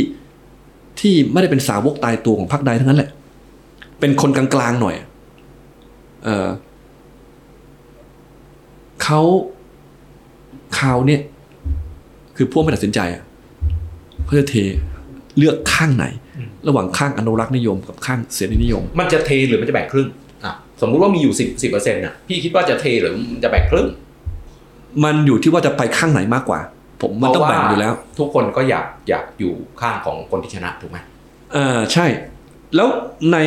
[1.00, 3.10] ที่ไม่ได้เป็นสาวกตายตัวของพรรคใดทั้งนั้นแหละ
[4.00, 4.96] เป็นคนกลางๆหน่อย
[6.26, 6.48] เออ
[9.04, 9.22] เขา
[10.76, 11.22] เขาเนี่ย
[12.36, 13.24] คือพวกไม่ตัดสินใจอะ
[14.26, 14.56] เขาจะเท
[15.38, 16.06] เลือกข้างไหน
[16.68, 20.08] ระหว่างข้างอนุรักษ์นิยมกับข้างเสรีนิยม มันจะเทหรือมันจะแบ่งครึ่ง
[20.46, 23.14] อะสมมุติว่ามีอยู่สิบสิบเปอร์เซ็นต์น่ะพี่คิดว่าจะเทหรือ
[23.44, 23.88] จะแบ่งครึ่ง
[25.04, 26.60] มันอยู่ที่ว่าจะไปข้างไหนมากกว่า
[27.02, 30.98] ผมมันต้องแบ่งอยู่แล้ว ทุกคนก็อยากอยากอยู่ข้างของคนที่ชนะถูกไหม
[31.54, 32.06] เออใช่
[32.76, 32.90] แล้ว
[33.32, 33.38] ใน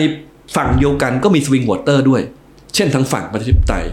[0.56, 2.22] ฝั่งเดียวกันก็มี swing voter ด้วย
[2.74, 3.84] เช่นทางฝั่งประชาธิปไตย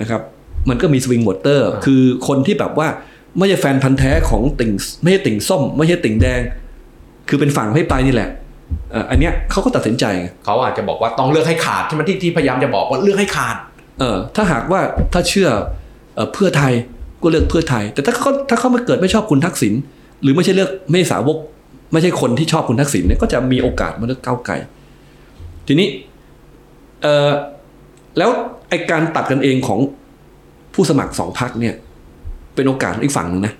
[0.00, 0.20] นะครับ
[0.68, 2.88] มันก็มี swing voter คือคนที่แบบว่า
[3.38, 4.70] ไม่ใช่แฟนพันธุ์แท้ของติ่ง
[5.02, 6.40] ไม่ใช่ติ่งส้ม ไม่ใช่ติ่งแดง
[7.28, 8.28] คือเป็นฝั่งให้ไปนี่แหละ
[8.90, 13.56] เอ่ออันเนี้ยเขาก็ตัดสินใจไงเขาอาจจะบอกว่าต้องเลือกให้ขาดใช่ไหมที่ที่พยายามจะบอกว่าเลือกให้ขาด
[14.00, 14.80] เออถ้าหากว่า
[15.12, 15.48] ถ้าเชื่อ
[16.14, 16.72] เอ่อเพื่อไทย
[17.22, 19.74] ก็เลือกเพื่อไทย แต่ถ้าเขาถ้าเขาไม่เกิดไม่ชอบคุณทักษิณ
[20.22, 21.36] หรือไม่ใช่เลือกไม่ใช่สาวก
[21.92, 24.54] ไม่ใช่คนที่ชอบคุณทักษิณเนี่ยก็จะมีโอกาสมาเลือกก้าวไกล
[25.66, 25.88] ทีนี้
[27.02, 27.30] เออ
[28.18, 28.30] แล้ว
[28.68, 29.80] ไอการตัดกันเองของ
[30.74, 31.74] ผู้สมัครสองพักเนี่ย
[32.54, 33.54] เป็นโอกาสของอีกฝั่งหนึ่งนะ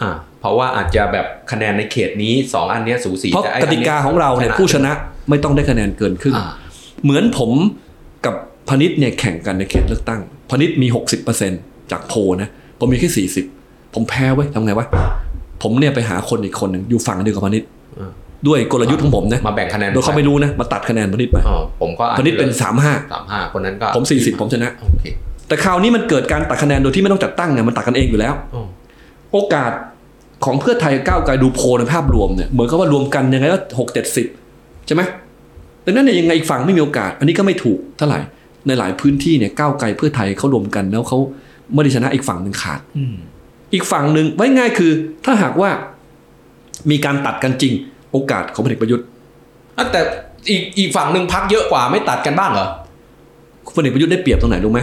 [0.00, 4.92] อ่าเพราะว่าอาจจะแบบคะแนนในเขตนี้สองอันเนี้ยสูสีเพราะแต่ไอ้กอันตินี้ยกาของเราเนี่ยผู้ชนะ
[5.30, 6.46] ไม่ต้องได้คะแนนเกินครึ่งอ่า
[7.04, 7.50] เหมือนผม
[8.26, 8.34] กับ
[8.68, 10.88] พนิษเนี่ยแข่งกันในเขตเลือกตั้งพนิษมี
[11.40, 12.48] 60%จากโพลนะ
[12.78, 13.26] ผมมีแค่
[13.56, 14.86] 40 ผมแพ้ไว้ยทำไงวะ
[15.62, 17.62] ผมเนี่ยไปหาคนอีกคนหนึ่งอยู่ฝั่งเดียวกับพนิษ
[17.98, 18.12] อ่า
[18.48, 25.04] ด้วยกลยุทธ์ของผมนะมาแบ่งคะแนนโดยเขาไม่รู้นะมาตัดคะแนนพนิษไปอ๋อผมก็อาจพนิษเป็นสาม35สามห้าคนนั้นก็ผม40ผมชนะโอเค
[25.48, 28.66] แต่คราวนี้มันเกิดการตัดคะแนนโดยที่ไม่ต้องจัดตั้งไงมันตัดกันเองอยู่แล้วอ๋อ
[29.32, 29.72] โอกาส
[30.44, 34.26] ของเพื่อไทยกับก้าวไกลดูโพลในภาพรวมเนี่ยเหมือนกับว่ารวมกันยังไงก็หกเจ็ดสิบ
[34.86, 35.02] ใช่ไหม
[35.84, 38.20] ดังนั้นเนี่ยยังไงอีกฝั่งไม่มีโอกาส อันนี้ก็ไม่ถูกเท่าไหร่
[38.66, 41.18] ในหลายพื้นที่เนี่ยก้าวไกลเพื่อไทยเขารวมกันแล้วเขา
[41.74, 43.14] ไม่ได้ชนะอีกฝั่งหนึ่งขาดอืม
[43.74, 44.92] อีกฝั่งหนึ่งไว้ง่ายคือ
[45.24, 45.70] ถ้าหากว่า
[46.90, 47.74] มีการตัดกันจริง
[48.12, 49.06] โอกาสของพลเอกประยุทธ์
[49.78, 50.00] อะแต่
[50.50, 52.66] อีกอีกฝั่งหนึ่งพักเยอะกว่าไม่ตัดกันบ้างเหรอ
[53.76, 54.80] พลเอกประยุทธ์ได้เปรียบตรงไหนรู้ไหม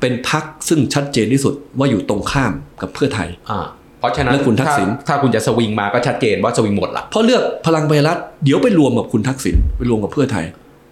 [0.00, 3.58] เป็นพักซึ่งชัดเจนที่สุดว่าอยู่ตรงข้ามกับเพื่อไทยอ่า
[3.98, 10.44] เพราะฉะนั้นแล้วคุณทักษิณถ้าถ้าคุณจะสวิงมาก็ชัดเจนว่าสวิงหมดละเพราะเลือกพลังประชารัฐเดี๋ยวไปรวมกับคุณทักษิณไปรวมกับเพื่อไทย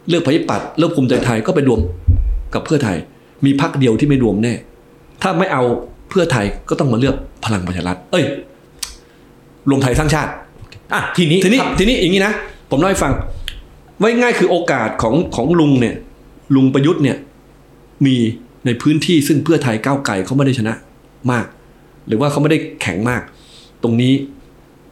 [0.09, 1.81] เลือกประชาธิปัตย์เลือกภูมิใจไทยก็ไปรวม
[2.55, 2.97] กับเพื่อไทย
[3.45, 4.55] มีพักเดียวที่ไม่รวมแน่
[5.23, 5.63] ถ้าไม่เอา
[6.11, 8.25] เพื่อไทยก็ต้องมาเลือกพลังประชารัฐเอ้ย
[9.71, 10.31] รวมไทยสร้างชาติ
[10.93, 12.33] อะทีนี้ทีนี้ครับทีนี้อย่างนี้นะ
[12.71, 13.13] ผมเล่าให้ฟัง
[13.99, 15.95] ไว้ง่ายคือโอกาสของของลุงเนี่ย
[16.55, 17.17] ลุงประยุทธ์เนี่ย
[18.07, 18.17] มี
[18.67, 20.75] ในพื้นที่ซึ่งเพื่อไทยก้าวไกลเขาไม่ได้ชนะ
[21.31, 21.47] มาก
[22.07, 23.23] หรือว่าเขาไม่ได้แข็งมาก
[23.83, 24.13] ตรงนี้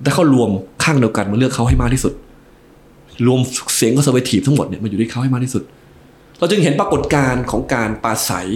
[0.05, 0.51] ถ้าเขารวม
[0.85, 2.13] ข้างเดียวกันมาเลือกเขาให้มากที่สุด
[3.27, 3.41] รวม
[3.77, 5.63] เสียง conservative ทั้งหมดเนี่ยมาอยู่ที่เขาให้มากที่สุด
[6.39, 8.49] เราจึงเห็นปรากฏการณ์ของการปราศัย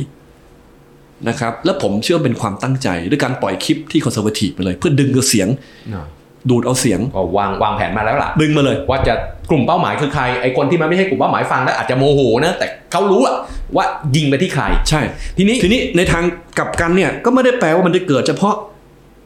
[1.28, 5.48] นะครับ และผมเชื่อว่าเป็นความตั้งใจด้วยการปล่อยคลิปที่ conservative ไปเลย เพื่อดึงเอาเสียง
[5.94, 6.06] อ่า
[6.50, 9.14] ดูดเอาเสียงก็วางวางแผนมาแล้วล่ะ ดึงมาเลย ว่าจะ
[9.50, 13.34] กลุ่มเป้าหมายคือใครไอ้คนที่มันไม่ใช่กลุ่มเป้าหมายฟังแล้วอาจจะโมโหนะแต่เขารู้อะ
[13.76, 13.84] ว่า
[14.16, 15.00] ยิงไปที่ใคร ใช่
[15.36, 16.24] ทีนี้ทีนี้ในทาง
[16.58, 18.54] กลับกันเนี่ยก็ไม่ได้แปลว่ามันจะเกิดเฉพาะ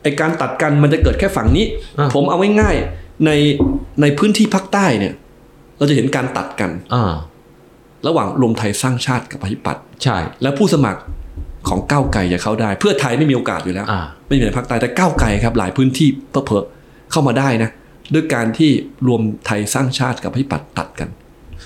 [0.02, 1.64] ไอการตัดกันมันจะเกิดแค่ฝั่งนี้
[1.98, 3.30] อ่าผมเอาง่ายๆใน
[4.00, 5.14] ในพื้นที่ภาคใต้เนี่ย
[5.78, 7.12] เราจะเห็นการตัดกันอ่า
[8.06, 11.00] ระหว่างรวมไทยสร้างชาติกับประชาธิปัตย์ใช่ และผู้สมัคร
[11.68, 16.73] ของก้าวไกลจะเข้าได้ เพื่อไทยไม่มีโอกาสอยู่แล้วอ่าไม่มีในภาคใต้แต่ก้าวไกลครับ หลายพื้นที่เพอเพอๆ
[17.14, 17.70] เข้ามาได้นะ
[18.14, 18.70] ด้วยการที่
[19.06, 21.08] รวมไทยสร้างชาติกับประชาธิปัตตัดกัน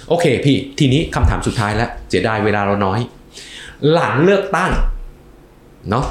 [0.08, 3.00] โอเคพี่ ทีนี้คำถามสุดท้ายแล้วเสียดายเวลาเราน้อย
[3.92, 4.72] หลังเลือกตั้ง
[5.90, 6.06] เนาะ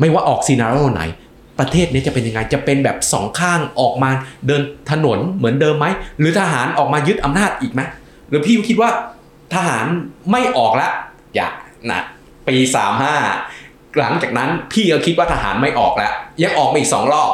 [0.00, 1.02] ไม่ว่าออกซีนารโอไหน
[1.58, 4.10] ประเทศนี้จะเป็นยังไงจะเป็นแบบสองข้างออกมา
[4.46, 5.86] เดินถนนเหมือนเดิมไหม
[6.18, 7.80] หรือทหารออกมายึดอำนาจอีกไหม
[8.28, 8.90] หรือพี่คิดว่า
[9.54, 9.86] ทหาร
[10.30, 10.88] ไม่ออกละ
[11.34, 11.48] อย่า
[11.90, 12.00] นะ
[12.48, 13.16] ปีสามห้า
[13.98, 17.30] หลังจากนั้นพี่ก็คิดว่าทหารไม่ออกแล้วยังออกมาอีกสองรอบ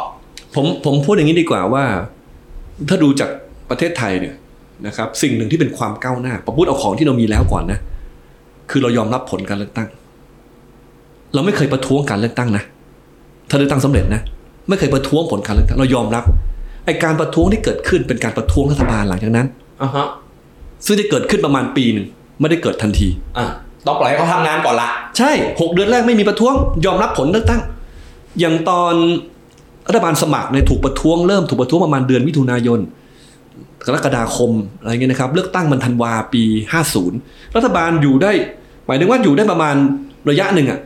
[0.55, 1.85] ผมผมพูดอย่างนี้ดีกว่าว่า
[2.89, 3.31] ถ้าดูจาก
[3.71, 4.35] ประเทศไทยเนี่ย
[4.87, 7.79] นะครับ สิ่งหนึ่งที่เป็นความก้าวหน้าผมพูดเอาของที่เรามีแล้วก่อนนะ
[8.71, 9.89] คือเรายอมรับผลการเลือกตั้ง
[11.35, 12.65] เราไม่เคยประท้วงการเลือกตั้งนะ
[13.49, 14.23] ถ้าเลือกตั้งสำเร็จนะ
[14.69, 16.25] ไม่เคยประท้วงผลการเลือกตั้งเรายอมรับ
[16.85, 19.47] ไอการประท้วงที่เกิดขึ้นเป็นการประท้วงรัฐบาลหลังจากนั้น
[19.83, 20.07] อ่าฮะ
[20.87, 22.07] ซึ่งจะเกิดขึ้นประมาณปีหนึ่ง
[22.41, 23.47] ไม่ได้เกิดทันทีอะ
[23.87, 24.89] ต้องปล่อยให้เขาทำงานก่อนละ
[25.19, 25.31] ใช่
[25.61, 26.55] หกเดือนแรกไม่มีประท้วง
[26.87, 27.61] ยอมรับผลเลือกตั้ง
[28.41, 28.95] อย่างตอน
[29.91, 32.81] รัฐบาลสมัครเนี่ยถูกประท้วงเริ่มถูกประท้วงประมาณเดือนมิถุนายน
[33.87, 36.43] กรกฎาคมอะไรเงี้ยนะครับ เลือกตั้งมันธันวาปี
[36.99, 38.33] 50 รัฐบาลอยู่ได้
[38.87, 39.75] หมายถึงว่าอยู่ได้ประมาณ
[40.31, 40.81] ระยะหนึ่งอะ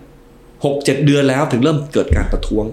[0.64, 2.64] หกเจ็ดเดือนแล้วถึงเริ่มเกิดการประท้วง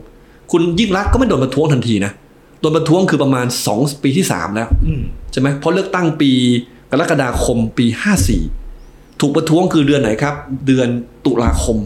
[0.52, 2.12] คุณยิ่งรักษณ์ก็ไม่โดนประท้วงทันทีนะ
[2.60, 5.02] โดนประท้วงคือประมาณ2ปีที่3แล้วอืม
[5.32, 6.32] ใช่ไหมเพราะเลือกตั้งปี
[6.92, 7.86] กรกฎาคมปี
[8.54, 10.36] 54ถูกประท้วงคือเดือนไหนครับ
[10.68, 10.88] เดือน
[11.26, 11.78] ตุลาคม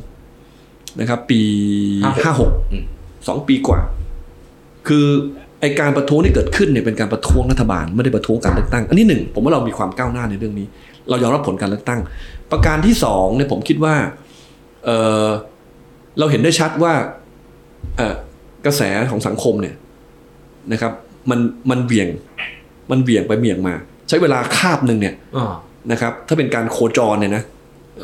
[0.99, 1.41] นะครับ ปี
[2.05, 2.83] 56อืม
[3.27, 3.79] สองปีกว่า
[4.88, 5.05] คือ
[5.61, 10.67] ไอการประท้วงที่เกิดขึ้นเนี่ยเป็นการประท้วงรัฐบาลไม่ได้ประท้วงการเลือกตั้ง อันนี้หนึ่งผมว่าเรามีความก้าวหน้าในเรื่องนี้
[11.09, 11.99] เรายอมรับผลการเลือกตั้ง
[12.51, 13.95] ประการที่สองเนี่ยผมคิดว่า
[14.86, 14.89] เอ
[15.25, 15.27] อ
[16.19, 16.93] เราเห็นได้ชัดว่า
[17.97, 18.15] เอ่อ
[18.65, 18.81] กระแส
[19.11, 19.75] ของสังคมเนี่ย
[20.71, 20.93] นะครับ
[21.29, 22.07] มันมันเบี่ยง
[22.91, 23.73] มันเบี่ยงไปเบี่ยงมา
[24.09, 25.53] ใช้เวลาคาบหนึ่งเนี่ยอ่า
[25.91, 27.43] นะครับ ถ้าเป็นการโคจรเนี่ยนะ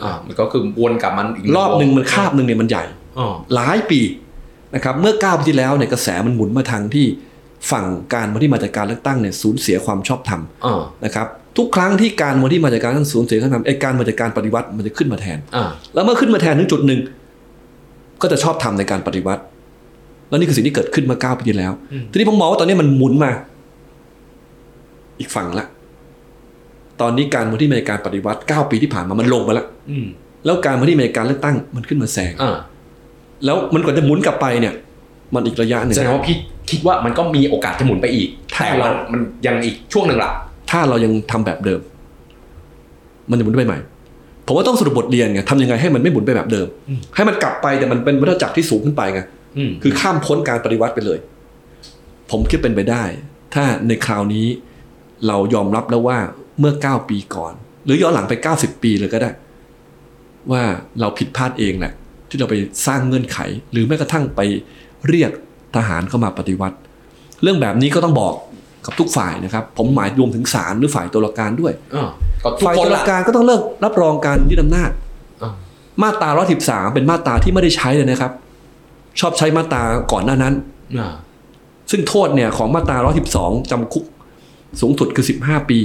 [0.03, 2.83] อ่ามันก็คือวนกลับมันอีกรอบหนึ่งมันคาบหนึ่งเนี่ยมันใหญ่
[3.19, 3.99] อ๋อหลายปี
[4.75, 7.05] นะครับเมื่อ9ปีที่แล้วเนี่ยกระแสมันหมุนมาทางที่
[7.71, 16.99] ฝั่งการเมืองที่มาจากการเลือกตั้งเนี่ยสูญเสียความชอบธรรมอ่านะครับทุกครั้งที่การเมืองที่มาจากการตั้งสูญเสียความชอบธรรมไอ้การมาจากการปฏิวัติมันจะขึ้นมาแทนอ่าแล้วเมื่อขึ้นมาแทนถึงจุดหนึ่ง
[18.21, 19.41] ก็จะชอบทำในการปฏิวัติ
[20.29, 23.31] แล้วนี่คือสิ่งที่เกิดขึ้นมาเก้าปีที่แล้วอืมทีนี้ผมมองว่าตอนนี้มันหมุนมา
[25.19, 25.65] อีกฝั่งละ
[27.01, 30.07] ตอนนี้การเมืองที่มีการปฏิวัติเก้าปีที่ผ่านมามันลงมาแล้วอืม
[30.45, 32.55] แล้วการเมืองที่มีการเลือกตั้งมันขึ้นมาแซงอ่า
[33.45, 34.73] แล้วมันกว่าจะหมุนกลับไปเนี่ย
[35.33, 36.35] มันอีกระยะหนึ่งแสดงว่าพี่
[36.69, 40.31] คิดว่ามันก็มีโอกาสจะหมุนไปอีกถ้าแต่เราเรามันยังอีกช่วงหนึ่งละ
[40.71, 41.79] ถ้าเรายังทำแบบเดิม
[43.29, 43.79] มันจะหมุนไปใหม่
[44.45, 46.67] ผมว่าต้องสรุปบทเรียนไงทำยังไงให้มันไม่หมุนไปแบบเดิม
[47.15, 49.21] ให้มันกลับไปแต่มันเป็นวัฏจักรที่สูงขึ้นไปไง
[49.57, 51.19] อืมคือข้ามพ้นการปฏิวัติไปเลย
[52.31, 53.03] ผมคิดเป็นไปได้
[53.53, 54.45] ถ้าในคราวนี้
[55.27, 56.17] เรายอมรับแล้วว่า
[56.59, 57.53] เมื่อ 9 ปีก่อน
[57.85, 59.31] หรือย้อนหลังไป 90 ปีเลยก็ได้
[60.51, 60.63] ว่า
[60.99, 61.93] เราผิดพลาดเองแหละ
[62.31, 62.55] ที่เราไป
[62.87, 63.37] สร้างเงื่อนไข
[63.71, 64.41] หรือแม้กระทั่งไป
[65.09, 65.31] เรียก
[65.75, 66.77] ทหารเข้ามาปฏิวัติ
[67.41, 68.33] เรื่องแบบนี้ก็ต้องบอก
[68.85, 72.09] กับทุกฝ่ายนะครับ ผมหมายรวมถึงศาลหรือฝ่ายตุลาการด้วยอ่า
[72.43, 74.91] ก็ทุกฝ่ายคนตุลาละการก็ต้องเลิกรับรองการยึดอำนาจ
[75.41, 75.51] อ่า
[76.03, 76.29] มาตรา
[76.61, 78.31] 113เป็นมาตราที่ไม่ได้ใช้เลยนะครับ
[79.19, 80.53] ชอบใช้มาตราก่อนหน้านั้น
[80.99, 81.13] อ่า
[81.91, 82.97] ซึ่งโทษเนี่ยของมาตรา
[83.35, 84.05] 112จำคุก
[84.81, 85.79] สูงสุดคือ15ปี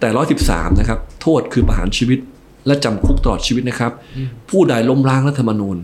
[0.00, 0.08] แต่
[0.44, 2.18] 113นะครับ โทษคือประหารชีวิต
[2.66, 3.92] และจำคุกตลอดชีวิตนะครับ
[4.50, 5.76] ผู้ใดล้มล้างรัฐธรรมนูญ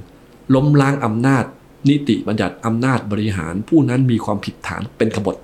[0.55, 1.45] ล้มล้างอำนาจ
[1.89, 5.37] นิติบัญญัติอำนาจบริหาร ผู้นั้นมีความผิดฐานเป็นขบฏ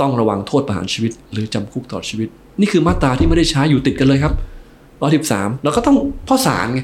[0.00, 2.28] ต้องระวังโทษประหารชีวิต หรือจำคุกตลอดชีวิต
[2.60, 4.34] นี่คือมาตราที่ไม่ได้ใช้อยู่ติดกันเลยครับ
[4.98, 6.80] 113แล้วก็ต้องเพ่อศาลไง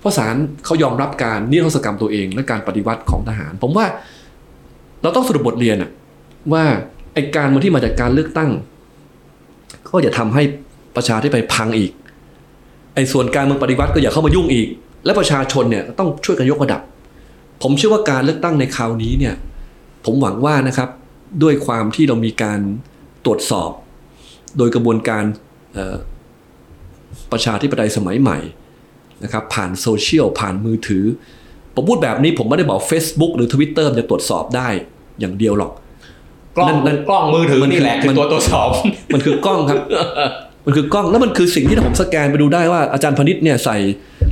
[0.00, 3.86] เพ่อศาลเขายอมรับการนิรโทษกรรมตัวเอง และการปฏิวัติของทหาร ผมว่า
[5.02, 5.90] เราต้องสรุปบทเรียนอะ
[6.52, 6.64] ว่า
[7.14, 8.50] ไอการเมืองที่มาจากการเลือกตั้ง
[9.88, 10.42] ก็อย่าทำให้
[10.96, 11.92] ประชาธิปไตยพังอีก
[12.94, 14.68] ไอส่วนการเมืองปฏิวัติก็อย่าเข้ามายุ่งอีก
[15.04, 16.80] และประชาชนเนี่ยต้องช่วยกันยกระดับ
[17.62, 19.34] ผมเชื่อว่าการเลือกตั้งในคราวนี้เนี่ย
[20.04, 20.88] ผมหวังว่านะครับ
[21.42, 22.60] ด้วยความที่เรามีการ
[23.24, 23.70] ตรวจสอบ
[24.58, 25.24] โดยกระบวนการ
[25.74, 25.96] เอ่อ
[27.32, 28.38] ประชาธิปไตยสมัยใหม่
[29.24, 31.04] นะครับผ่านโซเชียลผ่านมือถือ
[31.74, 34.68] ผมพูดแบบนี้ผมไม่ได้บอก Facebook หรือ Twitter มันจะตรวจสอบได้
[35.20, 35.72] อย่างเดียวหรอก
[36.56, 38.68] กล้องนั่นนั่นกล้องมือถือมันนี่แหละคือคือมันตัวตรวจสอบ
[39.14, 39.78] มันคือกล้องครับ
[40.64, 43.76] มันคือกล้องแล้วมันคือสิ่งที่ผมสแกนไปดูได้ว่าอาจารย์พนิษฐ์เนี่ยใส่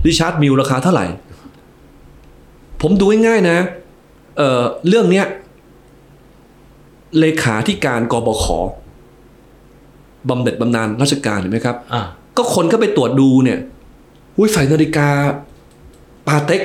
[0.06, 1.06] Richard Mille ราคาเท่าไหร่
[2.82, 3.58] ผมดูง่ายๆนะ
[4.36, 5.26] เอ่อเรื่องเนี้ย
[7.18, 8.44] เลขาที่การกบข
[10.28, 12.02] บำเหน็จบำนาญราชการเห็นไหมครับอ่า
[12.36, 13.58] ก็คนก็ไปตรวจดูเนี่ย
[14.36, 15.08] หุ้ยใส่นาฬิกา
[16.26, 16.62] ปาเต็ก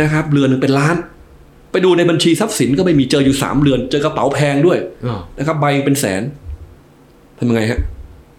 [0.00, 0.96] นะครับ เรือนหนึ่งเป็นล้าน
[1.72, 6.22] ไปดูในบัญชีทรัพย์สินก็ไม่มีเจออยู่สามเรือน เจอกระเป๋าแพงด้วยอ่านะครับใบเป็นแสน
[7.38, 7.80] ทำยังไงฮะ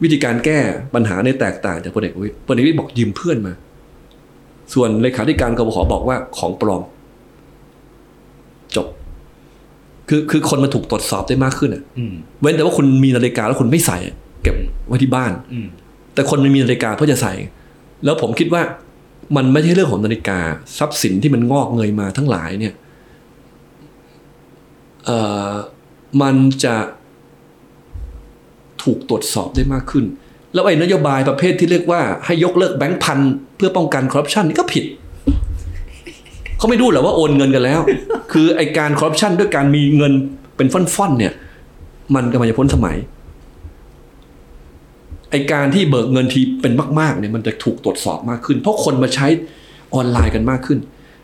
[0.03, 0.59] วิธีการแก้
[0.95, 3.53] ปัญหาในยแตกต่างจากพลเอกประวิตยพลเอกประวิตยบอกยืมเพื่อนมา
[4.73, 6.83] ส่วนเลขาธิการกบขบอกว่าของปลอม
[8.75, 8.87] จบ
[10.09, 14.55] คือคือคนมาถูกตรวจสอบได้มากขึ้นอะอืมเว้นแต่ว่าคุณมีนาฬิกาแล้วคุณไม่ใส่อะเก็บ
[14.87, 15.67] ไว้ที่บ้านอืม
[16.13, 17.33] แต่คนมันมีนาฬิกาเพื่อจะใส่
[18.05, 18.61] แล้วผมคิดว่า
[19.35, 20.39] มันไม่ใช่เรื่องของนาฬิกา
[20.77, 22.73] ทรัพย์สินที่มันงอกเงยมาทั้งหลายเนี่ย
[25.05, 25.19] เอ่
[25.49, 25.51] อ
[26.21, 26.75] มันจะ
[28.83, 30.05] ถูกตรวจสอบได้มากขึ้น
[30.53, 33.19] แล้วไอ้นโยบายประเภทที่เรียกว่าให้ยกเลิกแบงค์พัน
[33.57, 34.85] เพื่อป้องกันคอร์รัปชันนี่ก็ผิด
[36.57, 37.81] เขาไม่ดูหรอว่าโอนเงินกันแล้ว
[38.31, 40.13] คือไอ้การคอร์รัปชันด้วยการมีเงิน
[40.57, 41.33] เป็นฟ่อนๆเนี่ย
[42.15, 42.97] มันกำลังจะพ้นสมัย
[45.31, 49.27] ไอการที่เบิกเงินทีเป็นมากๆเนี่ยมันจะถูกตรวจสอบมากขึ้น เพราะคนมาใช้
[49.93, 50.79] ออนไลน์กันมากขึ้น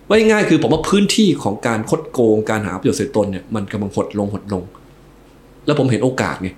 [0.08, 4.64] ว่าง่ายคือผมว่าพื้นที่ของการคดโกงการหาประโยชน์เสียตนเนี่ยมันกำลังหดลงหดลง
[5.66, 6.50] แล้วผมเห็นโอกาสไง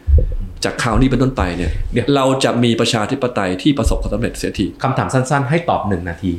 [0.63, 6.33] จากข่าวนี้เป็นต้นไปเนี่ยเดี๋ยวเราจะมีประชาธิปไตยที่ประสบความสำเร็จเสียทีคำถามสั้นๆ ให้ตอบหนึ่งนาที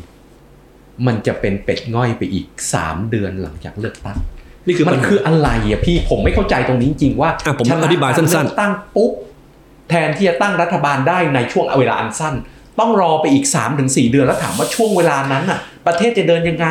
[1.07, 4.19] มันจะเป็นเป็ดง่อยไปอีกสามเดือนหลังจากเลือกตั้ง
[4.67, 9.13] นี่คือมัปัญนหาคืออะไรอะพี่ผมไม่เข้าใจตรงนี้จริงๆว่าอะผมชะอธิบายสั้นๆเลือกตั้งปุ๊บ
[9.91, 12.35] แทนที่จะตั้งรัฐบาลได้ในช่วงเวลาอันสั้น
[12.81, 16.67] ต้องรอไปอีก3าถึงสเดือนแล้วถามว่าช่วงเวลานั้นอะ ประเทศจะเดินยังไง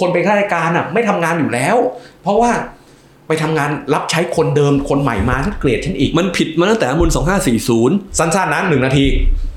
[0.00, 1.76] คนเป็นข้าราชการอะ ไม่ทำงานอยู่แล้ว
[2.22, 2.52] เพราะว่า
[3.28, 7.10] ไปทำงานรับใช้คนเดิมคนใหม่มาที่เกลียดฉันอีก มันผิดมาตั้งแต่รัฐธรรมนูล
[7.64, 9.04] 2540 สั้นๆนะหนึ่งนาที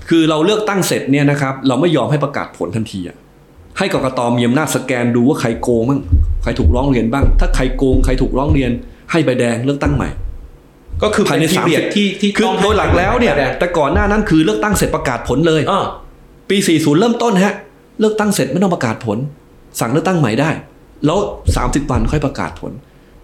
[0.10, 3.18] คือเราเลือกตั้งเสร็จเนี่ยนะครับเราไม่ยอมให้ประกาศผลทันทีอะ
[3.78, 6.02] ให้กกตมีอำนาจสแกนดูว่าใครโกงบ้าง
[6.44, 8.72] ใครถูกร้องเรียนบ้าง ถ้าใครโกงใครถูกร้องเรียน
[9.12, 10.10] ให้ใบแดงเลือกตั้งใหม่
[11.04, 15.86] ก็คือภายในเป็สาม period ที่ที่คือต้องโดยหลักแล้วเนี่ยแสดงแต่ก่อนหน้านั้นคือเลือกตั้งเสร็จประกาศผลเลยเออ
[16.50, 17.54] ปี 40 เริ่มต้นฮะ
[18.00, 19.18] เลือกตั้งเสร็จไม่ต้องประกาศผล
[19.80, 20.50] สั่งเลือกตั้งใหม่ได้
[21.06, 21.20] แล้ว
[21.56, 22.72] 30 วันค่อยประกาศผล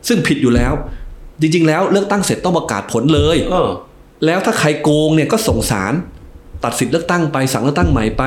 [0.08, 0.74] ซึ่งผิดอยู่แล้ว
[1.42, 3.70] จริง ๆ แล้วเลือกตั้งเสร็จต้องประกาศผลเลยเออ
[4.26, 5.94] แล้วถ้าใครโกงเนี่ยก็ส่งสาร
[6.64, 8.24] ตัดสิทธิ์เลือกตั้งไปสั่งเลือกตั้งใหม่ไป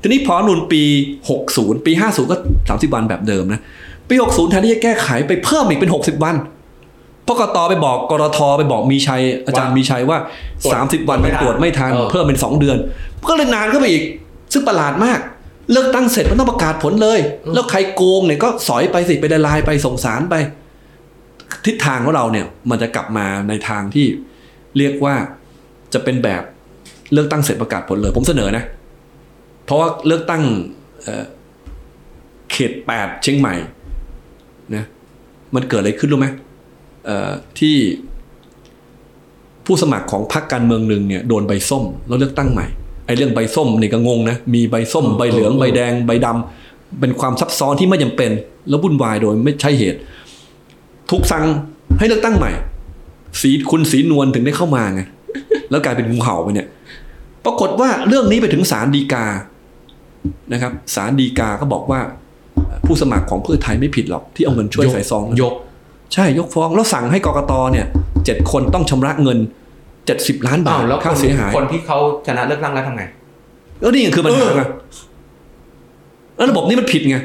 [0.00, 0.82] ทีนี้พอรัฐธรรมนูนปี
[1.34, 2.36] 60 ปี 50 ก็
[2.68, 3.60] 30 วันแบบเดิมนะ
[4.08, 6.36] ปี 60 แทนที่จะแก้ไขไปเพิ่มอีกเป็น 60 วัน
[7.24, 10.18] เพราะกตไปบอกกรทไปบอกมีชัยอาจารย์มีชัยว่า
[10.64, 12.76] ตรวจ30 วันมันตรวจไม่ทันเออเพิ่มเป็น 2 เดือน
[13.28, 14.02] ก็เลยนานเข้าไปอีก
[14.52, 15.18] ซึ่งประหลาดมาก
[15.72, 17.18] เลือกตั้งเสร็จมันต้องประกาศผลเลย
[17.54, 20.34] แล้วใครโกงเนี่ยก็สอยไปสิไปละลายไปส่งสารไป
[21.66, 24.06] ทิศทางของเราเนี่ยมันจะกลับมาในทางที่
[24.78, 25.14] เรียกว่า
[25.94, 26.42] จะเป็นแบบ
[27.12, 28.64] เลือกตั้งเสร็จประกาศผลเลย ผมเสนอนะ
[29.64, 30.42] เพราะว่าเลือกตั้ง
[31.02, 33.54] เเขตแปดเชียงใหม่
[34.74, 34.84] นะ
[35.54, 36.26] มันเกิดอะไรขึ้นรู้ไหม
[37.58, 37.76] ที่
[39.66, 42.66] ผู้สมัครของพรรคการเมืองหนึ่งเนี่ยโดนใบส้มแล้วเลือกตั้งใหม่
[43.06, 48.30] ไอ้เรื่องใบส้มนี่ก็งงนะมีใบส้มใบเหลืองใบแดงใบดำเป็นความซับซ้อนที่ไม่จำเป็น
[48.68, 49.98] แล้ววุ่นวายโดยไม่ใช่เหตุ
[51.12, 51.44] ถูกสั่ง
[51.98, 52.50] ให้เลือกตั้งใหม่
[53.40, 55.00] สีคุณสีนวลถึงได้เข้ามาไง
[55.70, 56.68] แล้วกลายเป็นงูเห่าไปเนี่ย
[57.44, 59.24] ปรากฏว่าเรื่องนี้ไปถึงศาลฎีกา
[60.52, 62.00] นะครับศาลฎีกาก็บอกว่า
[62.86, 65.54] ผู้สมัครของเพื่อไทยไม่ผิดหรอกที่เอาเงินช่วยใส่ซองยก
[66.12, 67.86] ใช่ยกฟ้องแล้วสั่งให้กกตเนี่ย
[68.24, 69.38] เจ็ดคนต้องชำระเงิน
[70.06, 73.02] เจ็ดสิบล้านบาอ้าทวแล้วคค่านเสียหายคนที่เขาชนะเลือกตั้งแล้วทำไง
[73.80, 74.62] แล้วนี่คือปัญหาเออไง
[76.36, 77.16] แล้วระบบนี้มันผิดไง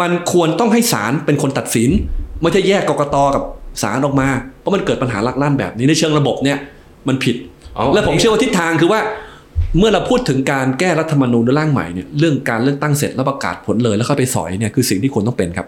[0.00, 1.90] มันควรต้องให้ศาลเป็นคนตัดสิน
[2.42, 3.42] ไม่ใช่แยกกกตกับ
[3.82, 4.28] ศาลออกมา
[4.60, 6.58] เพราะมันเกิดปัญหาลักลั่นแบบนี้ในเชิงระบบเนี่ย
[7.08, 7.36] มันผิด
[7.94, 9.00] และผมเชื่อว่าทิศทางคือว่า
[9.78, 15.66] เมื่อเราพูดถึงการแก้รัฐธรรมนูญด้วยร่างใหม่เนี่ยเรื่องการเลือกตั้งเสร็จแล้วประกาศผลเลยแล้วเข้าไปสอยเนี่ยคือสิ่งที่ควรต้องเป็นครับ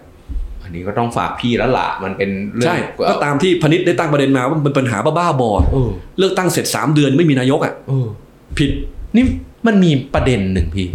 [0.63, 2.77] อันนี้ก็ต้องฝากพี่แล้วล่ะมันเป็นเรื่องใช่
[3.09, 8.07] ก็ตามที่พนิษฐ์ได้ตั้งประเด็นมาว่ามันเป็นปัญหาบ้าๆบอเออเลือกตั้งเสร็จ3เดือนไม่มีนายกอะเออ
[8.59, 8.71] ผิด
[9.17, 9.25] นี่
[9.67, 10.87] มันมีประเด็นหนึ่งพี่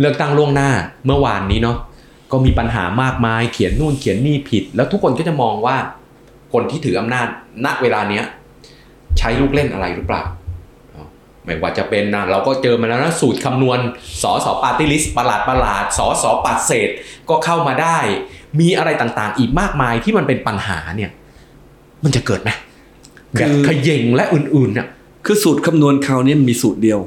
[0.00, 0.70] เลือกตั้งล่วงหน้า
[1.06, 1.76] เมื่อวานนี้เนาะ
[2.32, 5.76] ก็มีปัญหามากมายเขียนนู่นเขียนนี่ผิด แล้วทุกคนก็จะมองว่า
[6.52, 7.26] คนที่ถืออำนาจ
[7.64, 8.24] ณเวลาเนี้ย
[9.18, 10.22] ใช้ลูกเล่นอะไรหรือเปล่า
[10.90, 11.04] เอา
[11.44, 13.78] ไม่ว่าจะเป็นนะเราก็เจอมาแล้วนะสูตรคำนวณ
[14.22, 16.88] สอสอปาร์ตี้ลิสต์ประหลาดประหลาดสอสอปัดเศษ
[17.28, 17.98] ก็เข้ามาได้
[18.60, 21.10] มีอะไรต่างๆ อีกมากมายที่มันเป็นปัญหาเนี่ย
[22.04, 22.50] มันจะเกิดไหม
[23.32, 24.86] บัตรเขย่งและอื่นๆเนี่ย
[25.26, 27.00] คือสูตรคำนวณคราวนี้มันมีสูตรเดียว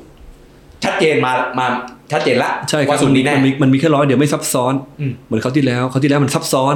[0.84, 1.68] ชัดเจนมามา
[2.14, 6.76] ชัดเจนละใช่ครับว่าสูตรนี้แน่มันมีมันมีแค่ร้อยเดียวไม่ซับซ้อนอืมเหมือนคราวที่แล้วคราวที่แล้วมันซับซ้อน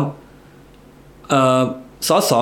[1.30, 1.62] เอ่อ
[2.08, 2.42] สอสอ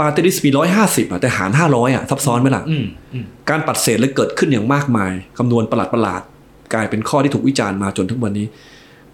[0.00, 8.46] ปาร์ตี้ลิสต์มีร้อยห้าสิบอะแต่หารห้าร้อยอะซับซ้อนไหมล่ะอืมอืมการปัดเศษเลยเกิดขึ้นอย่างมากมายคำนวณประหลาดประหลาดๆกลายเป็นข้อที่ถูกวิจารณ์มาจนทุกวันนี้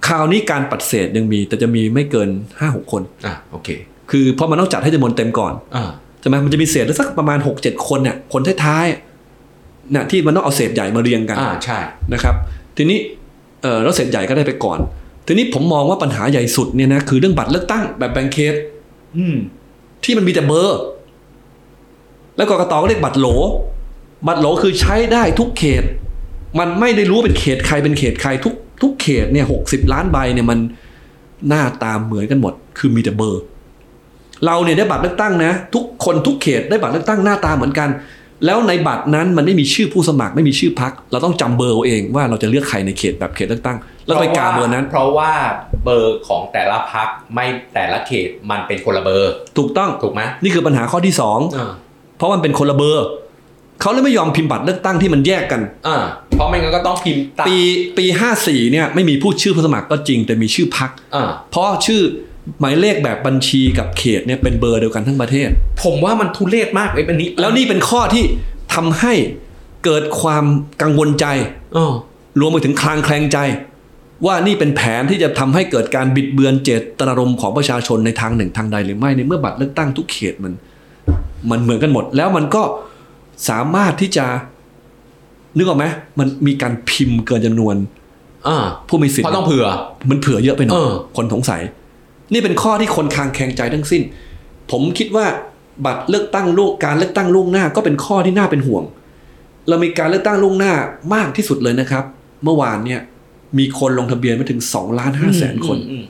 [0.06, 2.28] คราวนี้การปัดเศษยังมี แต่จะมีไม่เกิน
[2.60, 3.68] ห้าหกคนอะโอเค
[4.10, 5.90] คือเพราะมันต้องจัดให้จำนวนเต็มก่อนอ่า
[6.20, 11.78] ใช่ไหมมันจะมีเศษสักประมาณหกเจ็ดคนเนี่ยคนท้ายๆน่ะที่มันต้องเอาเศษใหญ่มาเรียงกันอ่าใช่
[12.12, 12.34] นะครับ
[12.78, 12.98] ทีนี้
[13.62, 14.78] เออแล้วเศษใหญ่ก็ได้ไปก่อน
[15.26, 18.54] ทีนี้ผมมองว่าปัญหาใหญ่สุดเนี่ยนะคือเรื่องบัตรเลือกตั้งแบบแบ่งเขต
[19.16, 19.36] อืม
[20.04, 20.80] ที่มันมีแต่เบอร์
[22.36, 23.26] แล้วกกตก็เรียกบัตรโหล
[24.26, 25.84] บัตรโหลคือใช้ได้ทุกเขต
[26.58, 30.58] มันไม่ได้รู้ว่าเป็นเขตใครเป็นเขตใครทุกทุกเขตเนี่ยหกสิบล้านใบเนี่ยมัน
[31.48, 33.42] หน้าตามเหมือนกันหมด คือมีแต่เบอร์
[34.44, 37.88] เราเนี่ยได้บัตรเลือกตั้งนะ ทุกคนทุกเขตได้บัตรเลือกตั้งหน้าตาเหมือนกัน
[38.46, 43.76] แล้วในบัตรนั้นมันไม่มีชื่อผู้สมัครไม่มีชื่อพัก เราต้องจำเบอร์เอาเองว่าเราจะเลือกใครในเขตแบบเขตเลือกตั้ง
[44.06, 45.32] แล้วก็ไปกาเบอร์นั้น เพราะว่า
[45.84, 51.72] เบอร์ของแต่ละพักไม่แต่ละเขตมันเป็นคนละเบอร์ ถูกต้องถูกไหมนี่คือปัญหาข้อที่สองอ่า
[52.16, 53.06] เพราะมันเป็นคนละเบอร์
[53.80, 55.98] เขาเลยไม่ยอมพิมพ์บัตรเลือกตั้งที่มันแยกกันอ่า
[56.36, 57.58] เพราะไม่งั้นก็ต้องพิมพ์ตามปี
[57.98, 62.00] ปีห้าสี่เนี่ยไม่มีพูดชื่อผู้สมัครก็จริงแต่มีชื่อพักอ่าเพราะชื่อ
[62.60, 65.48] หมายเลขแบบบัญชีกับเขตเนี่ยเป็นเบอร์เดียวกันทั้งประเทศ
[65.82, 68.24] ผมว่ามันทุเรศมากเลยอันนี้ แล้วนี่เป็นข้อที่
[68.74, 69.12] ทำให้
[69.84, 70.44] เกิดความ
[70.82, 71.26] กังวลใจ
[71.76, 71.92] อ๋อ
[72.40, 73.38] รวมไปถึงคลางแคลงใจ
[74.26, 80.52] ว่านี่เป็นแผนที่จะทำให้เกิดการบิดเบือนเจตนารมณ์ของประชาชนในทางหนึ่งทางใดหรือไม่ในเมื่อบัตรเลือกตั้งทุกเขตมัน
[81.50, 82.62] มันเหมือนกันหมด แล้วมันก็
[83.48, 84.26] สามารถที่จะ
[85.56, 85.84] นึกออกไหม
[86.18, 87.76] มันมีการพิมพ์เกินจำนวน
[88.48, 88.58] อ่า
[88.88, 89.66] ผู้มีสิทเพธิ์ราะต้องเผื่อ
[90.10, 91.62] มันเผื่อเยอะไปหน่อยเออคนสงสัย
[92.32, 94.02] นี่เป็นข้อที่คนคลางแคลงใจทั้งสิ้น
[94.70, 95.26] ผมคิดว่า
[95.84, 98.84] บัตรเลือกตั้งล่วงการเลือกตั้งล่วงหน้าก็เป็นข้อที่น่าเป็นห่วง
[99.68, 100.72] เรามีการเลือกตั้งล่วงหน้า
[101.14, 102.04] มากที่สุดเลยนะครับ
[102.44, 103.00] เมื่อวานเนี่ย
[103.58, 106.04] มีคนลงทะเบียนมาถึง2ล้าน5แสนคนอืม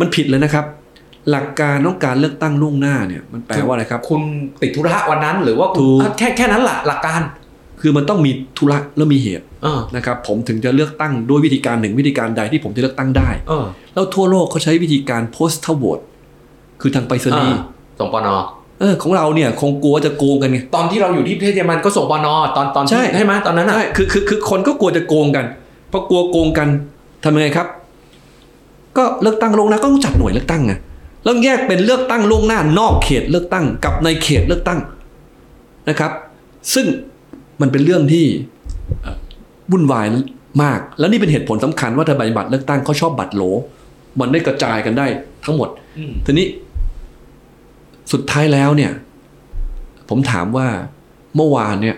[0.00, 0.64] มันผิดเลยนะครับ
[1.30, 4.22] หลักการต้องการเลือกตั้งล่วงหน้าเนี่ยมันแปลว่าอะไรครับ คุณ
[4.62, 7.20] ติดธุระวันนั้นหรือว่าคุณถูกอะแค่แค่นั้นแหละหลักการ
[7.86, 16.02] คือมันต้องมีธุระแล้วมีเหตุเออนะครับผมถึงจะเลือกตั้งด้วยวิธีการหนึ่งวิธีการใดที่ผมจะเลือกตั้งได้เออแล้วทั่วโลกเขาใช้วิธีการ postal vote
[16.80, 18.28] คือทางไปรษณีย์อ่าส่งปน
[18.80, 25.44] เออของเราเนี่ยคงกลัวจะโกงกันไงตอนที่เราอยู่ที่ประเทศเยอรมันก็ส่งปนตอนตอนที่ใช่ใช่ไหมตอนนั้นอะใช่คือคือคือคนก็กลัวจะโกงกัน
[25.92, 26.68] พอกลัวโกงกัน
[27.24, 27.66] ทำยังไงครับ
[28.96, 30.72] ก็เลือกตั้งล่วงหน้าก็ต้องจัดหน่วยเลือกตั้งไง
[31.24, 34.80] แล้วแยกเป็นเลือกตั้งล่วงหน้านอกเขตเลือกตั้งกับในเขตเลือกตั้ง
[35.88, 36.12] นะครับ
[36.74, 36.86] ซึ่ง
[37.60, 38.26] มันเป็นเรื่องที่
[39.02, 39.18] เอ่อ
[39.72, 40.06] วุ่นวาย
[40.62, 43.42] มาก แล้วนี่เป็นเหตุผลสำคัญว่าทำไมบัตรเลือกตั้งเขาชอบบัตรโหล
[44.20, 45.06] มันได้กระจายกันได้
[45.44, 45.68] ทั้งหมด
[45.98, 46.46] อืมทีนี้
[48.12, 48.92] สุดท้ายแล้วเนี่ย
[50.08, 50.66] ผมถามว่า
[51.36, 51.96] เมื่อวานเนี่ย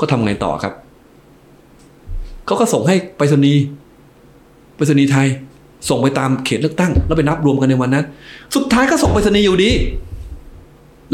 [0.00, 0.74] ก็ทำไงต่อครับ
[2.46, 3.62] เขาก็ส่งให้ไปรษณีย์
[4.76, 5.28] ไปรษณีย์ไทย
[5.88, 8.04] ส่งไปตามเขตเลือกตั้ง แล้วไปนับรวมกันในวันนั้น
[8.54, 9.70] สุดท้ายก็ส่งไปรษณีย์อยู่ดี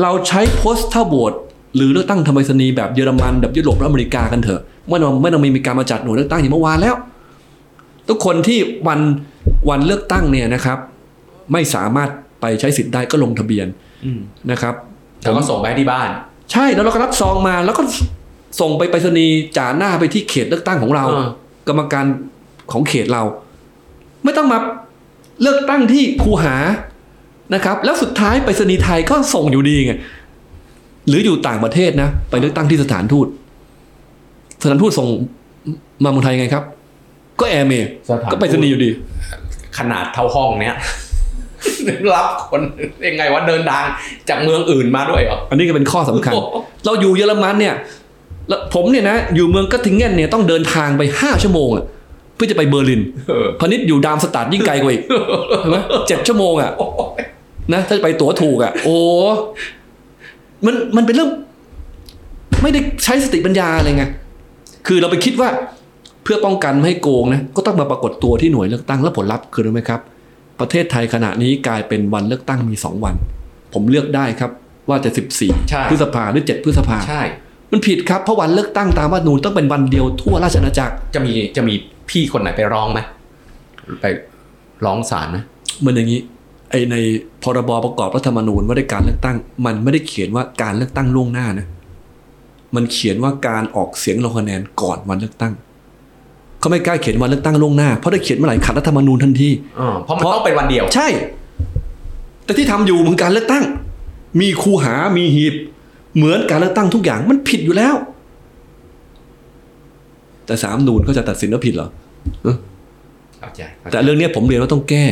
[0.02, 1.32] เราใช้โพสต์ท่าโหวต
[1.76, 6.94] หรือเลือกตั้งทำไปรษณีย์แบบเยอรมันแบบยุโรปและอเมริกากันเถอะไม่ต้องไม่ต้องมีการมาจัดหน่วยเลือกตั้งอย่างเมื่อวานแล้ว
[8.08, 9.00] ทุกคนที่วัน
[9.68, 10.78] วันเลือกตั้งเนี่ยนะครับ
[11.52, 12.10] ไม่สามารถ
[12.40, 13.66] ไปใช้สิทธิ์ได้ก็ลงทะเบียน
[14.04, 14.20] อืม
[14.50, 14.74] นะครับ
[15.22, 16.08] แล้วก็ส่งไปให้ที่บ้าน
[16.52, 17.82] ใช่แล้วเราก็รับซองมาแล้วก็
[18.60, 21.28] ส่งไปไปรษณีย์จ่าหน้าไปที่เขตเลือกตั้งของเราเออ
[21.68, 22.04] กรรมการ
[22.72, 23.22] ของเขตเรา
[24.24, 24.58] ไม่ต้องมา
[25.42, 26.56] เลือกตั้งที่คูหา
[27.54, 29.92] นะครับ แล้วสุดท้ายไปรษณีย์ไทยก็ส่งอยู่ดีไง
[31.08, 33.26] หรืออยู่ต่างประเทศนะ ไปเลือกตั้งที่สถานทูต
[34.62, 35.08] สถานทูตส่ง
[36.04, 36.64] มาเมืองไทยไงครับ
[37.40, 38.90] ก็แอร์เมย์สถานทูตก็ไปรษณีย์อยู่ดี
[39.78, 40.76] ขนาดเท่าห้องเนี้ย
[42.14, 42.60] รับคน
[43.08, 43.84] ยังไงว่าเดินทาง
[44.28, 47.74] จากเมืองอื่นมาด้วยเหรออันนี้ก็เป็นข้อสำคัญโอ้โหเราอยู่เยอรมันเนี่ย
[48.48, 51.84] แล้วผมเนี่ยนะอยู่เมืองกัตติงเกนเนี่ยต้องเดินทางไปห้าชั่วโมงอะ
[52.34, 55.02] เพื่อจะไปเบอร์ลินเออพนิดอยู่ดามสตัดยิ่งไกลกว่าอีก
[55.60, 55.78] เห็นไหม
[56.08, 56.70] เจ็ดชั่วโมงอะ
[57.72, 58.96] นะถ้าไปตั๋วถูกอะ โอ้
[60.66, 61.30] มันมันเป็นเรื่อง
[62.62, 64.04] ไม่ได้ใช้สติปัญญาอะไรไง
[64.86, 65.48] คือเราไปคิดว่า
[66.24, 70.00] เพื่อป้องกันไม่ให้โกงนะก็ต้องมาปรากฏตัวที่หน่วยเลือกตั้งแล้วผลลัพธ์คือรู้ไหมครับ
[70.60, 73.14] ประเทศไทยขณะนี้กลายเป็นวันเลือกตั้งมีสองวัน
[73.72, 74.50] ผมเลือกได้ครับ
[74.88, 77.22] ว่าจะสิบสี่ใช่พฤษภาหรือเจ็ดพฤษภาใช่
[77.72, 81.74] มันผิดครับเพราะวันเลือกตั้งตามรัฐธรรมนูญต้องเป็นวันเดียวทั่วราชอาณาจักรจะมีจะมี
[82.10, 83.00] พี่คนไหนไปร้องไหม
[84.00, 84.06] ไป
[84.84, 85.38] ร้องศาลไหม
[85.80, 86.33] เหมือนอย่างนี้ไอ
[86.90, 86.96] ใน
[87.42, 89.36] พรบประกอบรัฐธรรมนูญว่าด้วยการเลือกตั้ง
[89.66, 91.66] มันไม่ได้เขียนว่าการเลือกตั้งล่วงหน้านะ
[92.74, 95.52] มันเขียนว่าการออกเสียงลงคะแนนก่อนวันเลือกตั้ง
[96.60, 99.48] เขาไม่กล้าเขียนวันเลือกตั้งล่วงหน้าเพราะถ้าเขียนเมื่อไหร่ขัดรัฐธรรมนูญทันที
[99.80, 101.08] อ่าเพราะมันต้องเป็นวันเดียว ใช่
[102.44, 103.64] แต่ที่ทำอยู่เหมือนการเลือกตั้ง
[104.40, 105.54] มีคูหามีหีบ
[106.16, 107.94] เหมือนการเลือกตั้งทุกอย่างมันผิดอยู่แล้ว
[110.46, 111.88] แต่สามนูนเขาจะตัดสินว่าผิดเหรอ
[113.40, 115.06] เข้าใจเข้าใจแต่เรื่องเนี้ยผมเรียนว่าต้องแก้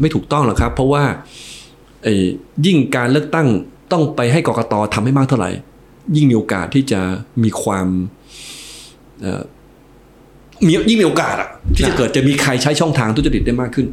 [0.00, 1.04] ไม่ถูกต้องหรอกครับ เพราะว่า
[2.66, 3.48] ยิ่งการเลือกตั้ง
[3.92, 5.50] ต้องไปให้กกตทำให้มากเท่าไหร่
[6.16, 7.00] ยิ่งมีโอกาสที่จะ
[7.42, 7.86] มีความ
[10.66, 13.86] มียิ่งมีโอกาสอะที่จะเกิดจะมีใครใช้ช่องทางทุจริตได้มากขึ้น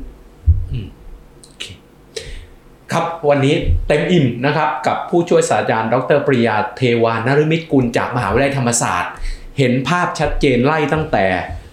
[2.92, 3.56] ครับวันนี้
[3.88, 9.12] เต็มอิ่มนะครับ กับผู้ช่วยศาสตราจารย์ ดรปริยาเทวานฤมิตกุลจากมหาวิทยาลัยธรรมศาสตร์
[9.58, 11.26] เห็นภาพชัดเจนไล่ตั้งแต่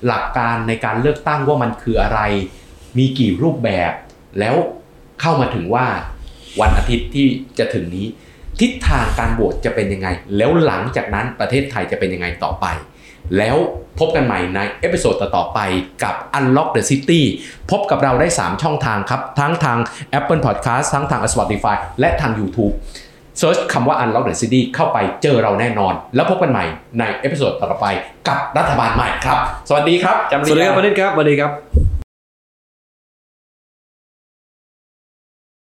[0.07, 2.21] หลักการในการเลือกตั้งว่ามันคืออะไร
[2.99, 3.93] มีกี่รูปแบบ
[4.41, 4.55] แล้ว
[5.21, 5.87] เข้ามาถึงว่า
[6.61, 7.27] วันอาทิตย์ที่
[7.59, 8.07] จะถึงนี้
[8.61, 12.67] ทิศทางการโหวตจะเป็นยังไง แล้วหลังจากนั้นประเทศไทยจะเป็นยังไงต่อไป
[13.39, 13.57] แล้ว
[13.99, 15.61] พบกันใหม่ใน episode ต่อๆไป
[16.03, 17.21] กับ Unlock the City
[17.71, 19.79] พบกับเราได้ 3 ช่องทางครับ ทั้งทาง
[20.19, 22.75] Apple Podcast ทั้งทาง Spotify และทาง YouTube
[23.39, 26.65] search คำว่า Unlock the City เข้าไปเจอเราแน่นอน แล้วพบกันใหม่
[26.99, 27.87] ใน episode ต่อๆไป
[28.29, 29.39] กับรัฐบาลใหม่ครับ
[29.69, 31.98] สวัสดีครับจำสวัสดีครับวัวันนี้ครับสวัสดีครับ